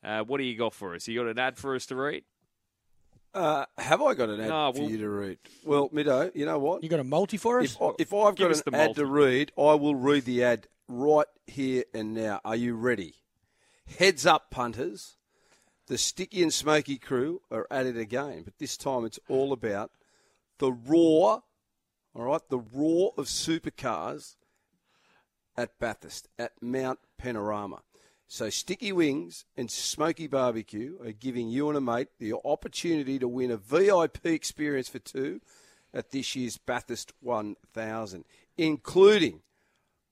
Uh, 0.03 0.24
what 0.24 0.38
do 0.38 0.43
you 0.43 0.57
got 0.57 0.74
for 0.74 0.95
us? 0.95 1.07
You 1.07 1.20
got 1.20 1.30
an 1.30 1.38
ad 1.38 1.57
for 1.57 1.76
us 1.76 1.86
to 1.88 1.95
read? 1.95 2.24
Uh, 3.34 3.66
have 3.78 4.01
I 4.01 4.16
got 4.16 4.30
an 4.30 4.39
ad 4.41 4.49
No, 4.49 4.72
for 4.74 4.82
well- 4.82 4.89
you 4.89 4.97
to 4.99 5.10
read? 5.10 5.38
Well, 5.64 5.89
Middo, 5.89 6.32
you 6.36 6.45
know 6.45 6.57
what? 6.57 6.82
You 6.84 6.89
got 6.89 6.99
a 6.99 7.03
multi 7.03 7.38
for 7.38 7.60
us? 7.60 7.74
If, 7.76 7.82
I, 7.82 7.89
if 7.99 8.14
I've 8.14 8.36
Give 8.36 8.49
got 8.49 8.66
an 8.66 8.74
the 8.74 8.78
ad 8.80 8.95
to 8.95 9.05
read, 9.05 9.51
I 9.57 9.76
will 9.76 9.93
read 9.95 10.26
the 10.26 10.43
ad 10.43 10.68
right 10.88 11.28
here 11.45 11.84
and 11.93 12.14
now. 12.14 12.41
Are 12.43 12.55
you 12.55 12.76
ready? 12.76 13.16
Heads 13.99 14.26
up, 14.26 14.49
punters. 14.49 15.18
The 15.88 15.97
Sticky 15.97 16.41
and 16.43 16.53
Smoky 16.53 16.97
crew 16.97 17.41
are 17.51 17.68
at 17.70 17.86
it 17.88 17.97
again, 17.97 18.43
but 18.43 18.57
this 18.60 18.78
time 18.78 19.05
it's 19.05 19.20
all 19.28 19.51
about 19.51 19.91
the 20.60 20.72
roar, 20.72 21.43
all 22.16 22.24
right, 22.24 22.41
the 22.49 22.60
roar 22.60 23.14
of 23.18 23.26
supercars 23.26 24.36
at 25.60 25.78
Bathurst, 25.78 26.30
at 26.39 26.53
Mount 26.62 26.99
Panorama. 27.18 27.82
So 28.30 28.49
Sticky 28.49 28.93
Wings 28.93 29.43
and 29.57 29.70
Smoky 29.70 30.26
Barbecue 30.26 30.97
are 31.03 31.12
giving 31.12 31.49
you 31.49 31.68
and 31.68 31.78
a 31.78 31.82
mate 31.82 32.07
the 32.18 32.34
opportunity 32.45 33.20
to 33.20 33.28
win 33.28 33.51
a 33.51 33.57
VIP 33.57 34.26
experience 34.28 34.88
for 34.88 34.99
two 34.99 35.41
at 35.93 36.12
this 36.12 36.34
year's 36.34 36.57
Bathurst 36.57 37.12
1000, 37.20 38.24
including 38.57 39.41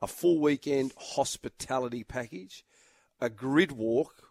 a 0.01 0.07
full 0.07 0.41
weekend 0.41 0.93
hospitality 0.97 2.03
package, 2.03 2.65
a 3.21 3.29
grid 3.29 3.71
walk, 3.71 4.29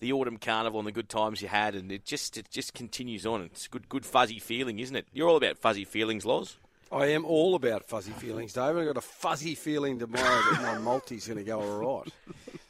the 0.00 0.12
autumn 0.12 0.36
carnival 0.38 0.80
and 0.80 0.86
the 0.86 0.92
good 0.92 1.08
times 1.08 1.40
you 1.40 1.48
had, 1.48 1.74
and 1.74 1.90
it 1.92 2.04
just 2.04 2.36
it 2.36 2.50
just 2.50 2.74
continues 2.74 3.24
on. 3.26 3.42
It's 3.42 3.66
a 3.66 3.68
good 3.68 3.88
good 3.88 4.04
fuzzy 4.04 4.38
feeling, 4.38 4.78
isn't 4.78 4.96
it? 4.96 5.06
You're 5.12 5.28
all 5.28 5.36
about 5.36 5.58
fuzzy 5.58 5.84
feelings, 5.84 6.24
Loz. 6.26 6.56
I 6.92 7.06
am 7.06 7.24
all 7.24 7.54
about 7.56 7.84
fuzzy 7.84 8.12
feelings, 8.12 8.52
David. 8.52 8.82
I've 8.82 8.86
got 8.86 8.96
a 8.96 9.00
fuzzy 9.00 9.54
feeling 9.56 9.98
tomorrow 9.98 10.40
that 10.52 10.62
my 10.62 10.78
multi's 10.78 11.26
going 11.26 11.38
to 11.38 11.44
go 11.44 11.60
all 11.60 12.00
right. 12.02 12.12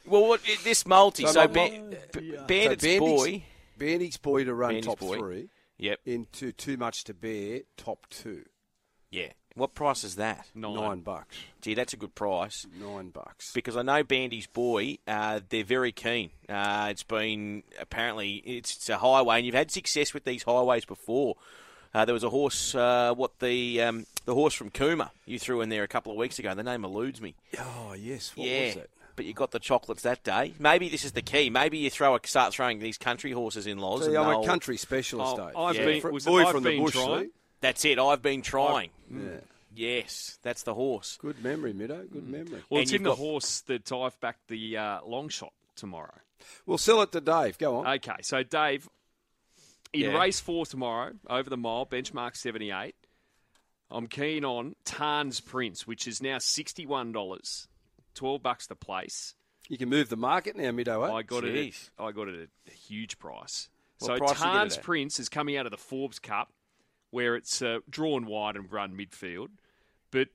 Well, 0.07 0.27
what, 0.27 0.41
this 0.63 0.87
multi, 0.87 1.23
So 1.25 1.33
so, 1.33 1.39
my- 1.41 1.47
ba- 1.47 1.97
B- 2.13 2.35
Bandit's 2.47 2.83
so 2.83 2.89
Bandit's- 2.89 2.99
boy. 2.99 3.43
Bandit's 3.77 4.17
boy 4.17 4.43
to 4.45 4.53
run 4.55 4.69
Bandit's 4.71 4.87
top 4.87 4.99
boy. 4.99 5.17
three 5.19 5.49
Yep. 5.77 5.99
into 6.05 6.51
too 6.51 6.77
much 6.77 7.03
to 7.05 7.13
bear 7.13 7.61
top 7.75 8.07
two. 8.09 8.45
Yeah. 9.11 9.29
What 9.55 9.73
price 9.73 10.03
is 10.03 10.17
that? 10.17 10.45
Nine. 10.53 10.75
Nine 10.75 10.99
bucks. 10.99 11.35
Gee, 11.61 11.73
that's 11.73 11.93
a 11.93 11.97
good 11.97 12.13
price. 12.13 12.67
Nine 12.79 13.09
bucks. 13.09 13.51
because 13.53 13.75
I 13.75 13.81
know 13.81 14.03
Bandy's 14.03 14.45
boy, 14.45 14.99
uh, 15.07 15.39
they're 15.49 15.63
very 15.63 15.91
keen. 15.91 16.29
Uh, 16.47 16.89
it's 16.91 17.01
been 17.01 17.63
apparently 17.79 18.35
it's, 18.45 18.75
it's 18.75 18.89
a 18.89 18.97
highway, 18.97 19.37
and 19.37 19.45
you've 19.47 19.55
had 19.55 19.71
success 19.71 20.13
with 20.13 20.25
these 20.25 20.43
highways 20.43 20.85
before. 20.85 21.37
Uh, 21.91 22.05
there 22.05 22.13
was 22.13 22.23
a 22.23 22.29
horse, 22.29 22.75
uh, 22.75 23.13
what 23.15 23.39
the 23.39 23.81
um, 23.81 24.05
the 24.25 24.35
horse 24.35 24.53
from 24.53 24.69
Cooma 24.69 25.09
you 25.25 25.39
threw 25.39 25.61
in 25.61 25.69
there 25.69 25.81
a 25.81 25.87
couple 25.87 26.11
of 26.11 26.17
weeks 26.19 26.37
ago. 26.37 26.53
The 26.53 26.61
name 26.61 26.83
eludes 26.85 27.19
me. 27.19 27.33
Oh 27.57 27.95
yes. 27.97 28.33
What 28.35 28.47
yeah, 28.47 28.65
was 28.67 28.75
it? 28.75 28.89
But 29.17 29.25
you 29.25 29.33
got 29.33 29.51
the 29.51 29.59
chocolates 29.59 30.03
that 30.03 30.23
day. 30.23 30.53
Maybe 30.59 30.87
this 30.87 31.03
is 31.03 31.11
the 31.11 31.21
key. 31.21 31.49
Maybe 31.49 31.79
you 31.79 31.89
throw 31.89 32.15
a, 32.15 32.19
start 32.25 32.53
throwing 32.53 32.79
these 32.79 32.97
country 32.97 33.31
horses 33.31 33.67
in 33.67 33.79
Loz. 33.79 34.01
See, 34.05 34.09
and 34.09 34.17
I'm 34.19 34.27
a 34.27 34.29
they'll- 34.29 34.45
country 34.45 34.77
specialist, 34.77 35.33
Oh, 35.37 35.45
Dave. 35.47 35.55
I've 35.57 35.75
Yeah. 35.75 35.85
been, 35.85 36.01
Fr- 36.01 36.09
was 36.11 36.23
boy 36.25 36.43
I've 36.45 36.51
from 36.51 36.63
the 36.63 36.77
bush. 36.79 36.93
trying. 36.93 37.31
That's 37.59 37.83
it. 37.83 37.97
I've 37.99 38.21
been 38.21 38.41
trying. 38.43 38.91
Yeah. 39.11 39.39
Yes, 39.75 40.39
that's 40.43 40.63
the 40.63 40.73
horse. 40.75 41.17
Good 41.19 41.43
memory, 41.43 41.73
Middo. 41.73 42.09
Good 42.11 42.23
Mm. 42.25 42.29
memory. 42.29 42.63
Well, 42.69 42.77
And 42.79 42.83
it's 42.83 42.91
you've 42.91 43.01
in 43.01 43.03
the 43.03 43.15
horse 43.15 43.61
that 43.61 43.91
I've 43.91 44.19
backed 44.21 44.47
the 44.47 44.77
uh, 44.77 45.01
long 45.03 45.29
shot 45.29 45.51
tomorrow. 45.75 46.19
We'll 46.67 46.77
sell 46.77 47.01
it 47.01 47.11
to 47.11 47.21
Dave. 47.21 47.57
Go 47.57 47.77
on. 47.77 47.87
Okay, 47.95 48.21
so 48.21 48.43
Dave, 48.43 48.87
in 49.93 50.01
Yeah. 50.11 50.17
race 50.19 50.39
four 50.39 50.65
tomorrow, 50.67 51.13
over 51.27 51.49
the 51.49 51.57
mile, 51.57 51.85
benchmark 51.87 52.35
78, 52.35 52.95
I'm 53.89 54.07
keen 54.07 54.45
on 54.45 54.75
Tarn's 54.85 55.39
Prince, 55.39 55.87
which 55.87 56.07
is 56.07 56.21
now 56.21 56.37
$61, 56.37 57.67
12 58.17 58.43
bucks 58.43 58.67
the 58.67 58.75
place. 58.75 59.35
You 59.69 59.77
can 59.77 59.89
move 59.89 60.09
the 60.09 60.17
market 60.17 60.55
now, 60.55 60.71
Middo. 60.71 61.07
Eh? 61.09 61.13
I 61.13 61.23
got 61.23 61.43
it. 61.43 61.55
At, 61.99 62.03
I 62.03 62.11
got 62.11 62.27
it 62.27 62.41
at 62.41 62.71
a 62.73 62.75
huge 62.75 63.19
price. 63.19 63.69
What 63.99 64.07
so 64.07 64.17
price 64.17 64.29
did 64.31 64.39
you 64.39 64.45
get 64.45 64.51
it 64.51 64.57
Tarn's? 64.57 64.77
Prince 64.77 65.19
is 65.19 65.29
coming 65.29 65.57
out 65.57 65.65
of 65.65 65.71
the 65.71 65.77
Forbes 65.77 66.19
Cup, 66.19 66.51
where 67.11 67.35
it's 67.35 67.61
uh, 67.61 67.79
drawn 67.89 68.25
wide 68.25 68.55
and 68.55 68.71
run 68.71 68.97
midfield. 68.97 69.49
But 70.11 70.29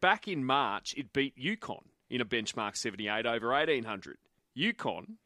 back 0.00 0.28
in 0.28 0.44
March, 0.44 0.94
it 0.96 1.12
beat 1.12 1.34
Yukon 1.36 1.86
in 2.10 2.20
a 2.20 2.24
benchmark 2.24 2.76
78 2.76 3.26
over 3.26 3.48
1800. 3.50 4.16
Yukon, 4.54 5.18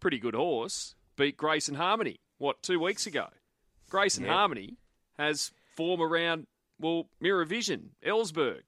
pretty 0.00 0.18
good 0.18 0.34
horse, 0.34 0.94
beat 1.16 1.36
Grace 1.36 1.68
and 1.68 1.76
Harmony. 1.76 2.20
What 2.38 2.62
two 2.62 2.80
weeks 2.80 3.06
ago? 3.06 3.28
Grace 3.88 4.16
and 4.16 4.26
Yeah. 4.26 4.32
Harmony 4.32 4.76
has 5.18 5.52
form 5.76 6.00
around 6.00 6.46
well 6.80 7.08
Mirror 7.20 7.44
Vision, 7.44 7.90
Ellsberg. 8.04 8.62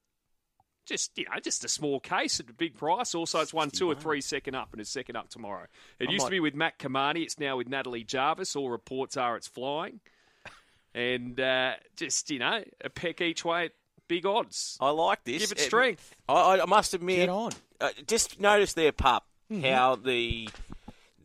Just 0.85 1.17
you 1.17 1.25
know, 1.25 1.39
just 1.41 1.63
a 1.63 1.67
small 1.67 1.99
case 1.99 2.39
at 2.39 2.49
a 2.49 2.53
big 2.53 2.75
price. 2.77 3.15
Also, 3.15 3.39
it's 3.39 3.53
won 3.53 3.69
two 3.71 3.89
or 3.89 3.95
three 3.95 4.21
second 4.21 4.55
up 4.55 4.69
and 4.71 4.81
is 4.81 4.89
second 4.89 5.15
up 5.15 5.29
tomorrow. 5.29 5.65
It 5.99 6.09
I 6.09 6.11
used 6.11 6.23
might- 6.23 6.27
to 6.27 6.31
be 6.31 6.39
with 6.39 6.53
Matt 6.55 6.77
Kamani. 6.79 7.23
It's 7.23 7.39
now 7.39 7.57
with 7.57 7.67
Natalie 7.67 8.03
Jarvis. 8.03 8.55
All 8.55 8.69
reports 8.69 9.17
are 9.17 9.35
it's 9.35 9.47
flying, 9.47 9.99
and 10.93 11.39
uh, 11.39 11.73
just 11.95 12.29
you 12.29 12.39
know 12.39 12.63
a 12.83 12.89
peck 12.89 13.21
each 13.21 13.43
way 13.43 13.65
at 13.65 13.71
big 14.07 14.25
odds. 14.25 14.77
I 14.79 14.91
like 14.91 15.23
this. 15.23 15.41
Give 15.41 15.51
it 15.53 15.59
strength. 15.59 16.15
I, 16.29 16.59
I 16.59 16.65
must 16.65 16.93
admit, 16.93 17.17
Get 17.17 17.29
on. 17.29 17.51
Uh, 17.81 17.89
just 18.07 18.39
notice 18.39 18.73
there, 18.73 18.91
pup, 18.91 19.25
how 19.63 19.95
the 19.95 20.49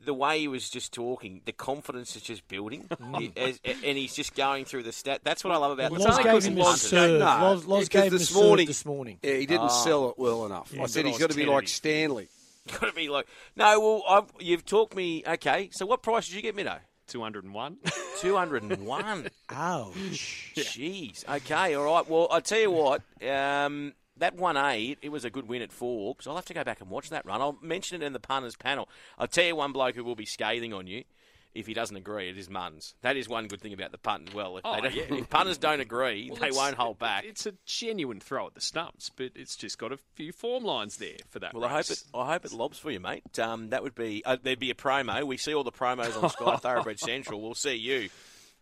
the 0.05 0.15
way 0.15 0.41
he 0.41 0.49
was 0.49 0.69
just 0.71 0.93
talking, 0.93 1.41
the 1.45 1.53
confidence 1.53 2.17
is 2.17 2.23
just 2.23 2.47
building, 2.49 2.89
He- 3.19 3.33
as- 3.37 3.61
and 3.65 3.99
he's 3.99 4.15
just 4.15 4.35
going 4.35 4.65
through 4.65 4.83
the 4.85 4.93
stat. 4.93 5.21
That's 5.25 5.45
what 5.45 5.53
I 5.53 5.57
love 5.59 5.73
about 5.73 5.91
Well, 5.91 6.01
the 6.01 6.07
Loz 6.09 6.19
gave 6.19 6.43
him 6.45 6.57
Loz 6.57 6.85
a 6.85 6.89
serve. 6.89 7.19
No, 7.21 7.25
Loz, 7.27 7.65
Loz 7.67 7.89
gave 7.89 8.05
him 8.05 8.15
a 8.15 8.19
this 8.19 8.29
serve 8.31 8.43
morning- 8.45 8.67
this 8.67 8.85
morning. 8.85 9.19
Yeah, 9.23 9.35
he 9.35 9.47
didn't 9.47 9.65
Ah. 9.65 9.69
sell 9.69 10.11
it 10.11 10.19
well 10.19 10.47
enough. 10.47 10.73
I 10.73 10.87
said 10.87 11.05
but 11.05 11.09
I 11.09 11.11
he's 11.11 11.15
was 11.15 11.21
got 11.21 11.31
to 11.31 11.37
be 11.37 11.43
like 11.47 11.53
tentative. 11.67 11.69
Stanley. 11.71 12.29
Got 12.81 12.87
to 12.89 12.93
be 12.93 13.09
like, 13.09 13.27
no. 13.57 13.81
Well, 13.81 14.03
I've, 14.09 14.33
you've 14.39 14.65
talked 14.67 14.95
me. 14.95 15.25
Okay, 15.27 15.71
so 15.73 15.87
what 15.87 16.03
price 16.03 16.29
did 16.29 16.37
you 16.37 16.43
get, 16.43 16.55
Middo? 16.55 16.79
Two 17.09 17.23
hundred 17.23 17.43
and 17.45 17.55
one. 17.55 17.79
Two 18.21 18.37
hundred 18.37 18.63
and 18.63 18.87
one. 18.87 19.29
Ouch. 19.49 20.53
Jeez. 20.57 21.29
Okay. 21.29 21.75
All 21.75 21.85
right. 21.85 22.09
Well, 22.09 22.29
I 22.31 22.41
tell 22.41 22.61
you 22.61 22.71
what. 22.71 23.03
Um, 23.29 23.95
that 24.21 24.37
one 24.37 24.57
A, 24.57 24.97
it 25.03 25.11
was 25.11 25.25
a 25.25 25.31
good 25.31 25.49
win 25.49 25.61
at 25.61 25.73
Forbes. 25.73 26.27
I'll 26.27 26.37
have 26.37 26.45
to 26.47 26.55
go 26.55 26.65
back 26.65 26.81
and 26.81 26.89
watch 26.89 27.11
that 27.11 27.27
run. 27.27 27.41
I'll 27.43 27.59
mention 27.61 28.01
it 28.01 28.07
in 28.07 28.13
the 28.13 28.21
punters 28.21 28.57
panel. 28.57 28.89
I'll 29.19 29.27
tell 29.27 29.45
you 29.45 29.57
one 29.57 29.73
bloke 29.73 29.97
who 29.97 30.05
will 30.05 30.15
be 30.17 30.25
scathing 30.27 30.73
on 30.73 30.87
you. 30.87 31.05
if 31.53 31.67
he 31.67 31.75
doesn't 31.75 31.97
agree, 31.97 32.29
it 32.29 32.39
is 32.39 32.49
Muns. 32.49 32.95
That 33.03 33.17
is 33.17 33.29
one 33.29 33.49
good 33.49 33.61
thing 33.61 33.73
about 33.73 33.91
the 33.91 33.99
punt 33.99 34.29
as 34.29 34.35
well. 34.37 34.57
If, 34.59 34.65
Oh, 34.65 34.77
yeah. 34.87 35.03
if 35.11 35.29
punters 35.29 35.59
don't 35.59 35.81
agree, 35.81 36.29
Well, 36.31 36.41
they 36.41 36.53
won't 36.53 36.77
hold 36.77 37.01
back. 37.01 37.25
It's 37.25 37.45
a 37.45 37.55
genuine 37.67 38.21
throw 38.21 38.47
at 38.47 38.55
the 38.55 38.61
stumps, 38.61 39.11
but 39.17 39.33
it's 39.35 39.57
just 39.57 39.77
got 39.77 39.91
a 39.91 39.97
few 40.15 40.31
form 40.31 40.63
lines 40.63 40.99
there 40.99 41.17
for 41.29 41.41
that. 41.41 41.53
Well, 41.53 41.65
I 41.65 41.69
hope 41.73 41.91
it. 41.91 42.05
I 42.15 42.33
hope 42.33 42.45
it 42.45 42.53
lobs 42.53 42.79
for 42.79 42.93
you, 42.93 43.01
mate. 43.01 43.37
Um, 43.41 43.71
that 43.71 43.83
would 43.83 43.97
be. 43.97 44.23
Uh, 44.25 44.37
there'd 44.41 44.61
be 44.61 44.71
a 44.71 44.75
promo. 44.75 45.25
We 45.25 45.39
see 45.39 45.53
all 45.53 45.65
the 45.65 45.73
promos 45.73 46.23
on 46.23 46.31
Sky 46.31 46.57
Thoroughbred 46.63 47.01
Central. 47.01 47.41
We'll 47.41 47.55
see 47.57 47.75
you. 47.75 48.11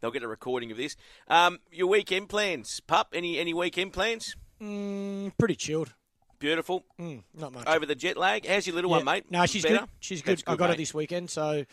They'll 0.00 0.10
get 0.10 0.22
a 0.22 0.28
recording 0.28 0.70
of 0.70 0.78
this. 0.78 0.96
Um, 1.26 1.58
your 1.70 1.88
weekend 1.88 2.30
plans, 2.30 2.80
pup? 2.86 3.08
Any 3.12 3.38
any 3.38 3.52
weekend 3.52 3.92
plans? 3.92 4.34
Mm, 4.62 5.32
pretty 5.38 5.56
chilled. 5.56 5.94
Beautiful. 6.38 6.84
Mm, 7.00 7.22
not 7.34 7.52
much. 7.52 7.66
Over 7.66 7.84
the 7.86 7.94
jet 7.94 8.16
lag. 8.16 8.46
How's 8.46 8.66
your 8.66 8.76
little 8.76 8.90
Yeah. 8.90 8.96
one, 8.98 9.04
mate? 9.04 9.24
No, 9.30 9.44
she's 9.46 9.62
Better? 9.64 9.78
good. 9.80 9.88
She's 10.00 10.22
good. 10.22 10.38
That's 10.38 10.42
I 10.46 10.54
got 10.56 10.70
her 10.70 10.76
this 10.76 10.94
weekend, 10.94 11.30
so 11.30 11.64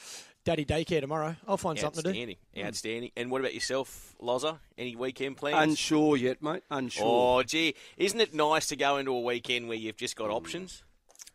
daddy 0.44 0.66
daycare 0.66 1.02
tomorrow. 1.02 1.36
I'll 1.48 1.58
find 1.58 1.78
something 1.78 2.02
to 2.04 2.12
do. 2.12 2.18
Outstanding. 2.20 2.38
Outstanding. 2.66 3.12
And 3.16 3.30
what 3.30 3.42
about 3.42 3.54
yourself, 3.54 4.16
Loza? 4.20 4.60
Any 4.78 4.96
weekend 4.96 5.38
plans? 5.38 5.62
Unsure 5.72 6.18
yet, 6.18 6.42
mate. 6.42 6.64
Unsure. 6.72 7.40
Oh, 7.40 7.44
gee, 7.44 7.76
isn't 7.98 8.20
it 8.20 8.34
nice 8.34 8.66
to 8.68 8.76
go 8.76 8.98
into 8.98 9.12
a 9.12 9.22
weekend 9.22 9.68
where 9.68 9.78
you've 9.78 9.98
just 9.98 10.16
got 10.16 10.32
options? 10.32 10.82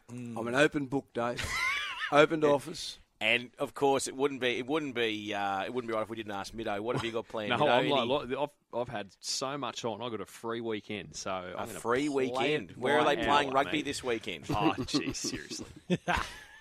I'm 0.09 0.49
an 0.49 0.57
open 0.57 0.87
book, 0.87 1.07
Dave. 1.15 1.45
Opened 2.13 2.45
office. 2.45 2.99
And 3.23 3.51
of 3.59 3.75
course, 3.75 4.09
it 4.09 4.17
wouldn't 4.17 4.41
be 4.41 4.59
it 4.59 4.67
wouldn't 4.67 4.95
be 4.95 5.35
uh, 5.35 5.65
it 5.65 5.75
wouldn't 5.75 5.89
be 5.91 5.95
right 5.95 6.03
if 6.03 6.09
we 6.09 6.17
didn't 6.17 6.33
ask 6.33 6.55
Middo. 6.55 6.81
What 6.81 6.97
have 6.97 7.05
you 7.05 7.13
got 7.13 7.29
planned? 7.29 7.51
No, 7.51 7.59
Middo? 7.59 7.71
I'm 7.71 7.89
like, 8.09 8.31
like, 8.31 8.39
I've, 8.39 8.79
I've 8.81 8.89
had 8.89 9.09
so 9.21 9.59
much 9.59 9.85
on. 9.85 10.01
I've 10.01 10.11
got 10.11 10.23
a 10.23 10.27
free 10.27 10.63
weekend, 10.63 11.15
so 11.17 11.31
a 11.31 11.61
I'm 11.61 11.69
free 11.69 12.09
weekend. 12.09 12.73
Where 12.79 12.99
are 12.99 13.05
they 13.05 13.17
playing 13.23 13.49
hour, 13.49 13.55
rugby 13.57 13.79
mate. 13.79 13.85
this 13.85 14.03
weekend? 14.03 14.45
Oh, 14.49 14.75
geez, 14.87 15.19
seriously. 15.19 15.67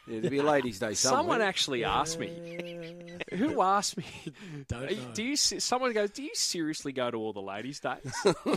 Yeah, 0.08 0.22
there'll 0.22 0.30
be 0.32 0.38
a 0.40 0.44
ladies' 0.44 0.80
day 0.80 0.96
somewhere. 0.96 1.20
Someone 1.20 1.42
actually 1.44 1.84
asked 1.84 2.18
me. 2.18 3.20
Who 3.34 3.62
asked 3.62 3.96
me? 3.96 4.06
Don't 4.68 4.90
you- 4.90 4.96
know. 4.98 5.04
Do 5.14 5.24
you? 5.24 5.36
Someone 5.36 5.94
goes. 5.94 6.10
Do 6.10 6.24
you 6.24 6.34
seriously 6.34 6.92
go 6.94 7.12
to 7.12 7.18
all 7.18 7.32
the 7.32 7.42
ladies' 7.42 7.80
days? 7.80 8.00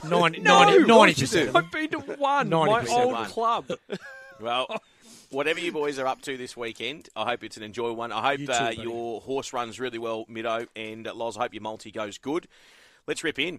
90, 0.03 0.41
No, 0.41 0.65
90, 0.65 0.77
of 0.83 0.89
90%. 0.89 1.55
I've 1.55 1.71
been 1.71 1.91
to 1.91 1.99
one. 2.17 2.49
My 2.49 2.83
90% 2.83 2.89
My 2.89 3.03
old 3.03 3.13
one. 3.13 3.27
club. 3.29 3.65
Well, 4.41 4.83
whatever 5.33 5.61
you 5.61 5.73
boys 5.73 5.99
are 5.99 6.07
up 6.07 6.23
to 6.23 6.37
this 6.37 6.57
weekend, 6.57 7.09
I 7.17 7.25
hope 7.31 7.43
it's 7.43 7.57
an 7.57 7.63
enjoyable 7.63 7.97
one. 7.97 8.13
I 8.13 8.31
hope 8.31 8.41
You 8.41 8.47
too, 8.47 8.53
uh, 8.53 8.71
your 8.71 9.21
horse 9.21 9.53
runs 9.53 9.81
really 9.81 9.99
well, 9.99 10.27
Middo, 10.27 10.67
and 10.77 11.07
uh, 11.09 11.15
Loz, 11.15 11.37
I 11.37 11.43
hope 11.43 11.55
your 11.55 11.63
multi 11.63 11.91
goes 11.91 12.19
good. 12.19 12.47
Let's 13.07 13.25
rip 13.25 13.39
in. 13.39 13.51